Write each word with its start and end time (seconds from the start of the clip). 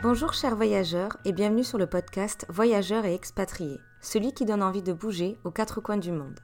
Bonjour 0.00 0.32
chers 0.32 0.54
voyageurs 0.54 1.16
et 1.24 1.32
bienvenue 1.32 1.64
sur 1.64 1.76
le 1.76 1.88
podcast 1.88 2.46
Voyageurs 2.48 3.04
et 3.04 3.14
expatriés, 3.14 3.80
celui 4.00 4.32
qui 4.32 4.44
donne 4.44 4.62
envie 4.62 4.80
de 4.80 4.92
bouger 4.92 5.38
aux 5.42 5.50
quatre 5.50 5.80
coins 5.80 5.96
du 5.96 6.12
monde. 6.12 6.38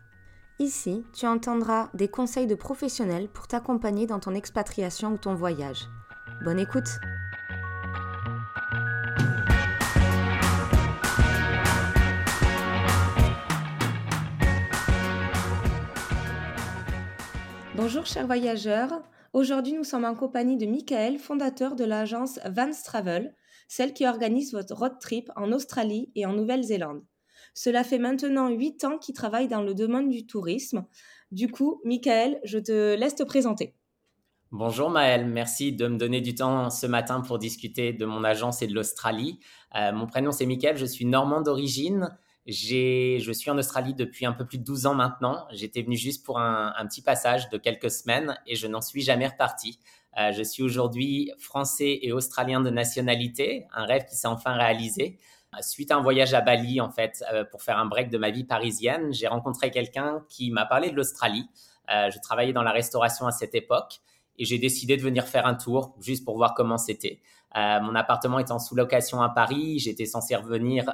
Ici, 0.58 1.04
tu 1.12 1.25
entendras 1.29 1.88
des 1.95 2.09
conseils 2.09 2.48
de 2.48 2.56
professionnels 2.56 3.29
pour 3.29 3.46
t'accompagner 3.46 4.09
dans 4.09 4.19
ton 4.19 4.35
expatriation 4.35 5.12
ou 5.12 5.19
ton 5.19 5.37
voyage. 5.37 5.87
Bonne 6.45 6.59
écoute 6.59 6.98
Bonjour 17.77 18.05
chers 18.05 18.27
voyageurs, 18.27 19.00
aujourd'hui 19.32 19.75
nous 19.75 19.84
sommes 19.84 20.05
en 20.05 20.16
compagnie 20.16 20.57
de 20.57 20.66
Michael, 20.66 21.18
fondateur 21.18 21.77
de 21.77 21.84
l'agence 21.84 22.41
Vans 22.46 22.82
Travel, 22.84 23.32
celle 23.69 23.93
qui 23.93 24.07
organise 24.07 24.53
votre 24.53 24.75
road 24.75 24.95
trip 25.01 25.31
en 25.36 25.53
Australie 25.53 26.11
et 26.14 26.27
en 26.27 26.32
Nouvelle-Zélande. 26.32 27.03
Cela 27.55 27.85
fait 27.85 27.99
maintenant 27.99 28.49
8 28.49 28.85
ans 28.85 28.99
qu'il 28.99 29.14
travaille 29.14 29.49
dans 29.49 29.63
le 29.63 29.75
domaine 29.75 30.09
du 30.09 30.27
tourisme. 30.27 30.85
Du 31.31 31.49
coup, 31.49 31.81
Michael, 31.85 32.41
je 32.45 32.58
te 32.58 32.95
laisse 32.95 33.14
te 33.14 33.22
présenter. 33.22 33.75
Bonjour 34.50 34.89
Maëlle, 34.89 35.27
merci 35.27 35.72
de 35.72 35.89
me 35.89 35.97
donner 35.97 36.20
du 36.20 36.36
temps 36.36 36.70
ce 36.70 36.86
matin 36.86 37.20
pour 37.20 37.41
discuter 37.41 37.92
de 37.92 38.06
mon 38.06 38.22
agence 38.22 38.62
et 38.62 38.69
de 38.69 38.75
l'Australie. 38.75 39.41
Euh, 39.75 39.92
mon 39.92 40.06
prénom 40.06 40.31
c'est 40.31 40.47
Michael, 40.47 40.77
je 40.77 40.86
suis 40.86 41.05
normand 41.06 41.41
d'origine. 41.41 42.17
Je 42.47 43.33
suis 43.33 43.50
en 43.50 43.58
Australie 43.58 43.94
depuis 43.94 44.27
un 44.27 44.33
peu 44.33 44.44
plus 44.44 44.58
de 44.58 44.64
12 44.64 44.86
ans 44.86 44.94
maintenant. 44.94 45.47
J'étais 45.50 45.83
venu 45.83 45.97
juste 45.97 46.25
pour 46.25 46.39
un, 46.39 46.72
petit 46.86 47.03
passage 47.03 47.48
de 47.48 47.56
quelques 47.56 47.91
semaines 47.91 48.39
et 48.47 48.55
je 48.55 48.67
n'en 48.67 48.83
suis 48.83 49.00
jamais 49.00 49.27
reparti. 49.27 49.81
Euh, 50.19 50.33
je 50.33 50.42
suis 50.42 50.62
aujourd'hui 50.62 51.33
français 51.39 51.98
et 52.03 52.12
australien 52.12 52.61
de 52.61 52.70
nationalité, 52.70 53.67
un 53.72 53.84
rêve 53.84 54.05
qui 54.05 54.14
s'est 54.14 54.28
enfin 54.28 54.55
réalisé. 54.55 55.19
Euh, 55.55 55.59
suite 55.61 55.91
à 55.91 55.97
un 55.97 56.03
voyage 56.03 56.34
à 56.34 56.41
Bali, 56.41 56.81
en 56.81 56.91
fait, 56.91 57.25
euh, 57.33 57.44
pour 57.44 57.62
faire 57.62 57.78
un 57.78 57.86
break 57.86 58.11
de 58.11 58.19
ma 58.19 58.30
vie 58.30 58.44
parisienne, 58.44 59.12
j'ai 59.12 59.27
rencontré 59.27 59.70
quelqu'un 59.70 60.25
qui 60.28 60.50
m'a 60.50 60.66
parlé 60.66 60.91
de 60.91 60.97
l'Australie. 60.97 61.48
je 61.88 62.19
travaillais 62.20 62.55
dans 62.55 62.62
la 62.62 62.72
restauration 62.72 63.27
à 63.27 63.30
cette 63.30 63.55
époque 63.55 64.00
et 64.38 64.44
j'ai 64.47 64.58
décidé 64.58 64.97
de 64.97 65.03
venir 65.03 65.27
faire 65.27 65.47
un 65.47 65.55
tour 65.55 65.94
juste 66.00 66.25
pour 66.25 66.36
voir 66.36 66.55
comment 66.55 66.78
c'était. 66.78 67.20
mon 67.55 67.94
appartement 67.94 68.38
est 68.38 68.50
en 68.50 68.58
sous-location 68.58 69.20
à 69.20 69.28
Paris. 69.28 69.78
J'étais 69.81 70.06
censé 70.06 70.34
revenir 70.34 70.86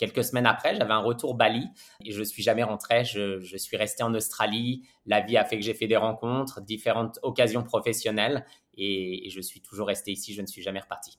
Quelques 0.00 0.24
semaines 0.24 0.46
après, 0.46 0.74
j'avais 0.76 0.94
un 0.94 1.00
retour 1.00 1.34
Bali 1.34 1.68
et 2.06 2.12
je 2.12 2.22
suis 2.22 2.42
jamais 2.42 2.62
rentré. 2.62 3.04
Je, 3.04 3.56
suis 3.58 3.76
resté 3.76 4.02
en 4.02 4.14
Australie. 4.14 4.88
La 5.04 5.20
vie 5.20 5.36
a 5.36 5.44
fait 5.44 5.58
que 5.58 5.62
j'ai 5.62 5.74
fait 5.74 5.88
des 5.88 5.98
rencontres, 5.98 6.62
différentes 6.62 7.18
occasions 7.22 7.62
professionnelles 7.62 8.46
et, 8.78 9.28
je 9.28 9.42
suis 9.42 9.60
toujours 9.60 9.88
resté 9.88 10.12
ici. 10.12 10.32
Je 10.32 10.40
ne 10.40 10.46
suis 10.46 10.62
jamais 10.62 10.80
reparti. 10.80 11.18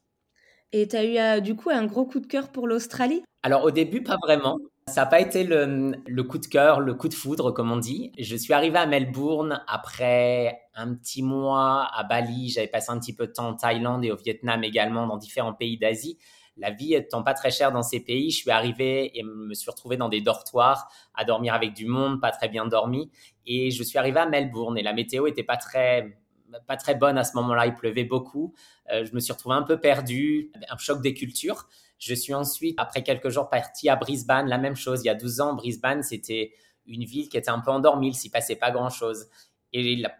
Et 0.71 0.87
tu 0.87 0.95
as 0.95 1.03
eu 1.03 1.17
euh, 1.19 1.41
du 1.41 1.55
coup 1.55 1.69
un 1.69 1.85
gros 1.85 2.05
coup 2.05 2.19
de 2.19 2.25
cœur 2.25 2.49
pour 2.49 2.67
l'Australie? 2.67 3.21
Alors 3.43 3.65
au 3.65 3.69
début, 3.69 4.01
pas 4.01 4.17
vraiment. 4.19 4.57
Ça 4.87 5.01
n'a 5.01 5.05
pas 5.05 5.19
été 5.19 5.43
le, 5.43 5.93
le, 6.07 6.23
coup 6.23 6.39
de 6.39 6.47
cœur, 6.47 6.79
le 6.79 6.95
coup 6.95 7.07
de 7.07 7.13
foudre, 7.13 7.51
comme 7.51 7.71
on 7.71 7.77
dit. 7.77 8.11
Je 8.17 8.35
suis 8.35 8.51
arrivé 8.51 8.79
à 8.79 8.87
Melbourne 8.87 9.61
après 9.67 10.59
un 10.73 10.95
petit 10.95 11.21
mois 11.21 11.87
à 11.93 12.03
Bali. 12.03 12.49
J'avais 12.49 12.65
passé 12.67 12.89
un 12.89 12.97
petit 12.97 13.13
peu 13.13 13.27
de 13.27 13.31
temps 13.31 13.49
en 13.49 13.53
Thaïlande 13.53 14.03
et 14.05 14.11
au 14.11 14.17
Vietnam 14.17 14.63
également, 14.63 15.05
dans 15.05 15.17
différents 15.17 15.53
pays 15.53 15.77
d'Asie 15.77 16.17
la 16.61 16.69
vie 16.69 16.93
étant 16.93 17.23
pas 17.23 17.33
très 17.33 17.49
chère 17.49 17.71
dans 17.71 17.81
ces 17.81 17.99
pays, 17.99 18.29
je 18.29 18.37
suis 18.37 18.51
arrivé 18.51 19.17
et 19.17 19.23
me 19.23 19.53
suis 19.55 19.69
retrouvé 19.69 19.97
dans 19.97 20.09
des 20.09 20.21
dortoirs 20.21 20.89
à 21.15 21.25
dormir 21.25 21.55
avec 21.55 21.73
du 21.73 21.87
monde, 21.87 22.21
pas 22.21 22.31
très 22.31 22.49
bien 22.49 22.67
dormi. 22.67 23.09
Et 23.47 23.71
je 23.71 23.81
suis 23.81 23.97
arrivé 23.97 24.19
à 24.19 24.27
Melbourne 24.27 24.77
et 24.77 24.83
la 24.83 24.93
météo 24.93 25.25
était 25.25 25.43
pas 25.43 25.57
très 25.57 26.17
pas 26.67 26.75
très 26.75 26.95
bonne 26.95 27.17
à 27.17 27.23
ce 27.23 27.35
moment-là. 27.37 27.65
Il 27.65 27.75
pleuvait 27.75 28.03
beaucoup. 28.03 28.53
Euh, 28.91 29.05
je 29.05 29.13
me 29.15 29.19
suis 29.19 29.33
retrouvé 29.33 29.55
un 29.55 29.63
peu 29.63 29.79
perdu, 29.79 30.51
un 30.69 30.77
choc 30.77 31.01
des 31.01 31.13
cultures. 31.13 31.67
Je 31.97 32.13
suis 32.13 32.33
ensuite, 32.33 32.75
après 32.77 33.03
quelques 33.03 33.29
jours, 33.29 33.49
parti 33.49 33.89
à 33.89 33.95
Brisbane. 33.95 34.47
La 34.47 34.57
même 34.57 34.75
chose. 34.75 35.01
Il 35.03 35.07
y 35.07 35.09
a 35.09 35.15
12 35.15 35.41
ans, 35.41 35.53
Brisbane, 35.55 36.03
c'était 36.03 36.51
une 36.85 37.05
ville 37.05 37.29
qui 37.29 37.37
était 37.37 37.49
un 37.49 37.61
peu 37.61 37.71
endormie. 37.71 38.09
Il 38.09 38.15
s'y 38.15 38.29
passait 38.29 38.57
pas 38.57 38.69
grand-chose. 38.69 39.27
Et 39.73 39.95
la 39.95 40.13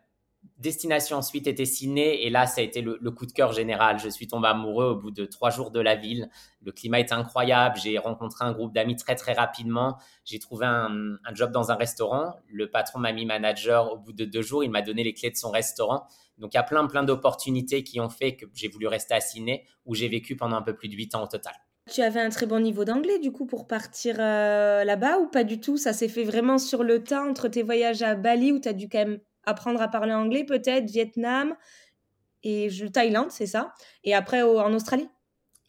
destination 0.61 1.17
ensuite 1.17 1.47
était 1.47 1.65
ciné 1.65 2.25
et 2.25 2.29
là 2.29 2.45
ça 2.45 2.61
a 2.61 2.63
été 2.63 2.81
le, 2.81 2.97
coup 3.11 3.25
de 3.25 3.31
cœur 3.31 3.51
général. 3.51 3.99
Je 3.99 4.09
suis 4.09 4.27
tombé 4.27 4.47
amoureux 4.47 4.91
au 4.91 4.95
bout 4.95 5.11
de 5.11 5.25
trois 5.25 5.49
jours 5.49 5.71
de 5.71 5.79
la 5.79 5.95
ville. 5.95 6.29
Le 6.61 6.71
climat 6.71 6.99
était 6.99 7.13
incroyable. 7.13 7.77
J'ai 7.81 7.97
rencontré 7.97 8.45
un 8.45 8.51
groupe 8.51 8.73
d'amis 8.73 8.95
très 8.95 9.15
très 9.15 9.33
rapidement. 9.33 9.97
J'ai 10.23 10.39
trouvé 10.39 10.65
un, 10.65 11.17
job 11.33 11.51
dans 11.51 11.71
un 11.71 11.75
restaurant. 11.75 12.35
Le 12.47 12.69
patron 12.69 12.99
m'a 12.99 13.11
mis 13.11 13.25
manager 13.25 13.91
au 13.91 13.97
bout 13.97 14.13
de 14.13 14.25
deux 14.25 14.41
jours. 14.41 14.63
Il 14.63 14.71
m'a 14.71 14.81
donné 14.81 15.03
les 15.03 15.13
clés 15.13 15.31
de 15.31 15.37
son 15.37 15.49
restaurant. 15.49 16.05
Donc 16.37 16.53
il 16.53 16.57
y 16.57 16.59
a 16.59 16.63
plein 16.63 16.85
plein 16.87 17.03
d'opportunités 17.03 17.83
qui 17.83 17.99
ont 17.99 18.09
fait 18.09 18.35
que 18.35 18.45
j'ai 18.53 18.67
voulu 18.67 18.87
rester 18.87 19.13
à 19.13 19.21
Ciné 19.21 19.65
où 19.85 19.95
j'ai 19.95 20.07
vécu 20.07 20.35
pendant 20.35 20.55
un 20.57 20.61
peu 20.61 20.75
plus 20.75 20.89
de 20.89 20.95
huit 20.95 21.13
ans 21.15 21.23
au 21.23 21.27
total. 21.27 21.53
Tu 21.89 22.01
avais 22.01 22.21
un 22.21 22.29
très 22.29 22.45
bon 22.45 22.59
niveau 22.59 22.85
d'anglais 22.85 23.17
du 23.17 23.31
coup 23.31 23.47
pour 23.47 23.67
partir 23.67 24.17
euh, 24.19 24.83
là-bas 24.83 25.17
ou 25.17 25.27
pas 25.27 25.43
du 25.43 25.59
tout? 25.59 25.77
Ça 25.77 25.93
s'est 25.93 26.07
fait 26.07 26.23
vraiment 26.23 26.59
sur 26.59 26.83
le 26.83 27.03
tas 27.03 27.23
entre 27.23 27.47
tes 27.47 27.63
voyages 27.63 28.03
à 28.03 28.15
Bali 28.15 28.51
où 28.51 28.59
tu 28.59 28.69
as 28.69 28.73
dû 28.73 28.87
quand 28.87 28.99
même 28.99 29.19
apprendre 29.43 29.81
à 29.81 29.87
parler 29.87 30.13
anglais 30.13 30.43
peut-être, 30.43 30.89
Vietnam 30.89 31.55
et 32.43 32.69
je, 32.69 32.85
Thaïlande, 32.85 33.31
c'est 33.31 33.45
ça. 33.45 33.73
Et 34.03 34.13
après 34.13 34.41
en 34.41 34.73
Australie 34.73 35.09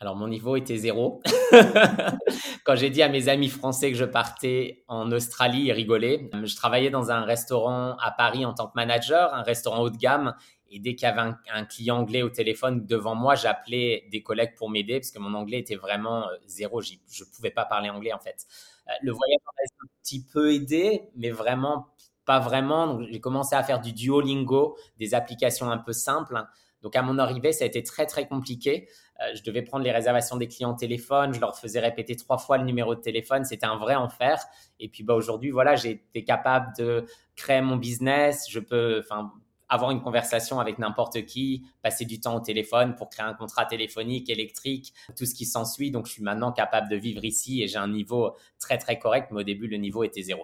alors, 0.01 0.17
mon 0.17 0.27
niveau 0.27 0.57
était 0.57 0.79
zéro. 0.79 1.23
Quand 2.65 2.75
j'ai 2.75 2.91
dit 2.91 3.05
à 3.05 3.09
mes 3.09 3.29
amis 3.29 3.49
français 3.49 3.93
que 3.93 3.97
je 3.97 4.05
partais 4.05 4.83
en 4.89 5.13
Australie, 5.13 5.67
ils 5.67 5.73
rigolaient. 5.73 6.29
Je 6.43 6.57
travaillais 6.57 6.91
dans 6.91 7.13
un 7.13 7.21
restaurant 7.21 7.97
à 7.99 8.11
Paris 8.11 8.45
en 8.45 8.53
tant 8.53 8.67
que 8.67 8.73
manager, 8.75 9.33
un 9.33 9.45
restaurant 9.45 9.81
haut 9.81 9.91
de 9.91 9.97
gamme. 9.97 10.35
Et 10.73 10.81
dès 10.81 10.97
qu'il 10.97 11.07
y 11.07 11.09
avait 11.09 11.33
un, 11.53 11.65
client 11.67 11.99
anglais 11.99 12.23
au 12.23 12.31
téléphone 12.31 12.85
devant 12.85 13.15
moi, 13.15 13.37
j'appelais 13.37 14.09
des 14.11 14.25
collègues 14.25 14.57
pour 14.57 14.71
m'aider 14.71 14.99
parce 14.99 15.13
que 15.13 15.21
mon 15.21 15.35
anglais 15.35 15.61
était 15.61 15.77
vraiment 15.77 16.29
euh, 16.29 16.35
zéro. 16.47 16.81
Je 16.81 16.95
ne 16.95 17.31
pouvais 17.37 17.53
pas 17.53 17.65
parler 17.65 17.89
anglais 17.89 18.13
en 18.13 18.19
fait. 18.19 18.45
Euh, 18.89 18.93
le 19.03 19.13
voyage 19.13 19.39
m'a 19.47 19.85
un 19.85 19.89
petit 20.03 20.25
peu 20.25 20.53
aidé, 20.53 21.03
mais 21.15 21.31
vraiment 21.31 21.87
pas 22.25 22.41
vraiment. 22.41 22.87
Donc, 22.87 23.09
j'ai 23.11 23.21
commencé 23.21 23.55
à 23.55 23.63
faire 23.63 23.81
du 23.81 23.93
Duolingo, 23.93 24.77
des 24.99 25.15
applications 25.15 25.71
un 25.71 25.79
peu 25.79 25.93
simples. 25.93 26.43
Donc, 26.83 26.97
à 26.97 27.03
mon 27.03 27.19
arrivée, 27.19 27.53
ça 27.53 27.65
a 27.65 27.67
été 27.67 27.83
très, 27.83 28.07
très 28.07 28.27
compliqué. 28.27 28.89
Euh, 29.21 29.35
je 29.35 29.43
devais 29.43 29.63
prendre 29.63 29.85
les 29.85 29.93
réservations 29.93 30.37
des 30.37 30.49
clients 30.49 30.73
au 30.73 30.77
téléphone. 30.77 31.33
Je 31.33 31.41
leur 31.41 31.57
faisais 31.57 31.81
répéter 31.81 32.17
trois 32.17 32.39
fois 32.39 32.59
le 32.59 32.65
numéro 32.65 32.95
de 32.95 33.01
téléphone. 33.01 33.45
C'était 33.45 33.67
un 33.67 33.77
vrai 33.77 33.95
enfer. 33.95 34.43
Et 34.81 34.89
puis, 34.89 35.05
bah, 35.05 35.15
aujourd'hui, 35.15 35.51
voilà, 35.51 35.77
j'ai 35.77 35.91
été 35.91 36.25
capable 36.25 36.73
de 36.79 37.07
créer 37.37 37.61
mon 37.61 37.77
business. 37.77 38.47
Je 38.51 38.59
peux, 38.59 39.01
enfin, 39.01 39.33
avoir 39.69 39.91
une 39.91 40.03
conversation 40.03 40.61
avec 40.61 40.79
n'importe 40.79 41.25
qui, 41.25 41.65
passer 41.83 42.05
du 42.05 42.21
temps 42.21 42.37
au 42.37 42.41
téléphone 42.41 42.95
pour 42.97 43.09
créer 43.09 43.25
un 43.25 43.35
contrat 43.35 43.65
téléphonique, 43.65 44.29
électrique, 44.29 44.93
tout 45.17 45.25
ce 45.25 45.35
qui 45.35 45.47
s'ensuit. 45.47 45.91
Donc, 45.91 46.07
je 46.07 46.13
suis 46.13 46.23
maintenant 46.23 46.53
capable 46.53 46.89
de 46.89 46.97
vivre 46.97 47.25
ici 47.25 47.63
et 47.63 47.69
j'ai 47.69 47.79
un 47.79 47.89
niveau 47.89 48.37
très, 48.59 48.77
très 48.77 48.99
correct. 48.99 49.29
Mais 49.31 49.41
au 49.41 49.45
début, 49.45 49.69
le 49.69 49.77
niveau 49.77 50.03
était 50.03 50.23
zéro. 50.23 50.43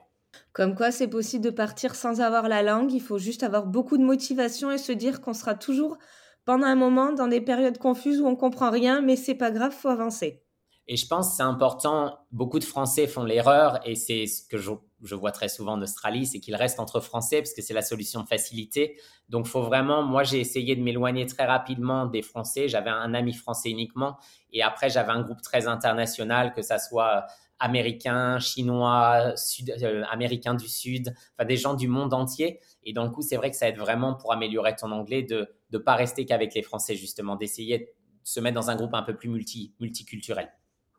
Comme 0.53 0.75
quoi, 0.75 0.91
c'est 0.91 1.09
possible 1.09 1.44
de 1.44 1.50
partir 1.50 1.94
sans 1.94 2.21
avoir 2.21 2.49
la 2.49 2.62
langue. 2.62 2.93
Il 2.93 3.00
faut 3.00 3.19
juste 3.19 3.43
avoir 3.43 3.66
beaucoup 3.66 3.97
de 3.97 4.05
motivation 4.05 4.71
et 4.71 4.78
se 4.78 4.93
dire 4.93 5.21
qu'on 5.21 5.34
sera 5.34 5.55
toujours 5.55 5.99
pendant 6.44 6.66
un 6.66 6.77
moment 6.77 7.12
dans 7.12 7.28
des 7.28 7.41
périodes 7.41 7.78
confuses 7.78 8.21
où 8.21 8.27
on 8.27 8.37
comprend 8.37 8.71
rien, 8.71 9.03
mais 9.03 9.17
c'est 9.17 9.34
pas 9.34 9.50
grave, 9.50 9.72
faut 9.72 9.88
avancer. 9.88 10.43
Et 10.87 10.97
je 10.97 11.06
pense 11.06 11.28
que 11.28 11.37
c'est 11.37 11.43
important. 11.43 12.19
Beaucoup 12.33 12.59
de 12.59 12.65
Français 12.65 13.06
font 13.06 13.22
l'erreur, 13.22 13.78
et 13.87 13.94
c'est 13.94 14.27
ce 14.27 14.49
que 14.49 14.56
je, 14.56 15.15
vois 15.15 15.33
très 15.33 15.50
souvent 15.50 15.75
en 15.75 15.83
Australie, 15.83 16.25
c'est 16.25 16.41
qu'ils 16.41 16.56
restent 16.56 16.81
entre 16.81 17.00
Français 17.00 17.43
parce 17.43 17.53
que 17.53 17.61
c'est 17.61 17.75
la 17.75 17.83
solution 17.83 18.22
de 18.22 18.27
facilité. 18.27 18.99
Donc, 19.28 19.47
faut 19.47 19.62
vraiment. 19.62 20.03
Moi, 20.03 20.22
j'ai 20.22 20.41
essayé 20.41 20.75
de 20.75 20.83
m'éloigner 20.83 21.27
très 21.27 21.44
rapidement 21.44 22.06
des 22.06 22.22
Français. 22.22 22.69
J'avais 22.69 22.88
un 22.88 23.12
ami 23.12 23.34
français 23.34 23.69
uniquement, 23.69 24.17
et 24.50 24.62
après, 24.62 24.88
j'avais 24.88 25.12
un 25.12 25.21
groupe 25.21 25.43
très 25.43 25.69
international, 25.69 26.55
que 26.55 26.62
ça 26.62 26.78
soit 26.78 27.27
américains, 27.61 28.39
chinois, 28.39 29.33
sud, 29.37 29.71
euh, 29.83 30.55
du 30.57 30.69
sud, 30.69 31.15
enfin 31.37 31.47
des 31.47 31.57
gens 31.57 31.75
du 31.75 31.89
monde 31.89 32.15
entier. 32.15 32.61
Et 32.85 32.93
donc, 32.93 33.13
coup, 33.13 33.23
c'est 33.23 33.37
vrai 33.37 33.51
que 33.51 33.57
ça 33.57 33.69
aide 33.69 33.79
vraiment 33.79 34.15
pour 34.15 34.33
améliorer 34.33 34.75
ton 34.77 34.91
anglais 34.93 35.23
de 35.23 35.49
ne 35.73 35.79
pas 35.79 35.95
rester 35.95 36.25
qu'avec 36.25 36.55
les 36.55 36.63
Français, 36.63 36.95
justement, 36.95 37.37
d'essayer 37.37 37.79
de 37.79 37.87
se 38.25 38.41
mettre 38.41 38.55
dans 38.55 38.71
un 38.71 38.77
groupe 38.77 38.95
un 38.95 39.03
peu 39.03 39.17
plus 39.17 39.29
multi, 39.29 39.75
multiculturel. 39.81 40.50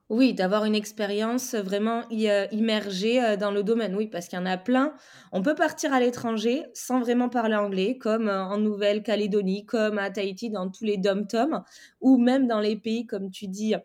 Oui, 0.09 0.33
d'avoir 0.33 0.65
une 0.65 0.73
expérience 0.73 1.53
vraiment 1.53 2.01
euh, 2.11 2.47
immergée 2.51 3.23
euh, 3.23 3.37
dans 3.37 3.51
le 3.51 3.61
domaine, 3.61 3.95
oui, 3.95 4.07
parce 4.07 4.27
qu'il 4.27 4.39
y 4.39 4.41
en 4.41 4.47
a 4.47 4.57
plein. 4.57 4.93
On 5.31 5.43
peut 5.43 5.53
partir 5.53 5.93
à 5.93 5.99
l'étranger 5.99 6.63
sans 6.73 6.99
vraiment 6.99 7.29
parler 7.29 7.55
anglais, 7.55 7.99
comme 7.99 8.27
en 8.27 8.57
Nouvelle-Calédonie, 8.57 9.67
comme 9.67 9.99
à 9.99 10.09
Tahiti, 10.09 10.49
dans 10.49 10.71
tous 10.71 10.83
les 10.83 10.97
dom-toms, 10.97 11.63
ou 12.01 12.17
même 12.17 12.47
dans 12.47 12.59
les 12.59 12.75
pays, 12.75 13.05
comme 13.05 13.29
tu 13.29 13.47
dis, 13.47 13.75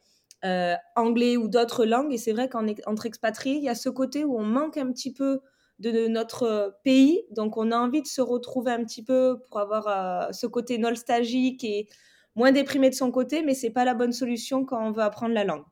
euh, 0.44 0.75
anglais 0.96 1.37
ou 1.37 1.49
d'autres 1.49 1.85
langues. 1.85 2.12
Et 2.12 2.19
c'est 2.19 2.32
vrai 2.32 2.49
qu'entre 2.49 3.06
expatriés, 3.06 3.56
il 3.56 3.64
y 3.64 3.69
a 3.69 3.75
ce 3.75 3.88
côté 3.88 4.25
où 4.25 4.38
on 4.38 4.44
manque 4.44 4.76
un 4.76 4.91
petit 4.93 5.12
peu 5.12 5.41
de, 5.79 6.06
notre 6.06 6.79
pays. 6.85 7.23
Donc, 7.31 7.56
on 7.56 7.70
a 7.70 7.76
envie 7.76 8.02
de 8.02 8.06
se 8.06 8.20
retrouver 8.20 8.73
un 8.73 8.85
petit 8.85 9.02
peu 9.02 9.41
pour 9.49 9.58
avoir 9.58 9.88
euh, 9.88 10.32
ce 10.32 10.46
côté 10.46 10.79
nostalgique 10.79 11.64
et 11.64 11.88
moins 12.35 12.52
déprimé 12.52 12.91
de 12.91 12.94
son 12.94 13.11
côté, 13.11 13.43
mais 13.43 13.55
c'est 13.55 13.70
pas 13.70 13.85
la 13.85 13.94
bonne 13.94 14.12
solution 14.12 14.64
quand 14.64 14.85
on 14.87 14.93
veut 14.93 15.02
apprendre 15.02 15.35
la 15.35 15.44
langue. 15.44 15.64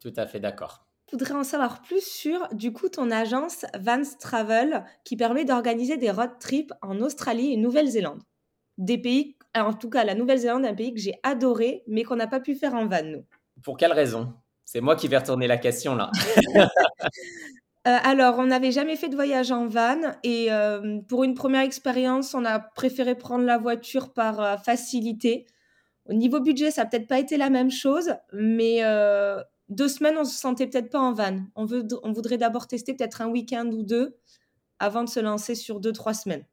Tout 0.00 0.12
à 0.16 0.26
fait 0.26 0.40
d'accord. 0.40 0.86
Je 1.06 1.16
voudrais 1.16 1.34
en 1.34 1.44
savoir 1.44 1.82
plus 1.82 2.04
sur, 2.04 2.48
du 2.52 2.72
coup, 2.72 2.88
ton 2.88 3.10
agence 3.10 3.66
Vans 3.78 4.02
Travel 4.18 4.84
qui 5.04 5.16
permet 5.16 5.44
d'organiser 5.44 5.96
des 5.96 6.10
road 6.10 6.38
trips 6.40 6.72
en 6.80 7.00
Australie 7.00 7.52
et 7.52 7.56
Nouvelle-Zélande. 7.56 8.22
des 8.78 8.98
pays, 8.98 9.36
en 9.54 9.74
tout 9.74 9.90
cas 9.90 10.04
la 10.04 10.14
Nouvelle-Zélande, 10.14 10.64
un 10.64 10.74
pays 10.74 10.94
que 10.94 11.00
j'ai 11.00 11.20
adoré, 11.22 11.82
mais 11.86 12.02
qu'on 12.02 12.16
n'a 12.16 12.26
pas 12.26 12.40
pu 12.40 12.54
faire 12.54 12.74
en 12.74 12.86
van, 12.86 13.04
nous. 13.04 13.24
Pour 13.62 13.76
quelle 13.76 13.92
raison? 13.92 14.34
C'est 14.64 14.80
moi 14.80 14.96
qui 14.96 15.08
vais 15.08 15.18
retourner 15.18 15.46
la 15.46 15.58
question 15.58 15.94
là. 15.94 16.10
Euh, 17.88 17.98
alors, 18.04 18.38
on 18.38 18.46
n'avait 18.46 18.70
jamais 18.70 18.94
fait 18.94 19.08
de 19.08 19.16
voyage 19.16 19.50
en 19.50 19.66
van 19.66 19.98
et 20.22 20.52
euh, 20.52 21.00
pour 21.08 21.24
une 21.24 21.34
première 21.34 21.62
expérience, 21.62 22.32
on 22.32 22.44
a 22.44 22.60
préféré 22.60 23.16
prendre 23.16 23.44
la 23.44 23.58
voiture 23.58 24.12
par 24.12 24.40
euh, 24.40 24.56
facilité. 24.56 25.46
Au 26.08 26.12
niveau 26.12 26.38
budget, 26.38 26.70
ça 26.70 26.84
n'a 26.84 26.88
peut-être 26.88 27.08
pas 27.08 27.18
été 27.18 27.36
la 27.36 27.50
même 27.50 27.72
chose, 27.72 28.14
mais 28.32 28.82
deux 29.68 29.88
semaines, 29.88 30.16
on 30.16 30.24
se 30.24 30.38
sentait 30.38 30.68
peut-être 30.68 30.90
pas 30.90 31.00
en 31.00 31.12
van. 31.12 31.40
On, 31.56 31.66
on 32.04 32.12
voudrait 32.12 32.38
d'abord 32.38 32.68
tester 32.68 32.94
peut-être 32.94 33.20
un 33.20 33.28
week-end 33.28 33.66
ou 33.66 33.82
deux 33.82 34.16
avant 34.78 35.02
de 35.02 35.08
se 35.08 35.20
lancer 35.20 35.56
sur 35.56 35.80
deux, 35.80 35.92
trois 35.92 36.14
semaines. 36.14 36.44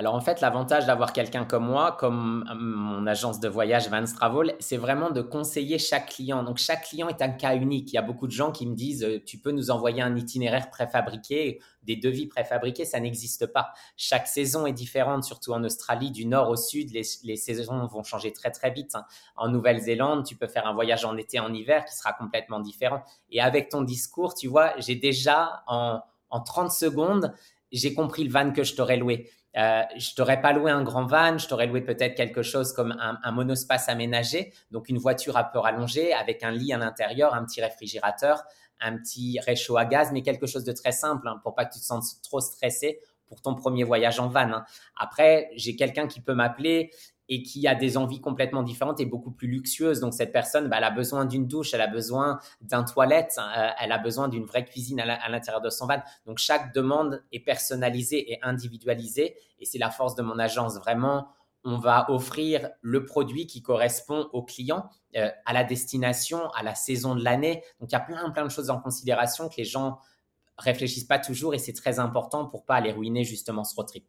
Alors 0.00 0.14
en 0.14 0.22
fait, 0.22 0.40
l'avantage 0.40 0.86
d'avoir 0.86 1.12
quelqu'un 1.12 1.44
comme 1.44 1.66
moi, 1.66 1.92
comme 1.92 2.46
euh, 2.50 2.54
mon 2.54 3.06
agence 3.06 3.38
de 3.38 3.50
voyage 3.50 3.90
Vans 3.90 4.02
Travel, 4.06 4.56
c'est 4.58 4.78
vraiment 4.78 5.10
de 5.10 5.20
conseiller 5.20 5.78
chaque 5.78 6.08
client. 6.08 6.42
Donc 6.42 6.56
chaque 6.56 6.84
client 6.84 7.06
est 7.08 7.20
un 7.20 7.28
cas 7.28 7.54
unique. 7.54 7.92
Il 7.92 7.96
y 7.96 7.98
a 7.98 8.02
beaucoup 8.02 8.26
de 8.26 8.32
gens 8.32 8.50
qui 8.50 8.66
me 8.66 8.74
disent 8.74 9.04
euh, 9.04 9.22
tu 9.22 9.36
peux 9.36 9.50
nous 9.50 9.70
envoyer 9.70 10.00
un 10.00 10.16
itinéraire 10.16 10.70
préfabriqué, 10.70 11.60
des 11.82 11.96
devis 11.96 12.28
préfabriqués, 12.28 12.86
ça 12.86 12.98
n'existe 12.98 13.44
pas. 13.44 13.74
Chaque 13.98 14.26
saison 14.26 14.64
est 14.64 14.72
différente, 14.72 15.22
surtout 15.22 15.52
en 15.52 15.62
Australie, 15.64 16.10
du 16.10 16.24
nord 16.24 16.48
au 16.48 16.56
sud, 16.56 16.92
les, 16.92 17.36
saisons 17.36 17.86
vont 17.86 18.02
changer 18.02 18.32
très 18.32 18.50
très 18.50 18.70
vite. 18.70 18.94
Hein. 18.94 19.04
En 19.36 19.50
Nouvelle-Zélande, 19.50 20.24
tu 20.24 20.34
peux 20.34 20.48
faire 20.48 20.66
un 20.66 20.72
voyage 20.72 21.04
en 21.04 21.18
été, 21.18 21.40
en 21.40 21.52
hiver 21.52 21.84
qui 21.84 21.94
sera 21.94 22.14
complètement 22.14 22.60
différent. 22.60 23.02
Et 23.30 23.42
avec 23.42 23.68
ton 23.68 23.82
discours, 23.82 24.32
tu 24.32 24.48
vois, 24.48 24.72
j'ai 24.78 24.94
déjà 24.94 25.62
en, 25.66 26.00
en 26.30 26.40
30 26.40 26.72
secondes, 26.72 27.34
j'ai 27.70 27.92
compris 27.92 28.24
le 28.24 28.30
van 28.30 28.50
que 28.50 28.64
je 28.64 28.74
t'aurais 28.74 28.96
loué. 28.96 29.30
Euh, 29.56 29.82
je 29.96 30.14
t'aurais 30.14 30.40
pas 30.40 30.52
loué 30.52 30.70
un 30.70 30.82
grand 30.82 31.06
van, 31.06 31.36
je 31.36 31.48
t'aurais 31.48 31.66
loué 31.66 31.80
peut-être 31.80 32.14
quelque 32.14 32.42
chose 32.42 32.72
comme 32.72 32.96
un, 33.00 33.32
monospace 33.32 33.88
aménagé, 33.88 34.52
donc 34.70 34.88
une 34.88 34.98
voiture 34.98 35.36
à 35.36 35.44
peu 35.44 35.58
rallongée 35.58 36.12
avec 36.12 36.44
un 36.44 36.52
lit 36.52 36.72
à 36.72 36.78
l'intérieur, 36.78 37.34
un 37.34 37.44
petit 37.44 37.60
réfrigérateur, 37.60 38.44
un 38.80 38.96
petit 38.96 39.40
réchaud 39.40 39.76
à 39.76 39.84
gaz, 39.84 40.10
mais 40.12 40.22
quelque 40.22 40.46
chose 40.46 40.64
de 40.64 40.72
très 40.72 40.92
simple 40.92 41.26
hein, 41.28 41.40
pour 41.42 41.54
pas 41.54 41.64
que 41.64 41.74
tu 41.74 41.80
te 41.80 41.84
sentes 41.84 42.04
trop 42.22 42.40
stressé 42.40 43.00
pour 43.26 43.42
ton 43.42 43.54
premier 43.54 43.84
voyage 43.84 44.20
en 44.20 44.28
van. 44.28 44.52
Hein. 44.52 44.64
Après, 44.96 45.50
j'ai 45.54 45.76
quelqu'un 45.76 46.06
qui 46.06 46.20
peut 46.20 46.34
m'appeler 46.34 46.90
et 47.30 47.42
qui 47.42 47.66
a 47.68 47.76
des 47.76 47.96
envies 47.96 48.20
complètement 48.20 48.64
différentes 48.64 49.00
et 49.00 49.06
beaucoup 49.06 49.30
plus 49.30 49.46
luxueuses. 49.46 50.00
Donc 50.00 50.12
cette 50.12 50.32
personne, 50.32 50.68
bah, 50.68 50.76
elle 50.78 50.84
a 50.84 50.90
besoin 50.90 51.24
d'une 51.24 51.46
douche, 51.46 51.72
elle 51.72 51.80
a 51.80 51.86
besoin 51.86 52.40
d'un 52.60 52.82
toilette, 52.82 53.38
euh, 53.38 53.68
elle 53.80 53.92
a 53.92 53.98
besoin 53.98 54.28
d'une 54.28 54.44
vraie 54.44 54.64
cuisine 54.64 55.00
à 55.00 55.28
l'intérieur 55.28 55.62
de 55.62 55.70
son 55.70 55.86
van. 55.86 56.02
Donc 56.26 56.38
chaque 56.38 56.74
demande 56.74 57.22
est 57.30 57.38
personnalisée 57.38 58.32
et 58.32 58.38
individualisée 58.42 59.36
et 59.60 59.64
c'est 59.64 59.78
la 59.78 59.90
force 59.90 60.16
de 60.16 60.22
mon 60.22 60.40
agence. 60.40 60.76
Vraiment, 60.78 61.28
on 61.62 61.78
va 61.78 62.10
offrir 62.10 62.68
le 62.80 63.04
produit 63.04 63.46
qui 63.46 63.62
correspond 63.62 64.28
au 64.32 64.42
client, 64.42 64.90
euh, 65.16 65.30
à 65.46 65.52
la 65.52 65.62
destination, 65.62 66.50
à 66.50 66.64
la 66.64 66.74
saison 66.74 67.14
de 67.14 67.22
l'année. 67.22 67.62
Donc 67.78 67.90
il 67.90 67.92
y 67.92 67.96
a 67.96 68.00
plein 68.00 68.28
plein 68.30 68.44
de 68.44 68.50
choses 68.50 68.70
en 68.70 68.80
considération 68.80 69.48
que 69.48 69.54
les 69.58 69.64
gens 69.64 69.98
réfléchissent 70.58 71.04
pas 71.04 71.20
toujours 71.20 71.54
et 71.54 71.58
c'est 71.58 71.72
très 71.74 72.00
important 72.00 72.46
pour 72.46 72.64
pas 72.64 72.74
aller 72.74 72.92
ruiner 72.92 73.22
justement 73.22 73.62
ce 73.62 73.76
road 73.76 73.86
trip. 73.86 74.04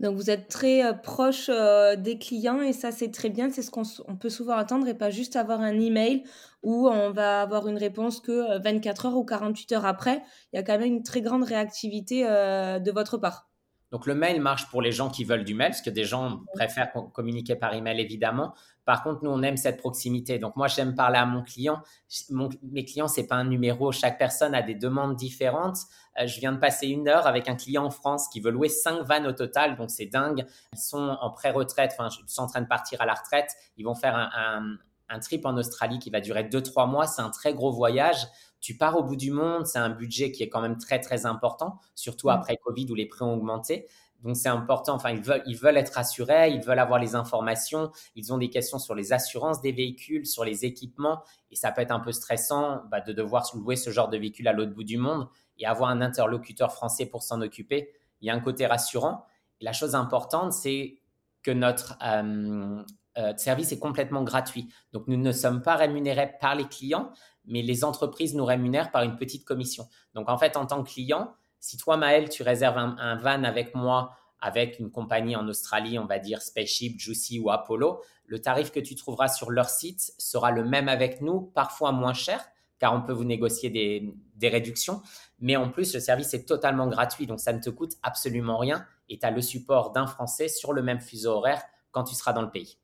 Donc 0.00 0.16
vous 0.16 0.28
êtes 0.30 0.48
très 0.48 0.84
euh, 0.84 0.92
proche 0.92 1.48
euh, 1.48 1.96
des 1.96 2.18
clients 2.18 2.60
et 2.60 2.72
ça 2.72 2.92
c'est 2.92 3.10
très 3.10 3.30
bien, 3.30 3.50
c'est 3.50 3.62
ce 3.62 3.70
qu'on 3.70 4.16
peut 4.16 4.28
souvent 4.28 4.54
attendre 4.54 4.86
et 4.88 4.94
pas 4.94 5.10
juste 5.10 5.36
avoir 5.36 5.60
un 5.60 5.80
email 5.80 6.24
où 6.62 6.88
on 6.88 7.12
va 7.12 7.40
avoir 7.40 7.66
une 7.68 7.78
réponse 7.78 8.20
que 8.20 8.60
24 8.62 9.06
euh, 9.06 9.08
heures 9.08 9.16
ou 9.16 9.24
48 9.24 9.72
heures 9.72 9.86
après. 9.86 10.22
Il 10.52 10.56
y 10.56 10.58
a 10.58 10.62
quand 10.62 10.78
même 10.78 10.86
une 10.86 11.02
très 11.02 11.22
grande 11.22 11.44
réactivité 11.44 12.24
de 12.24 12.90
votre 12.90 13.18
part. 13.18 13.48
Donc 13.92 14.06
le 14.06 14.14
mail 14.14 14.40
marche 14.40 14.68
pour 14.68 14.82
les 14.82 14.90
gens 14.90 15.08
qui 15.08 15.24
veulent 15.24 15.44
du 15.44 15.54
mail, 15.54 15.70
parce 15.70 15.80
que 15.80 15.90
des 15.90 16.04
gens 16.04 16.40
préfèrent 16.54 16.92
communiquer 17.14 17.54
par 17.54 17.72
email 17.72 18.00
évidemment. 18.00 18.52
Par 18.86 19.02
contre, 19.02 19.22
nous 19.22 19.30
on 19.30 19.42
aime 19.42 19.58
cette 19.58 19.76
proximité. 19.76 20.38
Donc 20.38 20.56
moi 20.56 20.68
j'aime 20.68 20.94
parler 20.94 21.18
à 21.18 21.26
mon 21.26 21.42
client. 21.42 21.82
mes 22.30 22.84
clients 22.86 23.08
c'est 23.08 23.26
pas 23.26 23.34
un 23.34 23.44
numéro. 23.44 23.92
Chaque 23.92 24.16
personne 24.16 24.54
a 24.54 24.62
des 24.62 24.74
demandes 24.74 25.16
différentes. 25.16 25.76
Euh, 26.18 26.26
je 26.26 26.40
viens 26.40 26.52
de 26.52 26.58
passer 26.58 26.86
une 26.86 27.08
heure 27.08 27.26
avec 27.26 27.48
un 27.48 27.56
client 27.56 27.84
en 27.84 27.90
France 27.90 28.28
qui 28.28 28.40
veut 28.40 28.50
louer 28.50 28.70
cinq 28.70 29.02
vannes 29.02 29.26
au 29.26 29.32
total, 29.32 29.76
donc 29.76 29.90
c'est 29.90 30.06
dingue. 30.06 30.46
Ils 30.72 30.78
sont 30.78 31.18
en 31.20 31.30
pré-retraite, 31.30 31.94
enfin 31.98 32.08
ils 32.26 32.30
sont 32.30 32.42
en 32.42 32.46
train 32.46 32.62
de 32.62 32.68
partir 32.68 33.02
à 33.02 33.06
la 33.06 33.14
retraite. 33.14 33.50
Ils 33.76 33.84
vont 33.84 33.94
faire 33.94 34.16
un, 34.16 34.76
un 35.08 35.18
trip 35.18 35.44
en 35.44 35.56
Australie 35.58 35.98
qui 35.98 36.08
va 36.08 36.20
durer 36.20 36.44
deux 36.44 36.62
trois 36.62 36.86
mois. 36.86 37.06
C'est 37.06 37.22
un 37.22 37.30
très 37.30 37.52
gros 37.52 37.72
voyage 37.72 38.26
tu 38.66 38.76
pars 38.76 38.96
au 38.96 39.04
bout 39.04 39.14
du 39.14 39.30
monde, 39.30 39.64
c'est 39.64 39.78
un 39.78 39.90
budget 39.90 40.32
qui 40.32 40.42
est 40.42 40.48
quand 40.48 40.60
même 40.60 40.76
très 40.76 40.98
très 41.00 41.24
important, 41.24 41.78
surtout 41.94 42.26
mm. 42.26 42.30
après 42.30 42.56
Covid 42.56 42.90
où 42.90 42.94
les 42.96 43.06
prix 43.06 43.22
ont 43.22 43.34
augmenté. 43.34 43.86
Donc 44.22 44.36
c'est 44.36 44.48
important, 44.48 44.94
enfin 44.94 45.10
ils 45.10 45.56
veulent, 45.56 45.76
être 45.76 45.98
assurés, 45.98 46.50
ils 46.50 46.62
veulent 46.62 46.78
avoir 46.78 46.98
les 46.98 47.14
informations, 47.14 47.92
ils 48.14 48.32
ont 48.32 48.38
des 48.38 48.50
questions 48.50 48.78
sur 48.78 48.94
les 48.94 49.12
assurances 49.12 49.60
des 49.60 49.72
véhicules, 49.72 50.26
sur 50.26 50.44
les 50.44 50.64
équipements, 50.64 51.22
et 51.50 51.56
ça 51.56 51.70
peut 51.70 51.82
être 51.82 51.92
un 51.92 52.00
peu 52.00 52.12
stressant 52.12 52.82
bah, 52.90 53.00
de 53.00 53.12
devoir 53.12 53.48
louer 53.54 53.76
ce 53.76 53.90
genre 53.90 54.08
de 54.08 54.16
véhicule 54.16 54.48
à 54.48 54.52
l'autre 54.52 54.72
bout 54.72 54.84
du 54.84 54.98
monde 54.98 55.28
et 55.58 55.66
avoir 55.66 55.90
un 55.90 56.00
interlocuteur 56.00 56.72
français 56.72 57.06
pour 57.06 57.22
s'en 57.22 57.40
occuper. 57.40 57.90
Il 58.20 58.26
y 58.26 58.30
a 58.30 58.34
un 58.34 58.40
côté 58.40 58.66
rassurant. 58.66 59.24
Et 59.60 59.64
la 59.64 59.72
chose 59.72 59.94
importante, 59.94 60.52
c'est 60.52 60.98
que 61.42 61.50
notre 61.50 61.96
euh, 62.02 62.82
euh, 63.18 63.32
service 63.36 63.72
est 63.72 63.78
complètement 63.78 64.22
gratuit. 64.22 64.68
Donc 64.92 65.06
nous 65.06 65.16
ne 65.16 65.32
sommes 65.32 65.62
pas 65.62 65.76
rémunérés 65.76 66.34
par 66.40 66.54
les 66.54 66.66
clients, 66.66 67.10
mais 67.46 67.62
les 67.62 67.84
entreprises 67.84 68.34
nous 68.34 68.44
rémunèrent 68.44 68.90
par 68.90 69.02
une 69.02 69.16
petite 69.16 69.44
commission. 69.44 69.88
Donc 70.14 70.28
en 70.28 70.36
fait, 70.36 70.56
en 70.56 70.66
tant 70.66 70.82
que 70.82 70.90
client, 70.90 71.34
si 71.66 71.76
toi, 71.76 71.96
Maël, 71.96 72.28
tu 72.28 72.44
réserves 72.44 72.78
un, 72.78 73.16
van 73.16 73.42
avec 73.42 73.74
moi, 73.74 74.12
avec 74.40 74.78
une 74.78 74.88
compagnie 74.88 75.34
en 75.34 75.48
Australie, 75.48 75.98
on 75.98 76.06
va 76.06 76.20
dire 76.20 76.40
Spaceship, 76.40 77.00
Juicy 77.00 77.40
ou 77.40 77.50
Apollo, 77.50 78.00
le 78.26 78.40
tarif 78.40 78.70
que 78.70 78.78
tu 78.78 78.94
trouveras 78.94 79.26
sur 79.26 79.50
leur 79.50 79.68
site 79.68 80.12
sera 80.16 80.52
le 80.52 80.62
même 80.62 80.88
avec 80.88 81.22
nous, 81.22 81.40
parfois 81.40 81.90
moins 81.90 82.14
cher, 82.14 82.46
car 82.78 82.94
on 82.94 83.02
peut 83.02 83.12
vous 83.12 83.24
négocier 83.24 83.68
des, 83.68 84.14
des 84.36 84.48
réductions. 84.48 85.02
Mais 85.40 85.56
en 85.56 85.68
plus, 85.68 85.92
le 85.92 85.98
service 85.98 86.34
est 86.34 86.46
totalement 86.46 86.86
gratuit, 86.86 87.26
donc 87.26 87.40
ça 87.40 87.52
ne 87.52 87.60
te 87.60 87.70
coûte 87.70 87.94
absolument 88.04 88.58
rien 88.58 88.86
et 89.08 89.18
tu 89.18 89.26
as 89.26 89.32
le 89.32 89.40
support 89.40 89.90
d'un 89.90 90.06
Français 90.06 90.46
sur 90.46 90.72
le 90.72 90.82
même 90.82 91.00
fuseau 91.00 91.32
horaire 91.32 91.62
quand 91.90 92.04
tu 92.04 92.14
seras 92.14 92.32
dans 92.32 92.42
le 92.42 92.50
pays. 92.50 92.78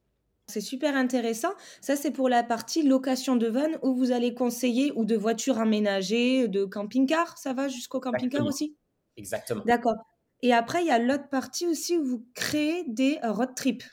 C'est 0.52 0.60
super 0.60 0.94
intéressant. 0.94 1.52
Ça, 1.80 1.96
c'est 1.96 2.10
pour 2.10 2.28
la 2.28 2.42
partie 2.42 2.82
location 2.82 3.36
de 3.36 3.48
van 3.48 3.68
où 3.82 3.94
vous 3.94 4.12
allez 4.12 4.34
conseiller 4.34 4.92
ou 4.94 5.06
de 5.06 5.16
voitures 5.16 5.58
aménagées, 5.58 6.46
de 6.46 6.66
camping-car. 6.66 7.38
Ça 7.38 7.54
va 7.54 7.68
jusqu'au 7.68 8.00
camping-car 8.00 8.44
aussi? 8.44 8.76
Exactement. 9.16 9.62
D'accord. 9.64 9.96
Et 10.42 10.52
après, 10.52 10.82
il 10.82 10.88
y 10.88 10.90
a 10.90 10.98
l'autre 10.98 11.28
partie 11.30 11.66
aussi 11.66 11.96
où 11.96 12.04
vous 12.04 12.26
créez 12.34 12.84
des 12.88 13.18
euh, 13.24 13.32
road 13.32 13.54
trips. 13.54 13.84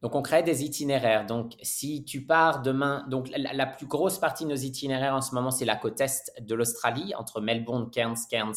Donc, 0.00 0.14
on 0.14 0.22
crée 0.22 0.42
des 0.42 0.64
itinéraires. 0.64 1.26
Donc, 1.26 1.52
si 1.62 2.04
tu 2.04 2.24
pars 2.24 2.62
demain, 2.62 3.04
donc 3.10 3.28
la, 3.36 3.66
plus 3.66 3.86
grosse 3.86 4.18
partie 4.18 4.44
de 4.44 4.48
nos 4.48 4.56
itinéraires 4.56 5.14
en 5.14 5.20
ce 5.20 5.34
moment, 5.34 5.50
c'est 5.50 5.66
la 5.66 5.76
côte 5.76 6.00
est 6.00 6.40
de 6.40 6.54
l'Australie, 6.54 7.14
entre 7.16 7.42
Melbourne, 7.42 7.90
Cairns, 7.90 8.16
Cairns, 8.30 8.54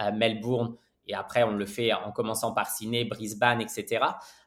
euh, 0.00 0.10
Melbourne 0.10 0.74
Et 1.10 1.14
après, 1.14 1.42
on 1.42 1.56
le 1.56 1.66
fait 1.66 1.92
en 1.92 2.12
commençant 2.12 2.52
par 2.52 2.70
Sydney, 2.70 3.04
Brisbane, 3.04 3.60
etc. 3.60 3.98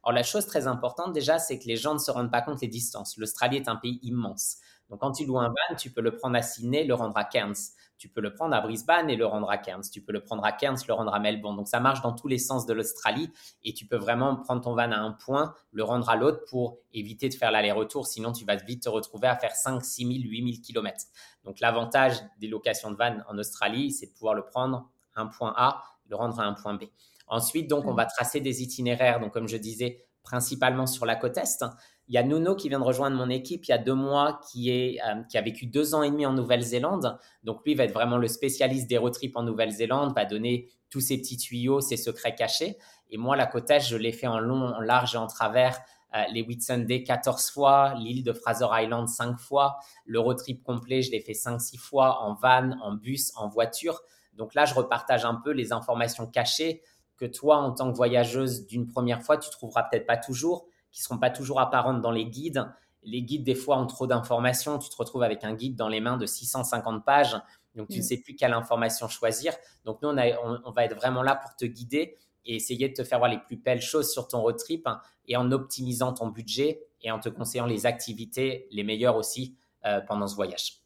Alors, 0.01 0.13
la 0.13 0.23
chose 0.23 0.45
très 0.45 0.65
importante 0.65 1.11
déjà, 1.11 1.37
c'est 1.37 1.59
que 1.59 1.67
les 1.67 1.75
gens 1.75 1.93
ne 1.93 1.99
se 1.99 2.09
rendent 2.09 2.31
pas 2.31 2.41
compte 2.41 2.61
des 2.61 2.67
distances. 2.67 3.17
L'Australie 3.17 3.57
est 3.57 3.67
un 3.67 3.75
pays 3.75 3.99
immense. 4.01 4.59
Donc, 4.89 5.01
quand 5.01 5.11
tu 5.11 5.25
loues 5.25 5.39
un 5.39 5.49
van, 5.49 5.75
tu 5.77 5.89
peux 5.89 5.99
le 5.99 6.15
prendre 6.15 6.37
à 6.37 6.41
Sydney, 6.41 6.85
le 6.85 6.93
rendre 6.93 7.17
à 7.17 7.25
Cairns. 7.25 7.57
Tu 7.97 8.07
peux 8.07 8.21
le 8.21 8.33
prendre 8.33 8.55
à 8.55 8.61
Brisbane 8.61 9.09
et 9.09 9.17
le 9.17 9.25
rendre 9.25 9.49
à 9.49 9.57
Cairns. 9.57 9.83
Tu 9.91 10.01
peux 10.01 10.13
le 10.13 10.21
prendre 10.21 10.45
à 10.45 10.53
Cairns, 10.53 10.77
le 10.87 10.93
rendre 10.93 11.13
à 11.13 11.19
Melbourne. 11.19 11.57
Donc, 11.57 11.67
ça 11.67 11.81
marche 11.81 12.01
dans 12.01 12.13
tous 12.13 12.29
les 12.29 12.37
sens 12.37 12.65
de 12.65 12.73
l'Australie 12.73 13.29
et 13.65 13.73
tu 13.73 13.85
peux 13.85 13.97
vraiment 13.97 14.37
prendre 14.37 14.61
ton 14.61 14.73
van 14.73 14.91
à 14.91 14.97
un 14.97 15.11
point, 15.11 15.53
le 15.73 15.83
rendre 15.83 16.09
à 16.09 16.15
l'autre 16.15 16.45
pour 16.49 16.77
éviter 16.93 17.27
de 17.27 17.33
faire 17.33 17.51
l'aller-retour. 17.51 18.07
Sinon, 18.07 18.31
tu 18.31 18.45
vas 18.45 18.55
vite 18.55 18.83
te 18.83 18.89
retrouver 18.89 19.27
à 19.27 19.35
faire 19.35 19.53
5, 19.53 19.83
6 19.83 20.05
000, 20.05 20.29
8 20.29 20.53
000 20.53 20.63
km. 20.65 21.03
Donc, 21.43 21.59
l'avantage 21.59 22.15
des 22.39 22.47
locations 22.47 22.89
de 22.89 22.95
van 22.95 23.17
en 23.27 23.37
Australie, 23.37 23.91
c'est 23.91 24.07
de 24.07 24.13
pouvoir 24.13 24.33
le 24.33 24.45
prendre 24.45 24.89
à 25.15 25.21
un 25.21 25.27
point 25.27 25.53
A, 25.57 25.83
le 26.07 26.15
rendre 26.15 26.39
à 26.39 26.43
un 26.43 26.53
point 26.53 26.75
B. 26.75 26.83
Ensuite, 27.27 27.69
donc, 27.69 27.85
on 27.87 27.93
va 27.93 28.05
tracer 28.05 28.41
des 28.41 28.61
itinéraires. 28.61 29.19
Donc, 29.19 29.33
comme 29.33 29.47
je 29.47 29.57
disais, 29.57 30.05
principalement 30.23 30.87
sur 30.87 31.05
la 31.05 31.15
côte 31.15 31.37
Est. 31.37 31.63
Il 32.07 32.15
y 32.15 32.17
a 32.17 32.23
Nuno 32.23 32.55
qui 32.55 32.69
vient 32.69 32.79
de 32.79 32.83
rejoindre 32.83 33.15
mon 33.15 33.29
équipe 33.29 33.65
il 33.65 33.71
y 33.71 33.73
a 33.73 33.77
deux 33.77 33.93
mois, 33.93 34.39
qui, 34.49 34.69
est, 34.69 34.99
euh, 35.05 35.21
qui 35.23 35.37
a 35.37 35.41
vécu 35.41 35.67
deux 35.67 35.95
ans 35.95 36.03
et 36.03 36.09
demi 36.09 36.25
en 36.25 36.33
Nouvelle-Zélande. 36.33 37.17
Donc 37.43 37.65
lui 37.65 37.75
va 37.75 37.85
être 37.85 37.93
vraiment 37.93 38.17
le 38.17 38.27
spécialiste 38.27 38.89
des 38.89 38.97
road 38.97 39.13
trips 39.13 39.35
en 39.35 39.43
Nouvelle-Zélande, 39.43 40.13
va 40.15 40.25
donner 40.25 40.69
tous 40.89 40.99
ses 40.99 41.17
petits 41.17 41.37
tuyaux, 41.37 41.81
ses 41.81 41.97
secrets 41.97 42.35
cachés. 42.35 42.77
Et 43.09 43.17
moi, 43.17 43.35
la 43.35 43.45
côte 43.45 43.69
Est, 43.69 43.81
je 43.81 43.97
l'ai 43.97 44.11
fait 44.11 44.27
en 44.27 44.39
long, 44.39 44.73
en 44.73 44.81
large 44.81 45.15
et 45.15 45.17
en 45.17 45.27
travers. 45.27 45.79
Euh, 46.15 46.23
les 46.31 46.43
Whitsunday 46.43 47.03
14 47.03 47.49
fois, 47.49 47.95
l'île 47.97 48.23
de 48.23 48.33
Fraser 48.33 48.67
Island 48.71 49.07
5 49.07 49.39
fois, 49.39 49.77
le 50.05 50.19
road 50.19 50.37
trip 50.37 50.61
complet, 50.61 51.01
je 51.01 51.09
l'ai 51.09 51.19
fait 51.19 51.33
5-6 51.33 51.77
fois 51.77 52.21
en 52.21 52.35
van, 52.35 52.77
en 52.83 52.93
bus, 52.93 53.31
en 53.35 53.47
voiture. 53.47 53.99
Donc 54.35 54.53
là, 54.53 54.65
je 54.65 54.73
repartage 54.73 55.25
un 55.25 55.35
peu 55.35 55.51
les 55.51 55.71
informations 55.71 56.27
cachées 56.27 56.81
que 57.17 57.25
toi, 57.25 57.57
en 57.57 57.71
tant 57.71 57.91
que 57.91 57.95
voyageuse 57.95 58.65
d'une 58.65 58.87
première 58.87 59.21
fois, 59.21 59.37
tu 59.37 59.49
trouveras 59.49 59.83
peut-être 59.83 60.05
pas 60.05 60.17
toujours, 60.17 60.65
qui 60.91 61.01
seront 61.01 61.17
pas 61.17 61.29
toujours 61.29 61.59
apparentes 61.59 62.01
dans 62.01 62.11
les 62.11 62.25
guides. 62.25 62.65
Les 63.03 63.21
guides, 63.21 63.43
des 63.43 63.55
fois, 63.55 63.77
ont 63.77 63.87
trop 63.87 64.07
d'informations. 64.07 64.79
Tu 64.79 64.89
te 64.89 64.95
retrouves 64.95 65.23
avec 65.23 65.43
un 65.43 65.53
guide 65.53 65.75
dans 65.75 65.89
les 65.89 65.99
mains 65.99 66.17
de 66.17 66.25
650 66.25 67.05
pages. 67.05 67.37
Donc, 67.75 67.89
tu 67.89 67.97
ne 67.97 67.99
mm. 67.99 68.03
sais 68.03 68.17
plus 68.17 68.35
quelle 68.35 68.53
information 68.53 69.07
choisir. 69.07 69.53
Donc, 69.85 70.01
nous, 70.01 70.09
on, 70.09 70.71
va 70.71 70.85
être 70.85 70.95
vraiment 70.95 71.23
là 71.23 71.35
pour 71.35 71.55
te 71.55 71.65
guider 71.65 72.17
et 72.45 72.55
essayer 72.55 72.89
de 72.89 72.93
te 72.93 73.03
faire 73.03 73.19
voir 73.19 73.29
les 73.29 73.39
plus 73.39 73.57
belles 73.57 73.81
choses 73.81 74.11
sur 74.11 74.27
ton 74.27 74.41
road 74.41 74.57
trip 74.57 74.85
hein, 74.85 74.99
et 75.27 75.37
en 75.37 75.51
optimisant 75.51 76.13
ton 76.13 76.27
budget 76.27 76.83
et 77.01 77.11
en 77.11 77.19
te 77.19 77.29
conseillant 77.29 77.65
les 77.65 77.85
activités 77.85 78.67
les 78.71 78.83
meilleures 78.83 79.15
aussi 79.15 79.55
euh, 79.85 80.01
pendant 80.01 80.27
ce 80.27 80.35
voyage. 80.35 80.82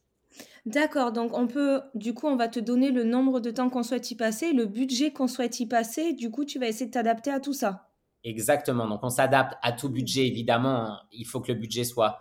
D'accord, 0.67 1.13
donc 1.13 1.31
on 1.33 1.47
peut, 1.47 1.81
du 1.95 2.13
coup, 2.13 2.27
on 2.27 2.35
va 2.35 2.49
te 2.49 2.59
donner 2.59 2.91
le 2.91 3.05
nombre 3.05 3.39
de 3.39 3.51
temps 3.51 3.69
qu'on 3.69 3.83
souhaite 3.83 4.11
y 4.11 4.15
passer, 4.15 4.51
le 4.51 4.65
budget 4.65 5.13
qu'on 5.13 5.29
souhaite 5.29 5.61
y 5.61 5.65
passer. 5.65 6.11
Du 6.11 6.29
coup, 6.29 6.43
tu 6.43 6.59
vas 6.59 6.67
essayer 6.67 6.87
de 6.87 6.91
t'adapter 6.91 7.31
à 7.31 7.39
tout 7.39 7.53
ça. 7.53 7.87
Exactement. 8.25 8.85
Donc, 8.85 8.99
on 9.01 9.09
s'adapte 9.09 9.53
à 9.61 9.71
tout 9.71 9.87
budget, 9.87 10.27
évidemment. 10.27 10.99
Il 11.13 11.25
faut 11.25 11.39
que 11.39 11.53
le 11.53 11.57
budget 11.57 11.85
soit 11.85 12.19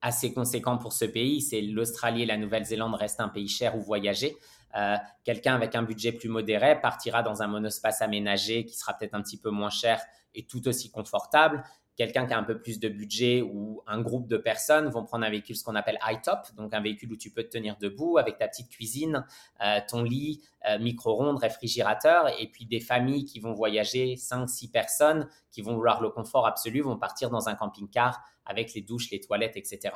assez 0.00 0.32
conséquent 0.32 0.78
pour 0.78 0.92
ce 0.92 1.06
pays. 1.06 1.42
C'est 1.42 1.60
l'Australie 1.60 2.22
et 2.22 2.26
la 2.26 2.36
Nouvelle-Zélande 2.36 2.94
restent 2.94 3.20
un 3.20 3.28
pays 3.28 3.48
cher 3.48 3.76
où 3.76 3.80
voyager. 3.80 4.36
Euh, 4.76 4.94
quelqu'un 5.24 5.56
avec 5.56 5.74
un 5.74 5.82
budget 5.82 6.12
plus 6.12 6.28
modéré 6.28 6.80
partira 6.80 7.24
dans 7.24 7.42
un 7.42 7.48
monospace 7.48 8.00
aménagé 8.00 8.64
qui 8.64 8.76
sera 8.76 8.94
peut-être 8.94 9.14
un 9.14 9.22
petit 9.22 9.38
peu 9.38 9.50
moins 9.50 9.70
cher 9.70 10.00
et 10.36 10.46
tout 10.46 10.68
aussi 10.68 10.92
confortable 10.92 11.64
quelqu'un 11.96 12.26
qui 12.26 12.32
a 12.32 12.38
un 12.38 12.42
peu 12.42 12.58
plus 12.58 12.80
de 12.80 12.88
budget 12.88 13.42
ou 13.42 13.82
un 13.86 14.00
groupe 14.00 14.26
de 14.26 14.36
personnes 14.36 14.88
vont 14.88 15.04
prendre 15.04 15.24
un 15.24 15.30
véhicule, 15.30 15.56
ce 15.56 15.64
qu'on 15.64 15.74
appelle 15.74 15.98
high 16.06 16.20
top, 16.22 16.40
donc 16.56 16.72
un 16.72 16.80
véhicule 16.80 17.12
où 17.12 17.16
tu 17.16 17.30
peux 17.30 17.42
te 17.42 17.50
tenir 17.50 17.76
debout 17.78 18.18
avec 18.18 18.38
ta 18.38 18.48
petite 18.48 18.70
cuisine, 18.70 19.26
euh, 19.62 19.80
ton 19.88 20.02
lit, 20.02 20.42
euh, 20.68 20.78
micro-ondes, 20.78 21.38
réfrigérateur, 21.38 22.28
et 22.40 22.48
puis 22.48 22.66
des 22.66 22.80
familles 22.80 23.24
qui 23.24 23.40
vont 23.40 23.52
voyager, 23.52 24.16
5-6 24.16 24.70
personnes, 24.70 25.28
qui 25.50 25.60
vont 25.60 25.74
vouloir 25.74 26.00
le 26.00 26.08
confort 26.10 26.46
absolu, 26.46 26.80
vont 26.80 26.96
partir 26.96 27.30
dans 27.30 27.48
un 27.48 27.54
camping-car 27.54 28.22
avec 28.46 28.74
les 28.74 28.80
douches, 28.80 29.10
les 29.10 29.20
toilettes, 29.20 29.56
etc. 29.56 29.94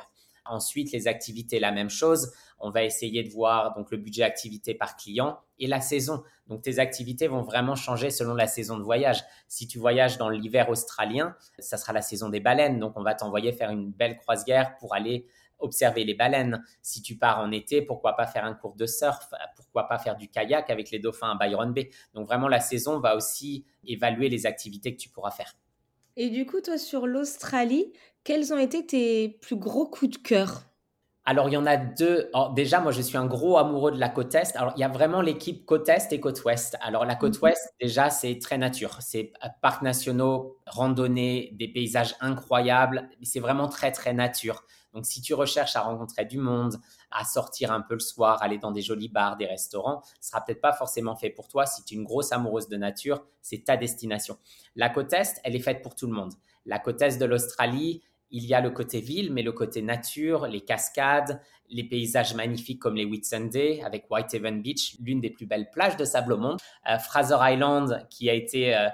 Ensuite, 0.49 0.91
les 0.91 1.07
activités, 1.07 1.59
la 1.59 1.71
même 1.71 1.89
chose. 1.89 2.33
On 2.59 2.69
va 2.69 2.83
essayer 2.83 3.23
de 3.23 3.29
voir 3.29 3.75
donc 3.75 3.91
le 3.91 3.97
budget 3.97 4.23
activité 4.23 4.73
par 4.73 4.95
client 4.95 5.39
et 5.59 5.67
la 5.67 5.81
saison. 5.81 6.23
Donc, 6.47 6.63
tes 6.63 6.79
activités 6.79 7.27
vont 7.27 7.41
vraiment 7.41 7.75
changer 7.75 8.09
selon 8.09 8.33
la 8.33 8.47
saison 8.47 8.77
de 8.77 8.83
voyage. 8.83 9.23
Si 9.47 9.67
tu 9.67 9.77
voyages 9.77 10.17
dans 10.17 10.29
l'hiver 10.29 10.69
australien, 10.69 11.35
ça 11.59 11.77
sera 11.77 11.93
la 11.93 12.01
saison 12.01 12.29
des 12.29 12.39
baleines. 12.39 12.79
Donc, 12.79 12.93
on 12.95 13.03
va 13.03 13.13
t'envoyer 13.13 13.51
faire 13.51 13.69
une 13.69 13.91
belle 13.91 14.17
croisière 14.17 14.75
pour 14.77 14.95
aller 14.95 15.27
observer 15.59 16.03
les 16.03 16.13
baleines. 16.13 16.63
Si 16.81 17.01
tu 17.01 17.17
pars 17.17 17.39
en 17.39 17.51
été, 17.51 17.81
pourquoi 17.81 18.15
pas 18.15 18.27
faire 18.27 18.45
un 18.45 18.53
cours 18.53 18.75
de 18.75 18.85
surf? 18.85 19.29
Pourquoi 19.55 19.87
pas 19.87 19.97
faire 19.97 20.15
du 20.15 20.27
kayak 20.27 20.69
avec 20.69 20.91
les 20.91 20.99
dauphins 20.99 21.31
à 21.31 21.35
Byron 21.35 21.73
Bay? 21.73 21.89
Donc, 22.13 22.27
vraiment, 22.27 22.47
la 22.47 22.59
saison 22.59 22.99
va 22.99 23.15
aussi 23.15 23.65
évaluer 23.85 24.29
les 24.29 24.45
activités 24.45 24.95
que 24.95 25.01
tu 25.01 25.09
pourras 25.09 25.31
faire. 25.31 25.53
Et 26.19 26.29
du 26.31 26.47
coup, 26.47 26.61
toi, 26.61 26.79
sur 26.79 27.05
l'Australie, 27.05 27.93
quels 28.27 28.53
ont 28.53 28.57
été 28.57 28.85
tes 28.85 29.29
plus 29.41 29.55
gros 29.55 29.87
coups 29.87 30.17
de 30.17 30.17
cœur? 30.17 30.65
Alors, 31.23 31.47
il 31.47 31.53
y 31.53 31.57
en 31.57 31.65
a 31.65 31.77
deux. 31.77 32.29
déjà, 32.55 32.81
moi, 32.81 32.91
je 32.91 33.01
suis 33.01 33.15
un 33.15 33.25
gros 33.25 33.57
amoureux 33.57 33.89
de 33.93 33.99
la 34.01 34.09
côte 34.09 34.35
Est. 34.35 34.53
Alors, 34.57 34.73
il 34.75 34.81
y 34.81 34.83
a 34.83 34.89
vraiment 34.89 35.21
l'équipe 35.21 35.65
côte 35.65 35.87
Est 35.87 36.11
et 36.11 36.19
côte 36.19 36.43
Ouest. 36.43 36.75
Alors, 36.81 37.05
la 37.05 37.15
côte 37.15 37.35
mhm. 37.35 37.43
Ouest, 37.43 37.73
déjà, 37.79 38.09
c'est 38.09 38.37
très 38.39 38.57
nature. 38.57 38.97
C'est 38.99 39.31
euh, 39.45 39.47
parcs 39.61 39.81
nationaux, 39.81 40.57
randonnées, 40.65 41.51
des 41.53 41.69
paysages 41.69 42.15
incroyables. 42.19 43.09
C'est 43.23 43.39
vraiment 43.39 43.69
très, 43.69 43.93
très 43.93 44.13
nature. 44.13 44.65
Donc, 44.93 45.05
si 45.05 45.21
tu 45.21 45.33
recherches 45.33 45.77
à 45.77 45.81
rencontrer 45.81 46.25
du 46.25 46.37
monde, 46.37 46.75
à 47.11 47.23
sortir 47.23 47.71
un 47.71 47.79
peu 47.79 47.93
le 47.93 48.01
soir, 48.01 48.43
aller 48.43 48.57
dans 48.57 48.71
des 48.71 48.81
jolis 48.81 49.07
bars, 49.07 49.37
des 49.37 49.45
restaurants, 49.45 50.01
ce 50.19 50.31
sera 50.31 50.43
peut-être 50.43 50.59
pas 50.59 50.73
forcément 50.73 51.15
fait 51.15 51.29
pour 51.29 51.47
toi. 51.47 51.65
Si 51.65 51.81
tu 51.85 51.93
es 51.93 51.97
une 51.97 52.03
grosse 52.03 52.33
amoureuse 52.33 52.67
de 52.67 52.75
nature, 52.75 53.23
c'est 53.41 53.63
ta 53.63 53.77
destination. 53.77 54.37
La 54.75 54.89
côte 54.89 55.13
Est, 55.13 55.39
elle 55.45 55.55
est 55.55 55.61
faite 55.61 55.81
pour 55.81 55.95
tout 55.95 56.07
le 56.07 56.13
monde. 56.13 56.33
La 56.65 56.79
côte 56.79 57.01
Est 57.01 57.17
de 57.17 57.25
l'Australie, 57.25 58.01
il 58.29 58.45
y 58.45 58.53
a 58.53 58.61
le 58.61 58.71
côté 58.71 58.99
ville, 58.99 59.31
mais 59.31 59.41
le 59.41 59.51
côté 59.51 59.81
nature, 59.81 60.47
les 60.47 60.61
cascades, 60.61 61.41
les 61.69 61.83
paysages 61.83 62.33
magnifiques 62.33 62.79
comme 62.79 62.95
les 62.95 63.05
Whitsunday 63.05 63.81
avec 63.83 64.09
Whitehaven 64.09 64.61
Beach, 64.61 64.95
l'une 64.99 65.21
des 65.21 65.29
plus 65.29 65.45
belles 65.45 65.69
plages 65.69 65.97
de 65.97 66.05
sable 66.05 66.33
au 66.33 66.37
monde. 66.37 66.57
Euh, 66.89 66.97
Fraser 66.97 67.37
Island, 67.39 68.05
qui 68.09 68.29
a 68.29 68.33
été 68.33 68.75
euh, 68.75 68.87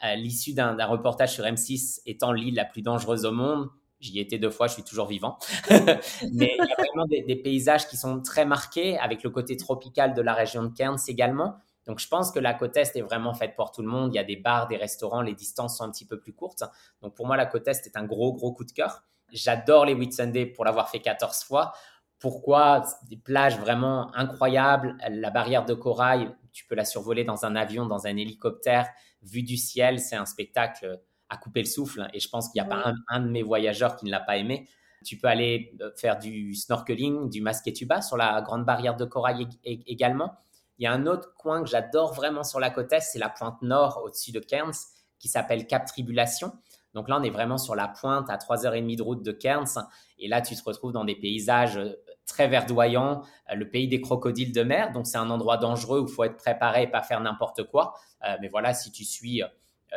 à 0.00 0.16
l'issue 0.16 0.52
d'un 0.52 0.84
reportage 0.86 1.34
sur 1.34 1.44
M6, 1.44 2.00
étant 2.06 2.32
l'île 2.32 2.54
la 2.54 2.64
plus 2.64 2.82
dangereuse 2.82 3.24
au 3.24 3.32
monde. 3.32 3.68
J'y 3.98 4.20
étais 4.20 4.38
deux 4.38 4.50
fois, 4.50 4.66
je 4.66 4.74
suis 4.74 4.84
toujours 4.84 5.06
vivant. 5.06 5.38
mais 5.70 6.56
il 6.58 6.66
y 6.68 6.72
a 6.72 6.76
vraiment 6.76 7.06
des, 7.06 7.36
paysages 7.36 7.88
qui 7.88 7.96
sont 7.96 8.20
très 8.20 8.44
marqués 8.44 8.98
avec 8.98 9.22
le 9.22 9.30
côté 9.30 9.56
tropical 9.56 10.12
de 10.12 10.20
la 10.20 10.34
région 10.34 10.64
de 10.64 10.68
Cairns 10.68 10.98
également. 11.08 11.56
Donc, 11.86 12.00
je 12.00 12.08
pense 12.08 12.32
que 12.32 12.38
la 12.38 12.54
côte 12.54 12.76
Est 12.76 12.96
est 12.96 13.02
vraiment 13.02 13.32
faite 13.32 13.54
pour 13.54 13.70
tout 13.70 13.82
le 13.82 13.88
monde. 13.88 14.12
Il 14.12 14.16
y 14.16 14.20
a 14.20 14.24
des 14.24 14.36
bars, 14.36 14.66
des 14.66 14.76
restaurants, 14.76 15.22
les 15.22 15.34
distances 15.34 15.78
sont 15.78 15.84
un 15.84 15.90
petit 15.90 16.06
peu 16.06 16.18
plus 16.18 16.32
courtes. 16.32 16.64
Donc, 17.00 17.14
pour 17.14 17.26
moi, 17.26 17.36
la 17.36 17.46
côte 17.46 17.68
Est 17.68 17.86
est 17.86 17.96
un 17.96 18.04
gros, 18.04 18.32
gros 18.32 18.52
coup 18.52 18.64
de 18.64 18.72
cœur. 18.72 19.04
J'adore 19.32 19.84
les 19.84 19.94
Whitsunday 19.94 20.46
pour 20.46 20.64
l'avoir 20.64 20.90
fait 20.90 21.00
14 21.00 21.44
fois. 21.44 21.72
Pourquoi? 22.18 22.84
Des 23.08 23.16
plages 23.16 23.58
vraiment 23.58 24.14
incroyables. 24.14 24.96
La 25.08 25.30
barrière 25.30 25.64
de 25.64 25.74
corail, 25.74 26.34
tu 26.52 26.66
peux 26.66 26.74
la 26.74 26.84
survoler 26.84 27.24
dans 27.24 27.44
un 27.44 27.54
avion, 27.54 27.86
dans 27.86 28.06
un 28.06 28.16
hélicoptère. 28.16 28.88
Vue 29.22 29.42
du 29.42 29.56
ciel, 29.56 30.00
c'est 30.00 30.16
un 30.16 30.26
spectacle 30.26 31.00
à 31.28 31.36
couper 31.36 31.60
le 31.60 31.66
souffle. 31.66 32.08
Et 32.14 32.20
je 32.20 32.28
pense 32.28 32.48
qu'il 32.48 32.62
n'y 32.62 32.66
a 32.66 32.70
pas 32.70 32.92
un, 33.08 33.20
de 33.20 33.28
mes 33.28 33.42
voyageurs 33.42 33.96
qui 33.96 34.06
ne 34.06 34.10
l'a 34.10 34.20
pas 34.20 34.36
aimé. 34.36 34.68
Tu 35.04 35.18
peux 35.18 35.28
aller 35.28 35.76
euh, 35.80 35.90
faire 35.96 36.18
du 36.18 36.54
snorkeling, 36.54 37.28
du 37.28 37.42
masque 37.42 37.68
et 37.68 37.72
tuba 37.72 38.00
sur 38.00 38.16
la 38.16 38.40
grande 38.42 38.64
barrière 38.64 38.96
de 38.96 39.04
corail 39.04 39.46
également. 39.64 40.36
Il 40.78 40.84
y 40.84 40.86
a 40.86 40.92
un 40.92 41.06
autre 41.06 41.34
coin 41.34 41.62
que 41.62 41.68
j'adore 41.68 42.12
vraiment 42.12 42.44
sur 42.44 42.60
la 42.60 42.70
côte 42.70 42.92
est, 42.92 43.00
c'est 43.00 43.18
la 43.18 43.28
pointe 43.28 43.62
nord 43.62 44.02
au-dessus 44.04 44.32
de 44.32 44.40
Cairns, 44.40 44.74
qui 45.18 45.28
s'appelle 45.28 45.66
Cap 45.66 45.86
Tribulation. 45.86 46.52
Donc 46.96 47.10
là, 47.10 47.18
on 47.20 47.22
est 47.22 47.30
vraiment 47.30 47.58
sur 47.58 47.74
la 47.74 47.88
pointe 47.88 48.30
à 48.30 48.36
3h30 48.36 48.96
de 48.96 49.02
route 49.02 49.22
de 49.22 49.30
Cairns. 49.32 49.86
Et 50.18 50.28
là, 50.28 50.40
tu 50.40 50.56
te 50.56 50.64
retrouves 50.64 50.92
dans 50.92 51.04
des 51.04 51.14
paysages 51.14 51.76
euh, 51.76 51.92
très 52.24 52.48
verdoyants, 52.48 53.22
euh, 53.50 53.54
le 53.54 53.68
pays 53.68 53.86
des 53.86 54.00
crocodiles 54.00 54.52
de 54.52 54.62
mer. 54.62 54.92
Donc 54.92 55.06
c'est 55.06 55.18
un 55.18 55.28
endroit 55.28 55.58
dangereux 55.58 56.00
où 56.00 56.06
il 56.08 56.12
faut 56.12 56.24
être 56.24 56.38
préparé 56.38 56.84
et 56.84 56.86
pas 56.86 57.02
faire 57.02 57.20
n'importe 57.20 57.64
quoi. 57.64 57.94
Euh, 58.24 58.36
mais 58.40 58.48
voilà, 58.48 58.72
si 58.72 58.90
tu 58.90 59.04
suis 59.04 59.42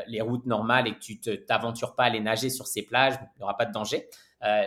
les 0.08 0.22
routes 0.22 0.46
normales 0.46 0.88
et 0.88 0.94
que 0.94 1.00
tu 1.00 1.20
ne 1.26 1.36
t'aventures 1.36 1.96
pas 1.96 2.04
à 2.04 2.06
aller 2.06 2.22
nager 2.22 2.50
sur 2.50 2.68
ces 2.68 2.84
plages, 2.84 3.16
il 3.22 3.40
n'y 3.40 3.44
aura 3.44 3.58
pas 3.58 3.66
de 3.66 3.74
danger. 3.74 4.08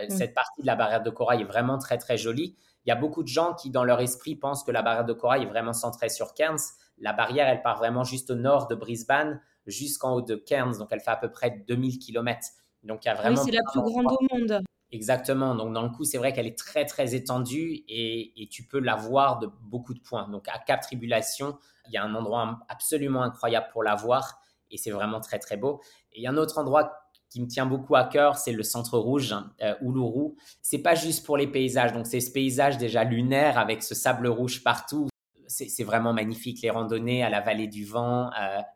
Cette 0.09 0.35
partie 0.35 0.61
de 0.61 0.67
la 0.67 0.75
barrière 0.75 1.01
de 1.01 1.09
corail 1.09 1.41
est 1.41 1.45
vraiment 1.45 1.79
très, 1.79 1.97
très 1.97 2.17
jolie. 2.17 2.55
Il 2.85 2.89
y 2.89 2.91
a 2.91 2.95
beaucoup 2.95 3.23
de 3.23 3.27
gens 3.27 3.53
qui, 3.53 3.69
dans 3.69 3.83
leur 3.83 4.01
esprit, 4.01 4.35
pensent 4.35 4.63
que 4.63 4.71
la 4.71 4.81
barrière 4.81 5.05
de 5.05 5.13
corail 5.13 5.43
est 5.43 5.47
vraiment 5.47 5.73
centrée 5.73 6.09
sur 6.09 6.33
Cairns. 6.33 6.59
La 6.97 7.13
barrière, 7.13 7.47
elle 7.47 7.61
part 7.61 7.77
vraiment 7.77 8.03
juste 8.03 8.29
au 8.29 8.35
nord 8.35 8.67
de 8.67 8.75
Brisbane 8.75 9.41
jusqu'en 9.65 10.13
haut 10.13 10.21
de 10.21 10.35
Cairns. 10.35 10.77
Donc, 10.77 10.89
elle 10.91 10.99
fait 10.99 11.11
à 11.11 11.15
peu 11.15 11.31
près 11.31 11.63
2000 11.67 11.99
km. 11.99 12.39
Donc, 12.83 13.05
il 13.05 13.07
y 13.07 13.11
a 13.11 13.15
vraiment. 13.15 13.41
Oui, 13.41 13.45
c'est 13.45 13.55
la 13.55 13.61
plus 13.71 13.81
grande 13.81 14.05
au 14.05 14.37
monde. 14.37 14.63
Exactement. 14.91 15.55
Donc, 15.55 15.73
dans 15.73 15.81
le 15.81 15.89
coup, 15.89 16.03
c'est 16.03 16.17
vrai 16.17 16.33
qu'elle 16.33 16.45
est 16.45 16.57
très, 16.57 16.85
très 16.85 17.15
étendue 17.15 17.83
et, 17.87 18.43
et, 18.43 18.47
tu 18.47 18.67
peux 18.67 18.79
la 18.79 18.95
voir 18.95 19.39
de 19.39 19.49
beaucoup 19.63 19.95
de 19.95 19.99
points. 19.99 20.29
Donc, 20.29 20.47
à 20.49 20.59
Cap 20.59 20.81
Tribulation, 20.81 21.57
il 21.87 21.93
y 21.93 21.97
a 21.97 22.03
un 22.03 22.13
endroit 22.13 22.59
absolument 22.69 23.23
incroyable 23.23 23.67
pour 23.71 23.81
la 23.81 23.95
voir 23.95 24.39
et 24.73 24.77
c'est 24.77 24.91
vraiment 24.91 25.21
très, 25.21 25.39
très 25.39 25.55
beau. 25.55 25.81
Et 26.11 26.19
il 26.19 26.23
y 26.23 26.27
a 26.27 26.31
un 26.31 26.37
autre 26.37 26.57
endroit 26.57 27.02
qui 27.33 27.41
me 27.41 27.47
tient 27.47 27.65
beaucoup 27.65 27.95
à 27.95 28.03
cœur, 28.03 28.37
c'est 28.37 28.51
le 28.51 28.61
centre 28.61 28.99
rouge, 28.99 29.35
euh, 29.63 29.73
Uluru. 29.81 30.35
C'est 30.61 30.77
pas 30.77 30.93
juste 30.93 31.25
pour 31.25 31.35
les 31.35 31.47
paysages, 31.47 31.91
donc 31.91 32.05
c'est 32.05 32.19
ce 32.19 32.31
paysage 32.31 32.77
déjà 32.77 33.03
lunaire 33.03 33.57
avec 33.57 33.81
ce 33.81 33.95
sable 33.95 34.27
rouge 34.27 34.63
partout. 34.63 35.09
c'est 35.47 35.83
vraiment 35.83 36.13
magnifique, 36.13 36.61
les 36.61 36.69
randonnées 36.69 37.23
à 37.23 37.29
la 37.29 37.41
vallée 37.41 37.67
du 37.67 37.85
vent, 37.85 38.29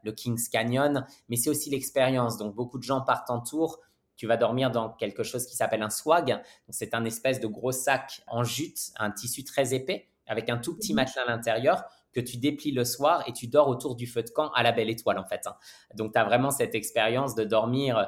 le 0.03 0.11
Kings 0.11 0.49
Canyon, 0.51 1.05
mais 1.29 1.35
c'est 1.35 1.51
aussi 1.51 1.69
l'expérience. 1.69 2.37
Donc 2.37 2.55
beaucoup 2.55 2.79
de 2.79 2.83
gens 2.83 3.01
partent 3.01 3.29
en 3.29 3.41
tour. 3.41 3.79
Tu 4.15 4.25
vas 4.25 4.37
dormir 4.37 4.71
dans 4.71 4.89
quelque 4.89 5.21
chose 5.21 5.45
qui 5.45 5.55
s'appelle 5.55 5.83
un 5.83 5.91
swag. 5.91 6.41
C'est 6.69 6.95
un 6.95 7.05
espèce 7.05 7.39
de 7.39 7.47
gros 7.47 7.71
sac 7.71 8.21
en 8.27 8.43
jute, 8.43 8.79
un 8.97 9.11
tissu 9.11 9.43
très 9.43 9.75
épais, 9.75 10.07
avec 10.25 10.49
un 10.49 10.57
tout 10.57 10.75
petit 10.75 10.93
mhm. 10.93 10.97
matelas 10.97 11.23
à 11.23 11.25
l'intérieur 11.27 11.83
que 12.13 12.19
tu 12.19 12.37
déplies 12.37 12.71
le 12.71 12.83
soir 12.83 13.23
et 13.27 13.33
tu 13.33 13.45
dors 13.45 13.67
autour 13.67 13.95
du 13.95 14.07
feu 14.07 14.23
de 14.23 14.29
camp 14.31 14.51
à 14.53 14.63
la 14.63 14.71
belle 14.71 14.89
étoile 14.89 15.19
en 15.19 15.25
fait. 15.25 15.45
Hein. 15.45 15.55
Donc 15.93 16.13
tu 16.13 16.19
as 16.19 16.23
vraiment 16.23 16.49
cette 16.49 16.73
expérience 16.73 17.35
de 17.35 17.43
dormir 17.43 18.07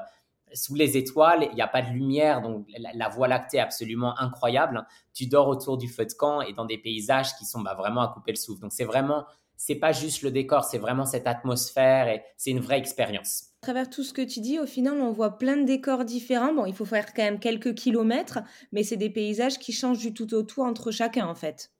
sous 0.53 0.75
les 0.75 0.97
étoiles, 0.97 1.47
il 1.51 1.55
n'y 1.55 1.61
a 1.61 1.67
pas 1.67 1.81
de 1.81 1.89
lumière, 1.89 2.41
donc 2.41 2.67
la, 2.77 3.09
voie 3.09 3.27
lactée 3.27 3.57
est 3.57 3.61
absolument 3.61 4.17
incroyable. 4.19 4.85
Tu 5.13 5.27
dors 5.27 5.47
autour 5.47 5.77
du 5.77 5.87
feu 5.87 6.05
de 6.05 6.13
camp 6.13 6.41
et 6.41 6.53
dans 6.53 6.65
des 6.65 6.77
paysages 6.77 7.35
qui 7.35 7.45
sont 7.45 7.61
bah, 7.61 7.75
vraiment 7.75 8.01
à 8.01 8.07
couper 8.13 8.31
le 8.31 8.37
souffle. 8.37 8.61
Donc 8.61 8.71
c'est 8.71 8.85
vraiment, 8.85 9.25
c'est 9.57 9.75
pas 9.75 9.91
juste 9.91 10.21
le 10.21 10.31
décor, 10.31 10.63
c'est 10.63 10.77
vraiment 10.77 11.05
cette 11.05 11.27
atmosphère 11.27 12.07
et 12.07 12.23
c'est 12.37 12.51
une 12.51 12.59
vraie 12.59 12.79
expérience. 12.79 13.49
À 13.61 13.67
travers 13.67 13.89
tout 13.89 14.03
ce 14.03 14.13
que 14.13 14.21
tu 14.21 14.39
dis, 14.39 14.57
au 14.57 14.65
final, 14.65 15.01
on 15.01 15.11
voit 15.11 15.37
plein 15.37 15.57
de 15.57 15.65
décors 15.65 16.05
différents. 16.05 16.53
Bon, 16.53 16.65
il 16.65 16.73
faut 16.73 16.85
faire 16.85 17.13
quand 17.13 17.23
même 17.23 17.39
quelques 17.39 17.75
kilomètres, 17.75 18.39
mais 18.71 18.83
c'est 18.83 18.97
des 18.97 19.09
paysages 19.09 19.59
qui 19.59 19.73
changent 19.73 19.99
du 19.99 20.13
tout 20.13 20.33
au 20.33 20.43
tout 20.43 20.61
entre 20.61 20.91
chacun, 20.91 21.27
en 21.27 21.35
fait. 21.35 21.71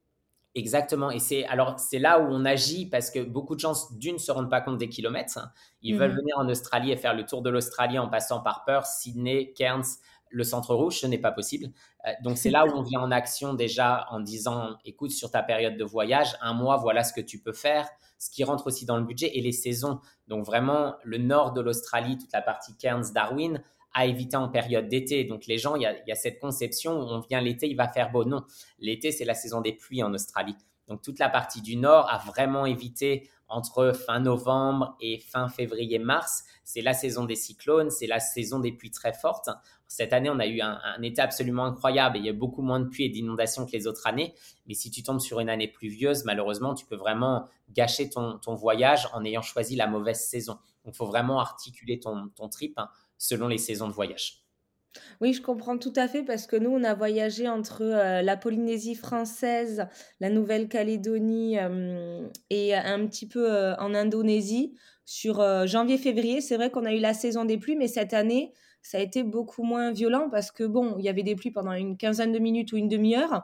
Exactement. 0.56 1.12
Et 1.12 1.20
c'est 1.20 1.46
alors 1.46 1.80
c'est 1.80 2.00
là 2.00 2.20
où 2.20 2.28
on 2.30 2.44
agit 2.44 2.88
parce 2.88 3.12
que 3.12 3.20
beaucoup 3.20 3.56
de 3.56 3.60
gens 3.60 3.74
d'une 3.92 4.18
se 4.18 4.32
rendent 4.32 4.50
pas 4.50 4.62
compte 4.62 4.78
des 4.78 4.90
kilomètres. 4.90 5.40
Ils 5.82 5.96
veulent 5.96 6.12
mhm. 6.12 6.18
venir 6.18 6.38
en 6.40 6.50
Australie 6.50 6.92
et 6.92 6.98
faire 6.98 7.14
le 7.14 7.26
tour 7.26 7.42
de 7.42 7.50
l'Australie 7.50 8.00
en 8.00 8.10
passant 8.10 8.42
par 8.42 8.66
Perth, 8.66 8.88
Sydney, 8.88 9.54
Cairns, 9.54 9.86
le 10.32 10.44
centre 10.44 10.74
rouge. 10.74 11.00
Ce 11.00 11.08
n'est 11.08 11.20
pas 11.20 11.32
possible. 11.32 11.68
Euh, 12.08 12.12
donc 12.24 12.38
c'est 12.38 12.50
là 12.50 12.66
où 12.66 12.72
on 12.72 12.82
vient 12.82 13.00
en 13.00 13.12
action 13.12 13.54
déjà 13.54 14.08
en 14.10 14.20
disant 14.20 14.76
écoute 14.86 15.12
sur 15.12 15.30
ta 15.30 15.44
période 15.44 15.78
de 15.78 15.84
voyage, 15.84 16.36
un 16.42 16.54
mois, 16.54 16.78
voilà 16.78 17.04
ce 17.04 17.14
que 17.14 17.22
tu 17.22 17.40
peux 17.40 17.54
faire. 17.54 17.88
Ce 18.18 18.30
qui 18.30 18.44
rentre 18.44 18.68
aussi 18.68 18.86
dans 18.86 18.98
le 18.98 19.06
budget 19.06 19.38
et 19.38 19.42
les 19.42 19.52
saisons. 19.52 20.02
Donc 20.28 20.46
vraiment 20.46 20.96
le 21.04 21.20
nord 21.20 21.54
de 21.54 21.62
l'Australie, 21.62 22.18
toute 22.18 22.34
la 22.34 22.42
partie 22.42 22.76
Cairns, 22.76 23.14
Darwin 23.14 23.62
à 23.94 24.06
éviter 24.06 24.38
en 24.38 24.50
période 24.50 24.88
d'été. 24.88 25.24
Donc 25.24 25.48
les 25.48 25.58
gens, 25.58 25.76
il 25.76 25.82
y, 25.82 26.12
a, 26.12 26.16
cette 26.16 26.40
conception 26.40 27.00
où 27.00 27.04
on 27.04 27.20
vient 27.20 27.42
l'été, 27.42 27.68
il 27.68 27.76
va 27.76 27.88
faire 27.88 28.12
beau. 28.12 28.26
Non, 28.26 28.44
l'été, 28.80 29.12
c'est 29.12 29.26
la 29.26 29.34
saison 29.34 29.62
des 29.62 29.74
pluies 29.74 30.04
en 30.04 30.14
Australie. 30.14 30.56
Donc 30.88 31.02
toute 31.02 31.20
la 31.20 31.30
partie 31.30 31.62
du 31.62 31.76
nord 31.76 32.10
a 32.10 32.18
vraiment 32.18 32.66
évité 32.66 33.30
entre 33.48 33.94
fin 33.94 34.20
novembre 34.20 34.96
et 35.00 35.20
fin 35.20 35.50
février-mars. 35.50 36.44
C'est 36.64 36.82
la 36.82 36.94
saison 36.94 37.26
des 37.26 37.36
cyclones, 37.36 37.90
c'est 37.90 38.08
la 38.08 38.20
saison 38.20 38.60
des 38.60 38.72
pluies 38.72 38.92
très 38.92 39.14
fortes. 39.14 39.50
Cette 39.88 40.14
année, 40.14 40.30
on 40.30 40.38
a 40.38 40.46
eu 40.46 40.62
un, 40.62 40.80
été 41.02 41.20
absolument 41.20 41.66
incroyable 41.66 42.18
il 42.18 42.26
y 42.26 42.30
a 42.30 42.34
beaucoup 42.34 42.62
moins 42.62 42.80
de 42.80 42.88
pluies 42.88 43.06
et 43.06 43.10
d'inondations 43.10 43.66
que 43.66 43.72
les 43.72 43.88
autres 43.88 44.06
années. 44.06 44.36
Mais 44.68 44.76
si 44.76 44.92
tu 44.92 45.02
tombes 45.02 45.20
sur 45.20 45.40
une 45.40 45.50
année 45.50 45.68
pluvieuse, 45.68 46.26
malheureusement, 46.26 46.76
tu 46.76 46.86
peux 46.86 46.96
vraiment 46.96 47.48
gâcher 47.72 48.10
ton, 48.10 48.40
voyage 48.54 49.08
en 49.14 49.26
ayant 49.26 49.42
choisi 49.42 49.76
la 49.76 49.88
mauvaise 49.88 50.22
saison. 50.22 50.60
Donc 50.86 50.94
il 50.94 50.98
faut 50.98 51.08
vraiment 51.08 51.40
articuler 51.40 52.00
ton, 52.00 52.30
trip. 52.52 52.78
Hein 52.78 52.90
selon 53.20 53.48
les 53.48 53.60
saisons 53.60 53.88
de 53.88 53.94
voyage. 53.94 54.44
Oui, 55.22 55.34
je 55.34 55.42
comprends 55.42 55.78
tout 55.78 55.94
à 55.96 56.08
fait 56.08 56.24
parce 56.24 56.48
que 56.48 56.56
nous, 56.56 56.72
on 56.72 56.84
a 56.84 56.94
voyagé 56.94 57.48
entre 57.48 57.84
euh, 57.84 58.22
la 58.22 58.38
Polynésie 58.38 58.96
française, 58.96 59.88
la 60.20 60.30
Nouvelle-Calédonie 60.30 61.60
euh, 61.60 62.28
et 62.50 62.74
un 62.76 63.06
petit 63.06 63.28
peu 63.28 63.52
euh, 63.52 63.76
en 63.78 63.94
Indonésie 63.94 64.76
sur 65.06 65.68
janvier-février. 65.68 66.42
C'est 66.42 66.56
vrai 66.56 66.70
qu'on 66.70 66.86
a 66.86 66.94
eu 66.94 67.00
la 67.00 67.14
saison 67.14 67.46
des 67.46 67.58
pluies, 67.58 67.76
mais 67.76 67.88
cette 67.88 68.14
année, 68.14 68.54
ça 68.82 68.98
a 68.98 69.02
été 69.02 69.24
beaucoup 69.24 69.64
moins 69.64 69.92
violent 69.92 70.30
parce 70.30 70.52
que, 70.52 70.64
bon, 70.64 70.96
il 71.00 71.06
y 71.06 71.10
avait 71.10 71.24
des 71.24 71.36
pluies 71.36 71.52
pendant 71.52 71.74
une 71.74 71.98
quinzaine 71.98 72.32
de 72.32 72.40
minutes 72.40 72.72
ou 72.74 72.78
une 72.78 72.88
demi-heure 72.88 73.44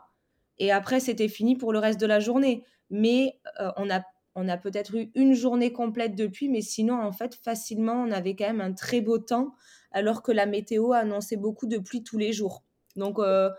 et 0.57 0.71
après, 0.71 0.99
c'était 0.99 1.27
fini 1.27 1.57
pour 1.57 1.73
le 1.73 1.79
reste 1.79 1.99
de 1.99 2.05
la 2.05 2.19
journée. 2.19 2.63
Mais 2.89 3.39
on 3.77 3.89
a 3.89 4.01
on 4.35 4.49
a 4.49 4.57
peut-être 4.57 4.95
eu 4.95 5.11
une 5.15 5.33
journée 5.33 5.71
complète 5.71 6.15
de 6.15 6.27
pluie, 6.27 6.49
mais 6.49 6.61
sinon, 6.61 7.01
en 7.01 7.11
fait, 7.11 7.35
facilement, 7.35 7.93
on 7.93 8.11
avait 8.11 8.35
quand 8.35 8.47
même 8.47 8.61
un 8.61 8.73
très 8.73 8.99
beau 9.01 9.17
temps, 9.17 9.55
alors 9.91 10.21
que 10.21 10.31
la 10.31 10.45
météo 10.45 10.91
annonçait 10.91 11.37
beaucoup 11.37 11.67
de 11.67 11.77
pluie 11.77 12.03
tous 12.03 12.17
les 12.17 12.33
jours. 12.33 12.63
Donc, 12.97 13.17
euh, 13.19 13.49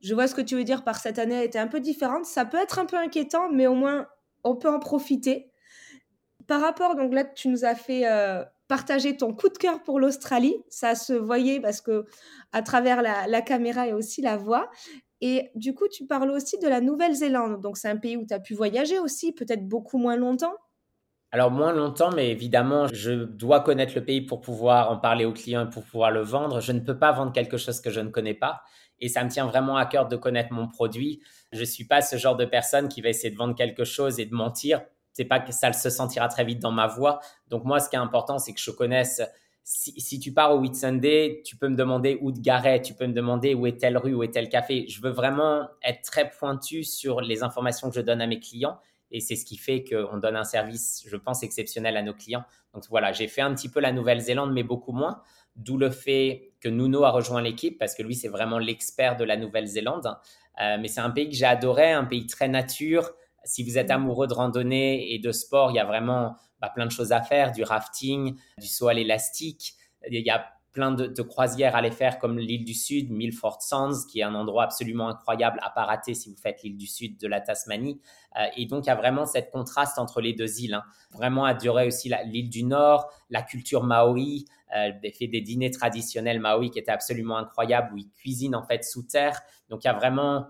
je 0.00 0.14
vois 0.14 0.28
ce 0.28 0.34
que 0.34 0.42
tu 0.42 0.54
veux 0.54 0.64
dire 0.64 0.84
par 0.84 0.98
cette 0.98 1.18
année, 1.18 1.34
elle 1.34 1.46
était 1.46 1.58
un 1.58 1.68
peu 1.68 1.80
différente. 1.80 2.26
Ça 2.26 2.44
peut 2.44 2.58
être 2.58 2.78
un 2.78 2.84
peu 2.84 2.96
inquiétant, 2.96 3.50
mais 3.50 3.66
au 3.66 3.74
moins, 3.74 4.06
on 4.44 4.56
peut 4.56 4.68
en 4.68 4.78
profiter. 4.78 5.50
Par 6.46 6.60
rapport, 6.60 6.94
donc 6.96 7.14
là, 7.14 7.24
tu 7.24 7.48
nous 7.48 7.64
as 7.64 7.74
fait 7.74 8.06
euh, 8.06 8.44
partager 8.68 9.16
ton 9.16 9.34
coup 9.34 9.48
de 9.48 9.56
cœur 9.56 9.82
pour 9.82 9.98
l'Australie. 9.98 10.54
Ça 10.68 10.94
se 10.94 11.14
voyait 11.14 11.60
parce 11.60 11.80
que 11.80 12.04
à 12.52 12.62
travers 12.62 13.02
la 13.02 13.42
caméra 13.42 13.88
et 13.88 13.94
aussi 13.94 14.20
la 14.20 14.36
voix. 14.36 14.70
Et 15.20 15.50
du 15.54 15.74
coup, 15.74 15.88
tu 15.88 16.06
parles 16.06 16.30
aussi 16.30 16.58
de 16.58 16.68
la 16.68 16.80
Nouvelle-Zélande. 16.80 17.60
Donc, 17.60 17.76
c'est 17.76 17.88
un 17.88 17.96
pays 17.96 18.16
où 18.16 18.26
tu 18.26 18.34
as 18.34 18.40
pu 18.40 18.54
voyager 18.54 18.98
aussi, 18.98 19.32
peut-être 19.32 19.66
beaucoup 19.66 19.98
moins 19.98 20.16
longtemps? 20.16 20.54
Alors, 21.32 21.50
moins 21.50 21.72
longtemps, 21.72 22.10
mais 22.12 22.30
évidemment, 22.30 22.86
je 22.86 23.24
dois 23.24 23.60
connaître 23.60 23.94
le 23.94 24.04
pays 24.04 24.20
pour 24.20 24.40
pouvoir 24.40 24.90
en 24.90 24.96
parler 24.98 25.24
aux 25.24 25.32
clients 25.32 25.66
et 25.66 25.70
pour 25.70 25.82
pouvoir 25.84 26.10
le 26.10 26.20
vendre. 26.20 26.60
Je 26.60 26.72
ne 26.72 26.80
peux 26.80 26.98
pas 26.98 27.12
vendre 27.12 27.32
quelque 27.32 27.56
chose 27.56 27.80
que 27.80 27.90
je 27.90 28.00
ne 28.00 28.10
connais 28.10 28.34
pas. 28.34 28.62
Et 29.00 29.08
ça 29.08 29.24
me 29.24 29.28
tient 29.28 29.46
vraiment 29.46 29.76
à 29.76 29.86
cœur 29.86 30.08
de 30.08 30.16
connaître 30.16 30.52
mon 30.52 30.68
produit. 30.68 31.20
Je 31.52 31.60
ne 31.60 31.64
suis 31.64 31.84
pas 31.84 32.00
ce 32.00 32.16
genre 32.16 32.36
de 32.36 32.44
personne 32.44 32.88
qui 32.88 33.02
va 33.02 33.08
essayer 33.08 33.30
de 33.30 33.36
vendre 33.36 33.54
quelque 33.54 33.84
chose 33.84 34.18
et 34.20 34.24
de 34.24 34.34
mentir. 34.34 34.82
C'est 35.12 35.24
pas 35.24 35.40
que 35.40 35.52
ça 35.52 35.72
se 35.72 35.90
sentira 35.90 36.28
très 36.28 36.44
vite 36.44 36.60
dans 36.60 36.72
ma 36.72 36.86
voix. 36.86 37.20
Donc, 37.48 37.64
moi, 37.64 37.80
ce 37.80 37.88
qui 37.88 37.96
est 37.96 37.98
important, 37.98 38.38
c'est 38.38 38.54
que 38.54 38.60
je 38.60 38.70
connaisse 38.70 39.20
si, 39.68 40.20
tu 40.20 40.32
pars 40.32 40.54
au 40.54 40.60
Whitsunday, 40.60 41.42
tu 41.44 41.56
peux 41.56 41.68
me 41.68 41.74
demander 41.74 42.18
où 42.20 42.30
de 42.30 42.38
garer, 42.38 42.80
tu 42.80 42.94
peux 42.94 43.08
me 43.08 43.12
demander 43.12 43.52
où 43.52 43.66
est 43.66 43.80
telle 43.80 43.98
rue, 43.98 44.14
où 44.14 44.22
est 44.22 44.32
tel 44.32 44.48
café. 44.48 44.86
Je 44.88 45.02
veux 45.02 45.10
vraiment 45.10 45.68
être 45.82 46.02
très 46.02 46.30
pointu 46.30 46.84
sur 46.84 47.20
les 47.20 47.42
informations 47.42 47.90
que 47.90 47.96
je 47.96 48.00
donne 48.00 48.20
à 48.20 48.28
mes 48.28 48.38
clients. 48.38 48.78
Et 49.10 49.18
c'est 49.18 49.34
ce 49.34 49.44
qui 49.44 49.56
fait 49.56 49.82
qu'on 49.82 50.18
donne 50.18 50.36
un 50.36 50.44
service, 50.44 51.04
je 51.08 51.16
pense, 51.16 51.42
exceptionnel 51.42 51.96
à 51.96 52.02
nos 52.02 52.14
clients. 52.14 52.44
Donc 52.74 52.84
voilà, 52.90 53.10
j'ai 53.10 53.26
fait 53.26 53.40
un 53.40 53.52
petit 53.54 53.68
peu 53.68 53.80
la 53.80 53.90
Nouvelle-Zélande, 53.90 54.52
mais 54.52 54.62
beaucoup 54.62 54.92
moins. 54.92 55.20
D'où 55.56 55.76
le 55.78 55.90
fait 55.90 56.52
que 56.60 56.68
Nuno 56.68 57.02
a 57.02 57.10
rejoint 57.10 57.42
l'équipe, 57.42 57.76
parce 57.76 57.96
que 57.96 58.04
lui, 58.04 58.14
c'est 58.14 58.28
vraiment 58.28 58.58
l'expert 58.58 59.16
de 59.16 59.24
la 59.24 59.36
Nouvelle-Zélande. 59.36 60.16
Euh, 60.62 60.76
mais 60.80 60.86
c'est 60.86 61.00
un 61.00 61.10
pays 61.10 61.28
que 61.28 61.34
j'ai 61.34 61.44
adoré, 61.44 61.90
un 61.90 62.04
pays 62.04 62.28
très 62.28 62.46
nature. 62.46 63.10
Si 63.42 63.64
vous 63.64 63.78
êtes 63.78 63.90
amoureux 63.90 64.28
de 64.28 64.34
randonnée 64.34 65.12
et 65.12 65.18
de 65.18 65.32
sport, 65.32 65.72
il 65.72 65.74
y 65.74 65.80
a 65.80 65.84
vraiment 65.84 66.36
bah, 66.66 66.72
plein 66.74 66.86
de 66.86 66.90
choses 66.90 67.12
à 67.12 67.22
faire, 67.22 67.52
du 67.52 67.62
rafting, 67.62 68.36
du 68.58 68.66
saut 68.66 68.88
à 68.88 68.94
l'élastique. 68.94 69.74
Il 70.10 70.20
y 70.20 70.30
a 70.30 70.46
plein 70.72 70.92
de, 70.92 71.22
croisières 71.22 71.74
à 71.74 71.78
aller 71.78 71.90
faire 71.90 72.18
comme 72.18 72.38
l'île 72.38 72.64
du 72.64 72.74
Sud, 72.74 73.10
Milford 73.10 73.62
Sands, 73.62 74.06
qui 74.10 74.20
est 74.20 74.24
un 74.24 74.34
endroit 74.34 74.64
absolument 74.64 75.08
incroyable 75.08 75.58
à 75.62 75.70
pas 75.70 75.84
rater 75.84 76.12
si 76.12 76.28
vous 76.28 76.36
faites 76.36 76.62
l'île 76.62 76.76
du 76.76 76.86
Sud 76.86 77.18
de 77.18 77.26
la 77.26 77.40
Tasmanie. 77.40 77.98
Euh, 78.38 78.44
et 78.58 78.66
donc, 78.66 78.84
il 78.84 78.88
y 78.88 78.90
a 78.90 78.94
vraiment 78.94 79.24
cette 79.24 79.50
contraste 79.50 79.98
entre 79.98 80.20
les 80.20 80.34
deux 80.34 80.60
îles. 80.60 80.74
Hein. 80.74 80.82
Vraiment 81.12 81.46
adorer 81.46 81.86
aussi 81.86 82.12
l'île 82.26 82.50
du 82.50 82.62
Nord, 82.62 83.10
la 83.30 83.40
culture 83.40 83.84
maori, 83.84 84.44
euh, 84.76 84.90
fait 85.18 85.28
des 85.28 85.40
dîners 85.40 85.70
traditionnels 85.70 86.40
maori 86.40 86.70
qui 86.70 86.78
étaient 86.78 86.92
absolument 86.92 87.38
incroyables, 87.38 87.94
où 87.94 87.96
ils 87.96 88.10
cuisinent 88.10 88.54
en 88.54 88.66
fait 88.66 88.84
sous 88.84 89.04
terre. 89.04 89.40
Donc, 89.70 89.84
il 89.84 89.86
y 89.86 89.90
a 89.90 89.94
vraiment 89.94 90.48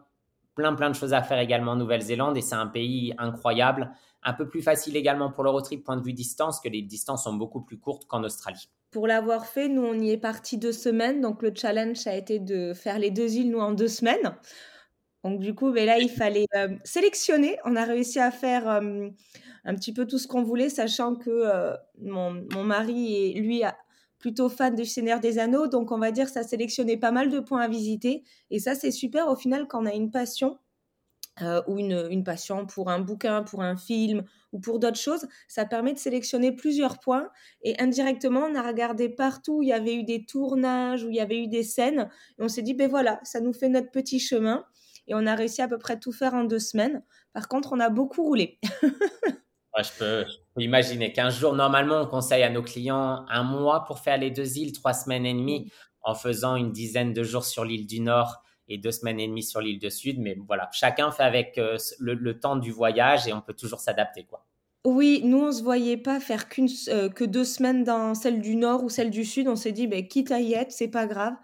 plein, 0.57 0.75
plein 0.75 0.91
de 0.91 0.97
choses 0.97 1.13
à 1.15 1.23
faire 1.23 1.39
également 1.39 1.73
en 1.73 1.77
Nouvelle-Zélande 1.77 2.37
et 2.37 2.41
c'est 2.41 2.57
un 2.57 2.67
pays 2.67 3.15
incroyable. 3.19 3.93
Un 4.23 4.33
peu 4.33 4.49
plus 4.49 4.63
facile 4.63 4.97
également 4.97 5.31
pour 5.31 5.45
l'Eurotrip, 5.45 5.85
point 5.85 5.97
de 5.97 6.03
vue 6.03 6.13
distance, 6.13 6.61
que 6.61 6.69
les 6.69 6.83
distances 6.83 7.25
sont 7.25 7.35
beaucoup 7.35 7.61
plus 7.61 7.79
courtes 7.79 8.07
qu'en 8.07 8.25
Australie. 8.25 8.69
Pour 8.91 9.07
l'avoir 9.07 9.47
fait, 9.47 9.69
nous, 9.69 9.83
on 9.83 9.95
y 9.95 10.11
est 10.11 10.19
parti 10.19 10.59
deux 10.59 10.73
semaines. 10.73 11.21
Donc, 11.21 11.43
le 11.43 11.53
challenge 11.55 12.07
a 12.07 12.17
été 12.17 12.39
de 12.39 12.73
faire 12.73 12.99
les 12.99 13.11
deux 13.11 13.35
îles, 13.35 13.51
nous, 13.51 13.59
en 13.59 13.73
deux 13.73 13.89
semaines. 13.89 14.35
Donc, 15.23 15.41
du 15.41 15.55
coup, 15.55 15.73
ben 15.73 15.87
là, 15.87 15.99
il 15.99 16.09
fallait 16.09 16.47
euh, 16.57 16.69
sélectionner. 16.85 17.57
On 17.65 17.77
a 17.77 17.85
réussi 17.85 18.19
à 18.21 18.31
faire 18.31 18.69
euh, 18.69 19.09
un 19.65 19.75
petit 19.75 19.93
peu 19.93 20.07
tout 20.07 20.19
ce 20.19 20.27
qu'on 20.27 20.43
voulait, 20.43 20.71
sachant 20.71 21.17
que 21.17 21.31
euh, 21.31 21.75
mon, 22.01 22.45
mon, 22.53 22.65
mari, 22.65 23.15
est, 23.15 23.41
lui, 23.41 23.63
plutôt 24.19 24.49
fan 24.49 24.75
du 24.75 24.85
Seigneur 24.85 25.21
des 25.21 25.39
Anneaux. 25.39 25.67
Donc, 25.67 25.93
on 25.93 25.99
va 25.99 26.11
dire, 26.11 26.29
ça 26.29 26.43
sélectionnait 26.43 26.97
pas 26.97 27.11
mal 27.11 27.31
de 27.31 27.41
points 27.41 27.61
à 27.61 27.69
visiter. 27.69 28.25
Et 28.51 28.61
ça, 28.61 28.75
c'est 28.75 28.91
super 28.91 29.29
au 29.29 29.37
final 29.37 29.67
quand 29.69 29.83
on 29.83 29.87
a 29.87 29.93
une 29.93 30.11
passion 30.11 30.59
euh, 31.43 31.63
ou 31.67 31.79
une, 31.79 32.09
une, 32.11 32.25
passion 32.25 32.67
pour 32.67 32.89
un 32.89 32.99
bouquin, 32.99 33.43
pour 33.43 33.63
un 33.63 33.77
film 33.77 34.25
ou 34.53 34.59
pour 34.59 34.79
d'autres 34.79 34.99
choses, 34.99 35.27
ça 35.49 35.67
permet 35.67 35.93
de 35.93 35.99
sélectionner 35.99 36.51
plusieurs 36.51 36.99
points 36.99 37.29
et 37.63 37.79
indirectement, 37.79 38.41
on 38.51 38.55
a 38.55 38.63
regardé 38.63 39.11
partout 39.11 39.59
où 39.59 39.63
il 39.63 39.69
y 39.69 39.73
avait 39.73 39.95
eu 39.95 40.03
des 40.03 40.25
tournages, 40.25 41.05
où 41.05 41.11
il 41.11 41.17
y 41.17 41.21
avait 41.21 41.39
eu 41.39 41.47
des 41.47 41.63
scènes 41.63 42.09
et 42.39 42.43
on 42.43 42.49
s'est 42.49 42.63
dit, 42.63 42.73
ben 42.73 42.89
voilà, 42.89 43.21
ça 43.23 43.41
nous 43.41 43.53
fait 43.53 43.69
notre 43.69 43.91
petit 43.91 44.19
chemin 44.19 44.65
et 45.09 45.15
on 45.15 45.27
a 45.27 45.35
réussi 45.35 45.63
à 45.63 45.69
peu 45.69 45.79
près 45.79 45.99
tout 45.99 46.13
faire 46.13 46.35
en 46.35 46.45
deux 46.45 46.59
semaines. 46.59 47.03
Par 47.33 47.49
contre, 47.49 47.73
on 47.73 47.81
a 47.81 47.91
beaucoup 47.91 48.23
roulé. 48.23 48.59
je, 49.83 49.99
peux, 49.99 50.25
imaginer 50.57 51.13
qu'un 51.13 51.31
jours, 51.31 51.55
normalement, 51.55 52.01
on 52.01 52.07
conseille 52.07 52.43
à 52.43 52.51
nos 52.51 52.63
clients 52.63 53.25
un 53.29 53.43
mois 53.43 53.85
pour 53.85 53.99
faire 53.99 54.17
les 54.17 54.31
deux 54.31 54.59
îles, 54.59 54.73
trois 54.73 54.95
semaines 54.95 55.27
et 55.27 55.35
demie, 55.35 55.71
en 56.03 56.15
faisant 56.15 56.57
une 56.57 56.73
dizaine 56.73 57.13
de 57.13 57.23
jours 57.23 57.45
sur 57.45 57.65
l'île 57.65 57.87
du 57.87 58.01
Nord 58.01 58.43
et 58.69 58.79
deux 58.79 58.93
semaines 58.93 59.21
et 59.21 59.29
demie 59.29 59.43
sur 59.43 59.61
l'île 59.61 59.79
de 59.79 59.89
Sud. 59.89 60.19
Mais 60.19 60.37
voilà, 60.47 60.69
chacun 60.73 61.11
fait 61.11 61.23
avec 61.23 61.59
euh, 61.59 61.77
le, 61.99 62.39
temps 62.39 62.57
du 62.57 62.71
voyage 62.71 63.27
et 63.29 63.33
on 63.33 63.41
peut 63.41 63.55
toujours 63.55 63.81
s'adapter. 63.81 64.25
quoi. 64.25 64.45
Oui, 64.85 65.21
nous, 65.25 65.39
on 65.39 65.47
ne 65.47 65.53
se 65.53 65.63
voyait 65.63 65.97
pas 65.97 66.21
faire 66.21 66.47
euh, 66.89 67.09
que 67.09 67.25
deux 67.25 67.45
semaines 67.45 67.85
dans 67.85 68.15
celle 68.15 68.41
du 68.41 68.57
Nord 68.57 68.85
ou 68.85 68.89
celle 68.89 69.11
du 69.11 69.25
Sud. 69.25 69.49
On 69.49 69.57
s'est 69.57 69.73
dit, 69.73 69.87
ben, 69.87 70.07
quitte 70.07 70.31
à 70.31 70.41
y 70.41 70.55
être, 70.55 70.73
c'est 70.73 70.89
pas 70.89 71.07
grave. 71.07 71.35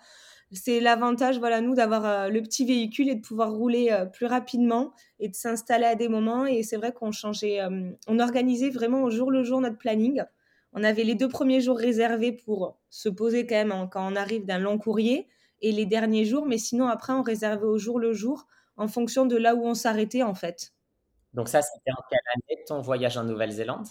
c'est 0.52 0.80
l'avantage, 0.80 1.38
voilà, 1.38 1.60
nous, 1.60 1.74
d'avoir 1.74 2.28
le 2.28 2.42
petit 2.42 2.64
véhicule 2.64 3.08
et 3.08 3.14
de 3.14 3.20
pouvoir 3.20 3.52
rouler 3.52 3.90
plus 4.12 4.26
rapidement 4.26 4.92
et 5.18 5.28
de 5.28 5.34
s'installer 5.34 5.86
à 5.86 5.94
des 5.94 6.08
moments. 6.08 6.46
Et 6.46 6.62
c'est 6.62 6.76
vrai 6.76 6.92
qu'on 6.92 7.10
changeait, 7.10 7.60
on 8.06 8.18
organisait 8.18 8.70
vraiment 8.70 9.02
au 9.02 9.10
jour 9.10 9.30
le 9.30 9.42
jour 9.42 9.60
notre 9.60 9.78
planning. 9.78 10.22
On 10.74 10.84
avait 10.84 11.04
les 11.04 11.14
deux 11.14 11.28
premiers 11.28 11.60
jours 11.60 11.78
réservés 11.78 12.32
pour 12.32 12.78
se 12.90 13.08
poser 13.08 13.46
quand 13.46 13.56
même 13.56 13.88
quand 13.90 14.10
on 14.10 14.16
arrive 14.16 14.46
d'un 14.46 14.58
long 14.58 14.78
courrier 14.78 15.26
et 15.62 15.72
les 15.72 15.86
derniers 15.86 16.24
jours, 16.24 16.46
mais 16.46 16.58
sinon 16.58 16.86
après 16.88 17.12
on 17.12 17.22
réservait 17.22 17.64
au 17.64 17.78
jour 17.78 17.98
le 17.98 18.12
jour 18.12 18.46
en 18.76 18.88
fonction 18.88 19.26
de 19.26 19.36
là 19.36 19.54
où 19.54 19.64
on 19.64 19.74
s'arrêtait 19.74 20.22
en 20.22 20.34
fait. 20.34 20.72
Donc 21.34 21.48
ça, 21.48 21.62
c'était 21.62 21.92
en 21.92 22.02
quelle 22.10 22.20
année 22.34 22.62
ton 22.66 22.80
voyage 22.80 23.16
en 23.16 23.24
Nouvelle-Zélande? 23.24 23.86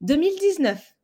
2019. 0.00 0.94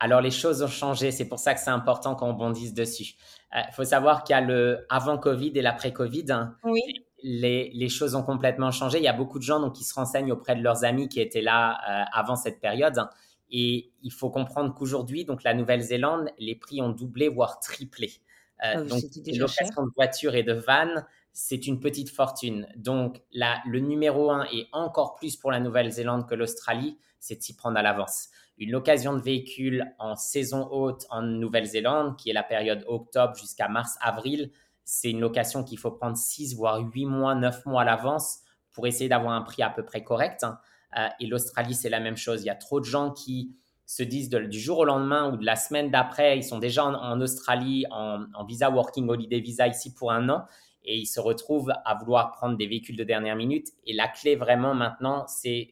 Alors 0.00 0.20
les 0.20 0.30
choses 0.30 0.62
ont 0.62 0.68
changé, 0.68 1.10
c'est 1.10 1.28
pour 1.28 1.38
ça 1.38 1.54
que 1.54 1.60
c'est 1.60 1.70
important 1.70 2.14
qu'on 2.14 2.32
bondisse 2.32 2.72
dessus. 2.72 3.14
Il 3.52 3.58
euh, 3.58 3.62
faut 3.72 3.84
savoir 3.84 4.24
qu'il 4.24 4.34
y 4.34 4.36
a 4.36 4.40
le 4.40 4.86
avant 4.88 5.18
Covid 5.18 5.52
et 5.54 5.62
l'après 5.62 5.92
Covid. 5.92 6.26
Hein. 6.30 6.56
Oui. 6.64 6.80
Les, 7.22 7.70
les, 7.74 7.88
choses 7.88 8.14
ont 8.14 8.22
complètement 8.22 8.70
changé. 8.70 8.98
Il 8.98 9.04
y 9.04 9.08
a 9.08 9.12
beaucoup 9.12 9.40
de 9.40 9.44
gens 9.44 9.58
donc, 9.58 9.74
qui 9.74 9.82
se 9.82 9.92
renseignent 9.92 10.30
auprès 10.30 10.54
de 10.54 10.62
leurs 10.62 10.84
amis 10.84 11.08
qui 11.08 11.20
étaient 11.20 11.40
là 11.40 11.72
euh, 11.72 12.04
avant 12.12 12.36
cette 12.36 12.60
période. 12.60 12.96
Et 13.50 13.90
il 14.02 14.12
faut 14.12 14.30
comprendre 14.30 14.72
qu'aujourd'hui, 14.72 15.24
donc 15.24 15.42
la 15.42 15.54
Nouvelle-Zélande, 15.54 16.30
les 16.38 16.54
prix 16.54 16.80
ont 16.80 16.90
doublé, 16.90 17.28
voire 17.28 17.58
triplé. 17.58 18.12
Euh, 18.64 18.74
ah 18.74 18.82
donc, 18.82 19.02
location 19.26 19.86
de 19.86 19.90
voitures 19.94 20.34
et 20.34 20.42
de 20.42 20.52
vannes, 20.52 21.06
c'est 21.32 21.66
une 21.66 21.78
petite 21.78 22.10
fortune. 22.10 22.66
Donc, 22.76 23.22
là, 23.32 23.60
le 23.66 23.78
numéro 23.80 24.30
un, 24.30 24.44
et 24.52 24.68
encore 24.72 25.14
plus 25.14 25.36
pour 25.36 25.52
la 25.52 25.60
Nouvelle-Zélande 25.60 26.28
que 26.28 26.34
l'Australie, 26.34 26.98
c'est 27.20 27.36
de 27.36 27.42
s'y 27.42 27.54
prendre 27.54 27.78
à 27.78 27.82
l'avance. 27.82 28.28
Une 28.58 28.70
location 28.70 29.14
de 29.14 29.20
véhicule 29.20 29.86
en 29.98 30.16
saison 30.16 30.68
haute 30.70 31.06
en 31.10 31.22
Nouvelle-Zélande, 31.22 32.16
qui 32.16 32.30
est 32.30 32.32
la 32.32 32.42
période 32.42 32.84
octobre 32.88 33.36
jusqu'à 33.36 33.68
mars-avril, 33.68 34.50
c'est 34.84 35.10
une 35.10 35.20
location 35.20 35.62
qu'il 35.64 35.78
faut 35.78 35.90
prendre 35.90 36.16
6 36.16 36.56
voire 36.56 36.80
8 36.80 37.04
mois, 37.04 37.34
9 37.34 37.66
mois 37.66 37.82
à 37.82 37.84
l'avance 37.84 38.38
pour 38.72 38.86
essayer 38.86 39.08
d'avoir 39.08 39.34
un 39.34 39.42
prix 39.42 39.62
à 39.62 39.70
peu 39.70 39.84
près 39.84 40.02
correct. 40.02 40.44
Hein. 40.44 40.58
Euh, 40.96 41.08
et 41.20 41.26
l'Australie, 41.26 41.74
c'est 41.74 41.90
la 41.90 42.00
même 42.00 42.16
chose. 42.16 42.42
Il 42.42 42.46
y 42.46 42.50
a 42.50 42.54
trop 42.54 42.80
de 42.80 42.86
gens 42.86 43.12
qui 43.12 43.54
se 43.88 44.02
disent 44.02 44.28
du 44.28 44.60
jour 44.60 44.80
au 44.80 44.84
lendemain 44.84 45.32
ou 45.32 45.38
de 45.38 45.46
la 45.46 45.56
semaine 45.56 45.90
d'après, 45.90 46.36
ils 46.36 46.44
sont 46.44 46.58
déjà 46.58 46.84
en, 46.84 47.20
Australie 47.22 47.86
en, 47.90 48.44
visa 48.44 48.68
working 48.68 49.08
holiday 49.08 49.40
visa 49.40 49.66
ici 49.66 49.94
pour 49.94 50.12
un 50.12 50.28
an 50.28 50.44
et 50.84 50.98
ils 50.98 51.06
se 51.06 51.18
retrouvent 51.18 51.72
à 51.86 51.94
vouloir 51.94 52.32
prendre 52.32 52.58
des 52.58 52.66
véhicules 52.66 52.96
de 52.96 53.04
dernière 53.04 53.34
minute. 53.34 53.68
Et 53.86 53.94
la 53.94 54.06
clé 54.06 54.36
vraiment 54.36 54.74
maintenant, 54.74 55.26
c'est 55.26 55.70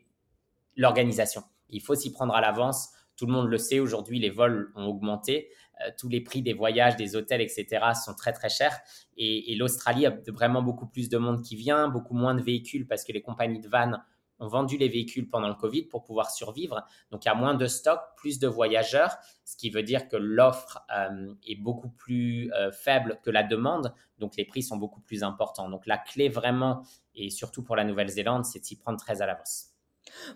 l'organisation. 0.76 1.42
Il 1.68 1.82
faut 1.82 1.94
s'y 1.94 2.10
prendre 2.10 2.34
à 2.34 2.40
l'avance. 2.40 2.88
Tout 3.18 3.26
le 3.26 3.32
monde 3.32 3.50
le 3.50 3.58
sait, 3.58 3.80
aujourd'hui, 3.80 4.18
les 4.18 4.30
vols 4.30 4.72
ont 4.76 4.86
augmenté. 4.86 5.50
Euh, 5.82 5.90
tous 5.98 6.08
les 6.08 6.22
prix 6.22 6.40
des 6.40 6.54
voyages, 6.54 6.96
des 6.96 7.16
hôtels, 7.16 7.42
etc. 7.42 7.66
sont 8.02 8.14
très, 8.14 8.32
très 8.32 8.48
chers. 8.48 8.78
Et, 9.18 9.52
et 9.52 9.56
l'Australie 9.56 10.06
a 10.06 10.16
vraiment 10.28 10.62
beaucoup 10.62 10.86
plus 10.86 11.10
de 11.10 11.18
monde 11.18 11.42
qui 11.42 11.54
vient, 11.54 11.88
beaucoup 11.88 12.14
moins 12.14 12.34
de 12.34 12.40
véhicules 12.40 12.86
parce 12.86 13.04
que 13.04 13.12
les 13.12 13.20
compagnies 13.20 13.60
de 13.60 13.68
vannes 13.68 14.02
ont 14.38 14.48
vendu 14.48 14.76
les 14.76 14.88
véhicules 14.88 15.28
pendant 15.28 15.48
le 15.48 15.54
Covid 15.54 15.84
pour 15.84 16.02
pouvoir 16.02 16.30
survivre. 16.30 16.84
Donc, 17.10 17.24
il 17.24 17.28
y 17.28 17.30
a 17.30 17.34
moins 17.34 17.54
de 17.54 17.66
stock, 17.66 18.00
plus 18.16 18.38
de 18.38 18.48
voyageurs, 18.48 19.16
ce 19.44 19.56
qui 19.56 19.70
veut 19.70 19.82
dire 19.82 20.08
que 20.08 20.16
l'offre 20.16 20.84
euh, 20.96 21.34
est 21.46 21.56
beaucoup 21.56 21.88
plus 21.88 22.52
euh, 22.52 22.70
faible 22.70 23.18
que 23.22 23.30
la 23.30 23.42
demande. 23.42 23.94
Donc, 24.18 24.36
les 24.36 24.44
prix 24.44 24.62
sont 24.62 24.76
beaucoup 24.76 25.00
plus 25.00 25.22
importants. 25.22 25.68
Donc, 25.68 25.86
la 25.86 25.98
clé 25.98 26.28
vraiment, 26.28 26.82
et 27.14 27.30
surtout 27.30 27.62
pour 27.62 27.76
la 27.76 27.84
Nouvelle-Zélande, 27.84 28.44
c'est 28.44 28.60
de 28.60 28.64
s'y 28.64 28.76
prendre 28.76 28.98
très 28.98 29.22
à 29.22 29.26
l'avance. 29.26 29.70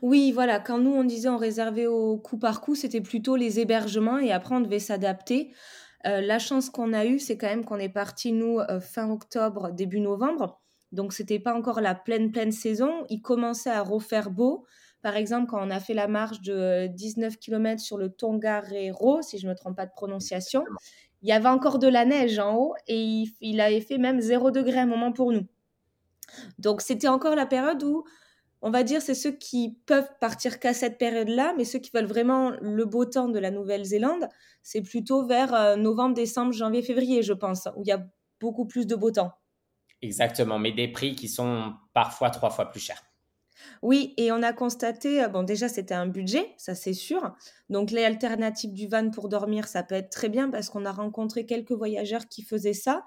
Oui, 0.02 0.32
voilà, 0.32 0.58
quand 0.58 0.78
nous, 0.78 0.92
on 0.92 1.04
disait 1.04 1.28
on 1.28 1.36
réservait 1.36 1.86
au 1.86 2.16
coup 2.16 2.38
par 2.38 2.60
coup, 2.60 2.74
c'était 2.74 3.00
plutôt 3.00 3.36
les 3.36 3.60
hébergements 3.60 4.18
et 4.18 4.32
après, 4.32 4.54
on 4.54 4.60
devait 4.60 4.80
s'adapter. 4.80 5.54
Euh, 6.06 6.20
la 6.20 6.38
chance 6.38 6.70
qu'on 6.70 6.92
a 6.92 7.04
eue, 7.04 7.18
c'est 7.18 7.36
quand 7.36 7.46
même 7.46 7.64
qu'on 7.64 7.78
est 7.78 7.90
parti, 7.90 8.32
nous, 8.32 8.58
fin 8.80 9.10
octobre, 9.10 9.70
début 9.70 10.00
novembre. 10.00 10.60
Donc, 10.92 11.12
c'était 11.12 11.38
pas 11.38 11.54
encore 11.54 11.80
la 11.80 11.94
pleine, 11.94 12.32
pleine 12.32 12.52
saison. 12.52 13.04
Il 13.08 13.22
commençait 13.22 13.70
à 13.70 13.82
refaire 13.82 14.30
beau. 14.30 14.64
Par 15.02 15.16
exemple, 15.16 15.46
quand 15.48 15.66
on 15.66 15.70
a 15.70 15.80
fait 15.80 15.94
la 15.94 16.08
marche 16.08 16.42
de 16.42 16.86
19 16.88 17.38
km 17.38 17.80
sur 17.80 17.96
le 17.96 18.10
Tongariro, 18.10 19.22
si 19.22 19.38
je 19.38 19.46
ne 19.46 19.52
me 19.52 19.56
trompe 19.56 19.76
pas 19.76 19.86
de 19.86 19.92
prononciation, 19.92 20.64
il 21.22 21.28
y 21.28 21.32
avait 21.32 21.48
encore 21.48 21.78
de 21.78 21.88
la 21.88 22.04
neige 22.04 22.38
en 22.38 22.56
haut 22.56 22.74
et 22.86 23.24
il, 23.40 23.60
avait 23.60 23.80
fait 23.80 23.98
même 23.98 24.20
0 24.20 24.50
degré 24.50 24.78
à 24.78 24.82
un 24.82 24.86
moment 24.86 25.12
pour 25.12 25.32
nous. 25.32 25.46
Donc, 26.58 26.80
c'était 26.80 27.08
encore 27.08 27.34
la 27.34 27.46
période 27.46 27.82
où, 27.82 28.04
on 28.62 28.70
va 28.70 28.82
dire, 28.82 29.00
c'est 29.00 29.14
ceux 29.14 29.32
qui 29.32 29.78
peuvent 29.86 30.10
partir 30.20 30.60
qu'à 30.60 30.74
cette 30.74 30.98
période-là, 30.98 31.54
mais 31.56 31.64
ceux 31.64 31.78
qui 31.78 31.90
veulent 31.94 32.04
vraiment 32.04 32.50
le 32.60 32.84
beau 32.84 33.04
temps 33.06 33.28
de 33.28 33.38
la 33.38 33.50
Nouvelle-Zélande, 33.50 34.28
c'est 34.62 34.82
plutôt 34.82 35.26
vers 35.26 35.54
euh, 35.54 35.76
novembre, 35.76 36.14
décembre, 36.14 36.52
janvier, 36.52 36.82
février, 36.82 37.22
je 37.22 37.32
pense, 37.32 37.68
où 37.76 37.82
il 37.82 37.88
y 37.88 37.92
a 37.92 38.06
beaucoup 38.38 38.66
plus 38.66 38.86
de 38.86 38.96
beau 38.96 39.10
temps. 39.10 39.32
Exactement, 40.02 40.58
mais 40.58 40.72
des 40.72 40.88
prix 40.88 41.14
qui 41.14 41.28
sont 41.28 41.74
parfois 41.94 42.30
trois 42.30 42.50
fois 42.50 42.70
plus 42.70 42.80
chers. 42.80 43.02
Oui, 43.82 44.14
et 44.16 44.32
on 44.32 44.42
a 44.42 44.52
constaté, 44.52 45.22
euh, 45.22 45.28
bon 45.28 45.42
déjà 45.42 45.68
c'était 45.68 45.94
un 45.94 46.06
budget, 46.06 46.54
ça 46.56 46.74
c'est 46.74 46.94
sûr. 46.94 47.34
Donc 47.68 47.90
les 47.90 48.04
alternatives 48.04 48.72
du 48.72 48.88
van 48.88 49.10
pour 49.10 49.28
dormir, 49.28 49.68
ça 49.68 49.82
peut 49.82 49.94
être 49.94 50.10
très 50.10 50.28
bien 50.28 50.50
parce 50.50 50.70
qu'on 50.70 50.84
a 50.86 50.92
rencontré 50.92 51.44
quelques 51.46 51.72
voyageurs 51.72 52.26
qui 52.28 52.42
faisaient 52.42 52.72
ça. 52.74 53.04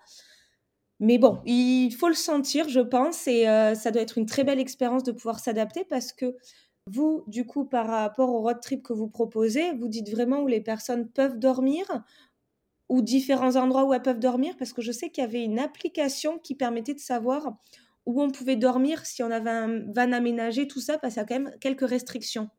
Mais 1.00 1.18
bon, 1.18 1.42
il 1.46 1.92
faut 1.92 2.08
le 2.08 2.14
sentir, 2.14 2.70
je 2.70 2.80
pense, 2.80 3.28
et 3.28 3.48
euh, 3.48 3.76
ça 3.76 3.92
doit 3.92 4.02
être 4.02 4.18
une 4.18 4.26
très 4.26 4.44
belle 4.44 4.60
expérience 4.60 5.04
de 5.04 5.12
pouvoir 5.12 5.40
s'adapter 5.40 5.84
parce 5.86 6.14
que 6.14 6.38
vous, 6.88 7.24
du 7.28 7.46
coup, 7.46 7.66
par 7.66 7.88
rapport 7.88 8.30
au 8.30 8.42
road 8.42 8.60
trip 8.62 8.84
que 8.84 8.94
vous 8.94 9.08
proposez, 9.08 9.74
vous 9.74 9.88
dites 9.88 10.10
vraiment 10.10 10.42
où 10.42 10.48
les 10.48 10.62
personnes 10.62 11.10
peuvent 11.10 11.40
dormir, 11.40 11.86
ou 12.94 13.02
différents 13.02 13.56
endroits 13.56 13.86
où 13.86 13.94
elles 13.96 14.04
peuvent 14.04 14.20
dormir 14.20 14.54
Parce 14.60 14.72
que 14.72 14.84
je 14.84 14.92
sais 14.92 15.10
qu'il 15.10 15.24
y 15.24 15.26
avait 15.26 15.44
une 15.44 15.58
application 15.58 16.38
qui 16.38 16.54
permettait 16.54 16.94
de 16.94 17.00
savoir 17.00 17.56
où 18.06 18.22
on 18.22 18.30
pouvait 18.30 18.56
dormir 18.56 19.04
si 19.08 19.24
on 19.24 19.32
avait 19.32 19.50
un 19.50 19.80
van 19.96 20.12
aménagé, 20.12 20.68
tout 20.68 20.80
ça, 20.80 21.00
parce 21.00 21.16
qu'il 21.16 21.22
y 21.22 21.26
a 21.26 21.28
quand 21.28 21.40
même 21.40 21.54
quelques 21.60 21.90
restrictions. 21.90 22.52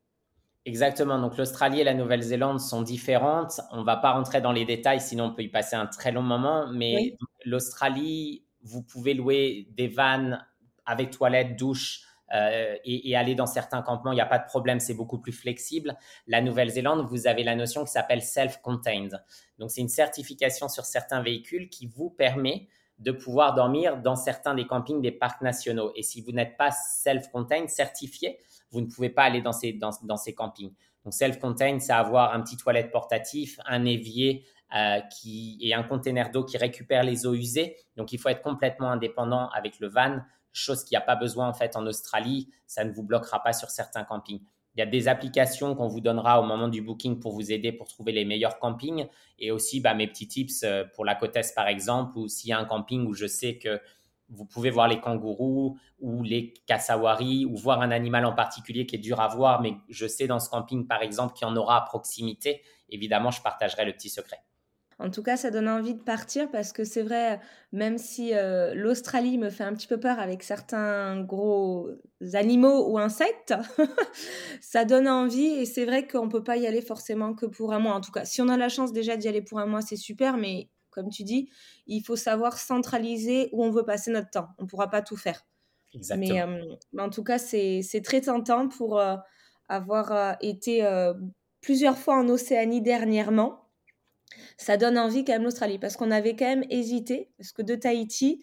Exactement. 0.65 1.19
Donc 1.19 1.37
l'Australie 1.37 1.79
et 1.79 1.85
la 1.85 1.93
Nouvelle-Zélande 1.93 2.59
sont 2.59 2.81
différentes. 2.81 3.61
On 3.71 3.79
ne 3.79 3.85
va 3.85 3.95
pas 3.95 4.11
rentrer 4.11 4.41
dans 4.41 4.51
les 4.51 4.65
détails, 4.65 4.99
sinon 4.99 5.27
on 5.27 5.33
peut 5.33 5.43
y 5.43 5.47
passer 5.47 5.77
un 5.77 5.85
très 5.85 6.11
long 6.11 6.23
moment. 6.23 6.67
Mais 6.69 7.15
l'Australie, 7.45 8.43
vous 8.61 8.83
pouvez 8.83 9.13
louer 9.13 9.69
des 9.77 9.87
vannes 9.87 10.45
avec 10.85 11.11
toilette, 11.11 11.57
douche, 11.57 12.01
euh, 12.33 12.75
et, 12.83 13.15
aller 13.15 13.35
dans 13.35 13.45
certains 13.45 13.81
campements, 13.81 14.11
il 14.11 14.15
n'y 14.15 14.21
a 14.21 14.25
pas 14.25 14.39
de 14.39 14.45
problème, 14.45 14.79
c'est 14.79 14.93
beaucoup 14.93 15.19
plus 15.19 15.31
flexible. 15.31 15.95
La 16.27 16.41
Nouvelle-Zélande, 16.41 17.05
vous 17.07 17.27
avez 17.27 17.43
la 17.43 17.55
notion 17.55 17.83
qui 17.85 17.91
s'appelle 17.91 18.21
self-contained. 18.21 19.23
Donc, 19.59 19.71
c'est 19.71 19.81
une 19.81 19.89
certification 19.89 20.67
sur 20.67 20.85
certains 20.85 21.21
véhicules 21.21 21.69
qui 21.69 21.87
vous 21.87 22.09
permet 22.09 22.67
de 22.97 23.11
pouvoir 23.11 23.53
dormir 23.53 23.97
dans 24.01 24.15
certains 24.15 24.55
des 24.55 24.65
campings 24.65 25.01
des 25.01 25.11
parcs 25.11 25.41
nationaux. 25.41 25.91
Et 25.95 26.01
si 26.01 26.21
vous 26.21 26.31
n'êtes 26.31 26.57
pas 26.57 26.71
self-contained, 26.71 27.69
certifié, 27.69 28.39
vous 28.71 28.81
ne 28.81 28.87
pouvez 28.87 29.09
pas 29.09 29.23
aller 29.23 29.41
dans 29.41 29.51
ces, 29.51 29.73
dans, 29.73 30.17
ces 30.17 30.33
campings. 30.33 30.73
Donc, 31.03 31.13
self-contained, 31.13 31.81
c'est 31.81 31.93
avoir 31.93 32.33
un 32.33 32.41
petit 32.41 32.57
toilette 32.57 32.91
portatif, 32.91 33.59
un 33.65 33.85
évier 33.85 34.45
euh, 34.75 34.99
qui, 35.11 35.59
et 35.61 35.73
un 35.73 35.83
conteneur 35.83 36.31
d'eau 36.31 36.43
qui 36.43 36.57
récupère 36.57 37.03
les 37.03 37.27
eaux 37.27 37.35
usées. 37.35 37.75
Donc, 37.97 38.13
il 38.13 38.19
faut 38.19 38.29
être 38.29 38.41
complètement 38.41 38.89
indépendant 38.89 39.49
avec 39.49 39.79
le 39.79 39.87
van 39.87 40.21
chose 40.57 40.83
qu'il 40.83 40.95
n'y 40.95 41.01
a 41.01 41.05
pas 41.05 41.15
besoin 41.15 41.47
en 41.47 41.53
fait 41.53 41.75
en 41.75 41.85
Australie, 41.85 42.49
ça 42.67 42.83
ne 42.83 42.91
vous 42.91 43.03
bloquera 43.03 43.43
pas 43.43 43.53
sur 43.53 43.69
certains 43.69 44.03
campings. 44.03 44.41
Il 44.75 44.79
y 44.79 44.83
a 44.83 44.85
des 44.85 45.07
applications 45.07 45.73
qu'on 45.73 45.87
vous 45.87 46.01
donnera 46.01 46.41
au 46.41 46.43
moment 46.43 46.67
du 46.67 46.81
booking 46.81 47.19
pour 47.19 47.31
vous 47.31 47.51
aider 47.51 47.71
pour 47.71 47.87
trouver 47.87 48.11
les 48.11 48.25
meilleurs 48.25 48.59
campings 48.59 49.07
et 49.39 49.51
aussi 49.51 49.79
bah, 49.79 49.93
mes 49.93 50.07
petits 50.07 50.27
tips 50.27 50.63
euh, 50.63 50.83
pour 50.93 51.05
la 51.05 51.15
côte 51.15 51.35
Est 51.37 51.55
par 51.55 51.67
exemple 51.67 52.17
ou 52.17 52.27
s'il 52.27 52.49
y 52.49 52.53
a 52.53 52.59
un 52.59 52.65
camping 52.65 53.05
où 53.07 53.13
je 53.13 53.25
sais 53.25 53.57
que 53.57 53.79
vous 54.29 54.45
pouvez 54.45 54.71
voir 54.71 54.87
les 54.87 54.99
kangourous 54.99 55.77
ou 55.99 56.23
les 56.23 56.53
cassawaris 56.65 57.45
ou 57.45 57.55
voir 57.55 57.81
un 57.81 57.91
animal 57.91 58.25
en 58.25 58.33
particulier 58.33 58.85
qui 58.85 58.95
est 58.95 58.99
dur 58.99 59.21
à 59.21 59.29
voir 59.29 59.61
mais 59.61 59.75
je 59.87 60.07
sais 60.07 60.27
dans 60.27 60.39
ce 60.39 60.49
camping 60.49 60.87
par 60.87 61.01
exemple 61.01 61.33
qu'il 61.35 61.47
y 61.47 61.49
en 61.49 61.55
aura 61.55 61.77
à 61.77 61.81
proximité, 61.81 62.61
évidemment 62.89 63.31
je 63.31 63.41
partagerai 63.41 63.85
le 63.85 63.93
petit 63.93 64.09
secret. 64.09 64.39
En 64.97 65.09
tout 65.09 65.23
cas, 65.23 65.35
ça 65.35 65.51
donne 65.51 65.67
envie 65.67 65.93
de 65.93 66.01
partir 66.01 66.49
parce 66.49 66.71
que 66.71 66.85
c'est 66.85 67.01
vrai, 67.01 67.41
même 67.73 67.97
si 67.97 68.33
euh, 68.33 68.73
l'Australie 68.73 69.37
me 69.37 69.49
fait 69.49 69.65
un 69.65 69.73
petit 69.73 69.87
peu 69.87 69.99
peur 69.99 70.19
avec 70.19 70.41
certains 70.41 71.21
gros 71.21 71.89
animaux 72.33 72.89
ou 72.89 72.97
insectes, 72.97 73.53
ça 74.61 74.85
donne 74.85 75.09
envie 75.09 75.47
et 75.47 75.65
c'est 75.65 75.83
vrai 75.83 76.07
qu'on 76.07 76.27
ne 76.27 76.31
peut 76.31 76.43
pas 76.43 76.55
y 76.55 76.65
aller 76.65 76.81
forcément 76.81 77.33
que 77.33 77.45
pour 77.45 77.73
un 77.73 77.79
mois. 77.79 77.93
En 77.93 77.99
tout 77.99 78.11
cas, 78.11 78.23
si 78.23 78.41
on 78.41 78.47
a 78.47 78.55
la 78.55 78.69
chance 78.69 78.93
déjà 78.93 79.17
d'y 79.17 79.27
aller 79.27 79.41
pour 79.41 79.59
un 79.59 79.65
mois, 79.65 79.81
c'est 79.81 79.97
super, 79.97 80.37
mais 80.37 80.69
comme 80.91 81.09
tu 81.09 81.23
dis, 81.23 81.49
il 81.87 82.01
faut 82.01 82.15
savoir 82.15 82.57
centraliser 82.57 83.49
où 83.51 83.65
on 83.65 83.71
veut 83.71 83.83
passer 83.83 84.11
notre 84.11 84.29
temps. 84.29 84.47
On 84.59 84.63
ne 84.63 84.67
pourra 84.67 84.89
pas 84.89 85.01
tout 85.01 85.17
faire. 85.17 85.45
Exactement. 85.93 86.47
Mais, 86.47 87.01
euh, 87.01 87.03
en 87.03 87.09
tout 87.09 87.23
cas, 87.23 87.37
c'est 87.37 88.01
très 88.01 88.21
tentant 88.21 88.69
pour 88.69 88.97
euh, 88.97 89.17
avoir 89.67 90.37
été 90.39 90.87
plusieurs 91.59 91.97
fois 91.97 92.17
en 92.17 92.29
Océanie 92.29 92.81
dernièrement 92.81 93.64
ça 94.57 94.77
donne 94.77 94.97
envie 94.97 95.23
quand 95.23 95.33
même 95.33 95.43
l'Australie 95.43 95.79
parce 95.79 95.97
qu'on 95.97 96.11
avait 96.11 96.35
quand 96.35 96.45
même 96.45 96.65
hésité 96.69 97.29
parce 97.37 97.51
que 97.51 97.61
de 97.61 97.75
Tahiti, 97.75 98.41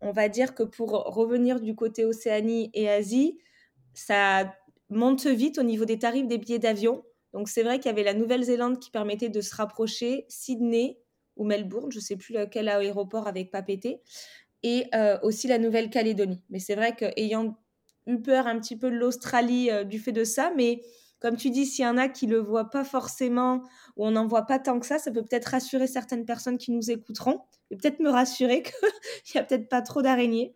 on 0.00 0.12
va 0.12 0.28
dire 0.28 0.54
que 0.54 0.62
pour 0.62 0.90
revenir 0.90 1.60
du 1.60 1.74
côté 1.74 2.04
Océanie 2.04 2.70
et 2.74 2.88
Asie, 2.88 3.38
ça 3.94 4.54
monte 4.90 5.26
vite 5.26 5.58
au 5.58 5.62
niveau 5.62 5.84
des 5.84 5.98
tarifs 5.98 6.26
des 6.26 6.38
billets 6.38 6.58
d'avion. 6.58 7.04
Donc 7.32 7.48
c'est 7.48 7.62
vrai 7.62 7.78
qu'il 7.78 7.86
y 7.86 7.88
avait 7.88 8.04
la 8.04 8.14
Nouvelle-Zélande 8.14 8.78
qui 8.78 8.90
permettait 8.90 9.28
de 9.28 9.40
se 9.40 9.54
rapprocher, 9.54 10.26
Sydney 10.28 10.98
ou 11.36 11.44
Melbourne, 11.44 11.90
je 11.90 11.98
ne 11.98 12.02
sais 12.02 12.16
plus 12.16 12.36
quel 12.50 12.68
aéroport 12.68 13.26
avec 13.26 13.50
Papété, 13.50 14.02
et 14.62 14.84
aussi 15.22 15.48
la 15.48 15.58
Nouvelle-Calédonie. 15.58 16.42
Mais 16.50 16.58
c'est 16.58 16.74
vrai 16.74 16.94
qu'ayant 16.94 17.56
eu 18.06 18.20
peur 18.20 18.46
un 18.46 18.60
petit 18.60 18.76
peu 18.76 18.90
de 18.90 18.96
l'Australie 18.96 19.70
du 19.86 19.98
fait 19.98 20.12
de 20.12 20.22
ça, 20.22 20.52
mais 20.56 20.82
comme 21.24 21.38
tu 21.38 21.48
dis, 21.48 21.64
s'il 21.64 21.86
y 21.86 21.88
en 21.88 21.96
a 21.96 22.08
qui 22.08 22.26
ne 22.26 22.32
le 22.32 22.40
voient 22.40 22.68
pas 22.68 22.84
forcément 22.84 23.62
ou 23.96 24.06
on 24.06 24.10
n'en 24.10 24.26
voit 24.26 24.44
pas 24.44 24.58
tant 24.58 24.78
que 24.78 24.84
ça, 24.84 24.98
ça 24.98 25.10
peut 25.10 25.22
peut-être 25.22 25.46
rassurer 25.46 25.86
certaines 25.86 26.26
personnes 26.26 26.58
qui 26.58 26.70
nous 26.70 26.90
écouteront 26.90 27.40
et 27.70 27.78
peut-être 27.78 27.98
me 28.00 28.10
rassurer 28.10 28.62
qu'il 28.62 28.72
n'y 29.34 29.40
a 29.40 29.44
peut-être 29.44 29.70
pas 29.70 29.80
trop 29.80 30.02
d'araignées. 30.02 30.54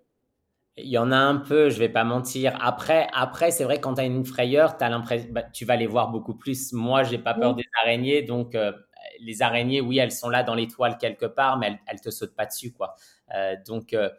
Il 0.77 0.91
y 0.91 0.99
en 0.99 1.11
a 1.11 1.17
un 1.17 1.37
peu, 1.37 1.71
je 1.71 1.79
vais 1.79 1.89
pas 1.89 2.05
mentir. 2.05 2.55
Après, 2.61 3.09
après 3.15 3.51
c'est 3.51 3.65
vrai 3.65 3.81
quand 3.81 3.95
tu 3.95 4.03
as 4.03 4.05
une 4.05 4.27
frayeur, 4.27 4.77
as 4.79 4.91
l'impression, 4.91 5.29
bah, 5.31 5.43
tu 5.43 5.65
vas 5.65 5.77
les 5.77 5.87
voir 5.87 6.11
beaucoup 6.11 6.35
plus. 6.35 6.75
Moi, 6.75 7.03
j'ai 7.03 7.17
pas 7.19 7.33
peur 7.33 7.55
des 7.55 7.65
araignées, 7.83 8.21
donc 8.21 8.55
euh, 8.55 8.71
les 9.21 9.41
araignées, 9.41 9.81
oui, 9.81 9.97
elles 9.97 10.13
sont 10.13 10.29
là 10.29 10.43
dans 10.43 10.55
l'étoile 10.55 10.99
quelque 10.99 11.25
part, 11.25 11.57
mais 11.57 11.81
elles, 11.87 11.97
ne 11.97 11.99
te 11.99 12.11
sautent 12.11 12.37
pas 12.37 12.45
dessus, 12.45 12.75
quoi. 12.75 12.95
Euh, 13.35 13.57
donc 13.67 13.95
euh, 13.95 14.11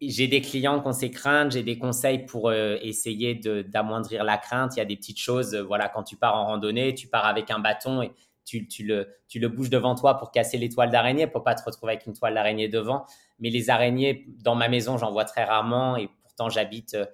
j'ai 0.00 0.28
des 0.28 0.40
clients 0.40 0.80
qui 0.80 0.88
ont 0.88 0.92
ces 0.92 1.10
craintes, 1.10 1.52
j'ai 1.52 1.62
des 1.62 1.78
conseils 1.78 2.24
pour 2.24 2.52
essayer 2.52 3.34
d'amoindrir 3.34 4.24
la 4.24 4.38
crainte. 4.38 4.76
Il 4.76 4.78
y 4.78 4.82
a 4.82 4.86
des 4.86 4.96
petites 4.96 5.18
choses, 5.18 5.54
voilà, 5.54 5.88
quand 5.88 6.02
tu 6.02 6.16
pars 6.16 6.36
en 6.36 6.46
randonnée, 6.46 6.94
tu 6.94 7.06
pars 7.06 7.26
avec 7.26 7.50
un 7.50 7.58
bâton 7.58 8.02
et 8.02 8.12
tu, 8.44 8.66
tu, 8.66 8.84
le, 8.84 9.08
tu 9.28 9.38
le 9.38 9.48
bouges 9.48 9.70
devant 9.70 9.94
toi 9.94 10.18
pour 10.18 10.30
casser 10.30 10.58
les 10.58 10.68
toiles 10.68 10.90
d'araignée, 10.90 11.26
pour 11.26 11.44
pas 11.44 11.54
te 11.54 11.62
retrouver 11.62 11.92
avec 11.92 12.06
une 12.06 12.14
toile 12.14 12.34
d'araignée 12.34 12.68
devant. 12.68 13.04
Mais 13.38 13.50
les 13.50 13.70
araignées, 13.70 14.26
dans 14.42 14.54
ma 14.54 14.68
maison, 14.68 14.98
j'en 14.98 15.12
vois 15.12 15.24
très 15.24 15.44
rarement 15.44 15.96
et 15.96 16.08
pourtant 16.22 16.48
j'habite 16.48 16.94
euh, 16.94 17.06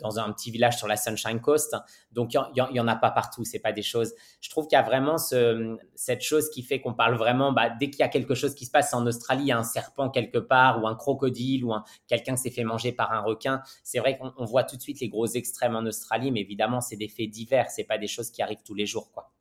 dans 0.00 0.18
un 0.18 0.32
petit 0.32 0.50
village 0.50 0.76
sur 0.78 0.88
la 0.88 0.96
Sunshine 0.96 1.40
Coast. 1.40 1.76
Donc, 2.12 2.34
il 2.34 2.40
n'y 2.72 2.80
en, 2.80 2.88
a 2.88 2.96
pas 2.96 3.10
partout. 3.10 3.44
C'est 3.44 3.58
pas 3.58 3.72
des 3.72 3.82
choses. 3.82 4.14
Je 4.40 4.50
trouve 4.50 4.66
qu'il 4.66 4.76
y 4.76 4.80
a 4.80 4.82
vraiment 4.82 5.18
ce, 5.18 5.76
cette 5.94 6.22
chose 6.22 6.50
qui 6.50 6.62
fait 6.62 6.80
qu'on 6.80 6.94
parle 6.94 7.16
vraiment. 7.16 7.52
Bah, 7.52 7.70
dès 7.70 7.90
qu'il 7.90 8.00
y 8.00 8.02
a 8.02 8.08
quelque 8.08 8.34
chose 8.34 8.54
qui 8.54 8.66
se 8.66 8.70
passe 8.70 8.94
en 8.94 9.06
Australie, 9.06 9.44
il 9.44 9.48
y 9.48 9.52
a 9.52 9.58
un 9.58 9.64
serpent 9.64 10.10
quelque 10.10 10.38
part 10.38 10.82
ou 10.82 10.86
un 10.86 10.94
crocodile 10.94 11.64
ou 11.64 11.74
quelqu'un 12.06 12.36
s'est 12.36 12.50
fait 12.50 12.64
manger 12.64 12.92
par 12.92 13.12
un 13.12 13.20
requin. 13.20 13.62
C'est 13.82 13.98
vrai 13.98 14.18
qu'on 14.18 14.44
voit 14.44 14.64
tout 14.64 14.76
de 14.76 14.82
suite 14.82 15.00
les 15.00 15.08
gros 15.08 15.26
extrêmes 15.26 15.76
en 15.76 15.84
Australie, 15.84 16.30
mais 16.30 16.40
évidemment, 16.40 16.80
c'est 16.80 16.96
des 16.96 17.08
faits 17.08 17.30
divers. 17.30 17.70
C'est 17.70 17.84
pas 17.84 17.98
des 17.98 18.08
choses 18.08 18.30
qui 18.30 18.42
arrivent 18.42 18.62
tous 18.64 18.74
les 18.74 18.86
jours, 18.86 19.10
quoi. 19.12 19.32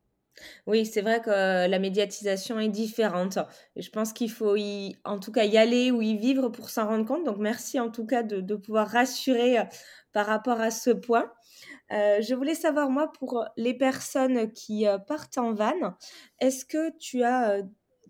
Oui, 0.67 0.86
c'est 0.86 1.02
vrai 1.02 1.21
que 1.21 1.30
la 1.30 1.80
médiatisation 1.80 2.60
est 2.60 2.69
différente. 2.69 3.39
Et 3.76 3.82
je 3.82 3.89
pense 3.89 4.13
qu'il 4.13 4.32
faut 4.32 4.56
y, 4.56 4.95
en 5.06 5.19
tout 5.19 5.32
cas 5.32 5.45
y 5.45 5.58
aller 5.58 5.91
ou 5.91 6.02
y 6.02 6.17
vivre 6.17 6.50
pour 6.50 6.69
s'en 6.69 6.88
rendre 6.88 7.06
compte. 7.06 7.24
Donc 7.24 7.38
merci 7.38 7.80
en 7.80 7.89
tout 7.89 8.06
cas 8.06 8.24
de, 8.24 8.56
pouvoir 8.56 8.88
rassurer 8.88 9.58
par 10.13 10.26
rapport 10.26 10.62
à 10.62 10.71
ce 10.71 10.91
point. 10.91 11.32
je 11.89 12.34
voulais 12.34 12.56
savoir, 12.56 12.89
moi, 12.89 13.12
pour 13.19 13.45
les 13.58 13.74
personnes 13.74 14.52
qui 14.52 14.86
partent 15.08 15.38
en 15.38 15.54
van, 15.54 15.95
est-ce 16.39 16.65
que 16.65 16.95
tu 16.98 17.24
as 17.24 17.62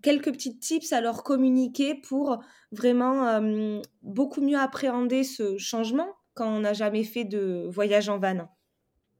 quelques 0.02 0.32
petits 0.32 0.58
tips 0.58 0.92
à 0.92 1.00
leur 1.00 1.22
communiquer 1.22 1.94
pour 1.94 2.38
vraiment 2.72 3.40
beaucoup 4.02 4.40
mieux 4.40 4.58
appréhender 4.58 5.24
ce 5.24 5.58
changement 5.58 6.08
quand 6.34 6.48
on 6.48 6.60
n'a 6.60 6.72
jamais 6.72 7.04
fait 7.04 7.24
de 7.24 7.66
voyage 7.68 8.08
en 8.08 8.18
van? 8.18 8.48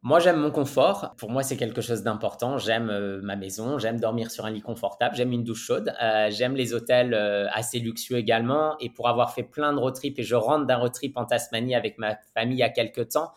Moi, 0.06 0.20
j'aime 0.20 0.38
mon 0.38 0.52
confort. 0.52 1.16
Pour 1.16 1.32
moi, 1.32 1.42
c'est 1.42 1.56
quelque 1.56 1.80
chose 1.80 2.04
d'important. 2.04 2.58
J'aime 2.58 2.90
euh, 2.90 3.20
ma 3.22 3.34
maison, 3.34 3.76
j'aime 3.76 3.98
dormir 3.98 4.30
sur 4.30 4.46
un 4.46 4.52
lit 4.52 4.60
confortable, 4.60 5.16
j'aime 5.16 5.32
une 5.32 5.42
douche 5.42 5.66
chaude, 5.66 5.92
euh, 6.00 6.30
j'aime 6.30 6.54
les 6.54 6.74
hôtels 6.74 7.12
euh, 7.12 7.48
assez 7.50 7.80
luxueux 7.80 8.16
également. 8.16 8.78
Et 8.78 8.88
pour 8.88 9.08
avoir 9.08 9.34
fait 9.34 9.42
plein 9.42 9.72
de 9.72 9.80
road 9.80 9.96
trips, 9.96 10.16
et 10.20 10.22
je 10.22 10.36
rentre 10.36 10.64
d'un 10.64 10.76
road 10.76 10.92
trip 10.92 11.16
en 11.16 11.24
Tasmanie 11.24 11.74
avec 11.74 11.98
ma 11.98 12.14
famille 12.34 12.58
il 12.58 12.60
y 12.60 12.62
a 12.62 12.68
quelques 12.68 13.08
temps, 13.08 13.32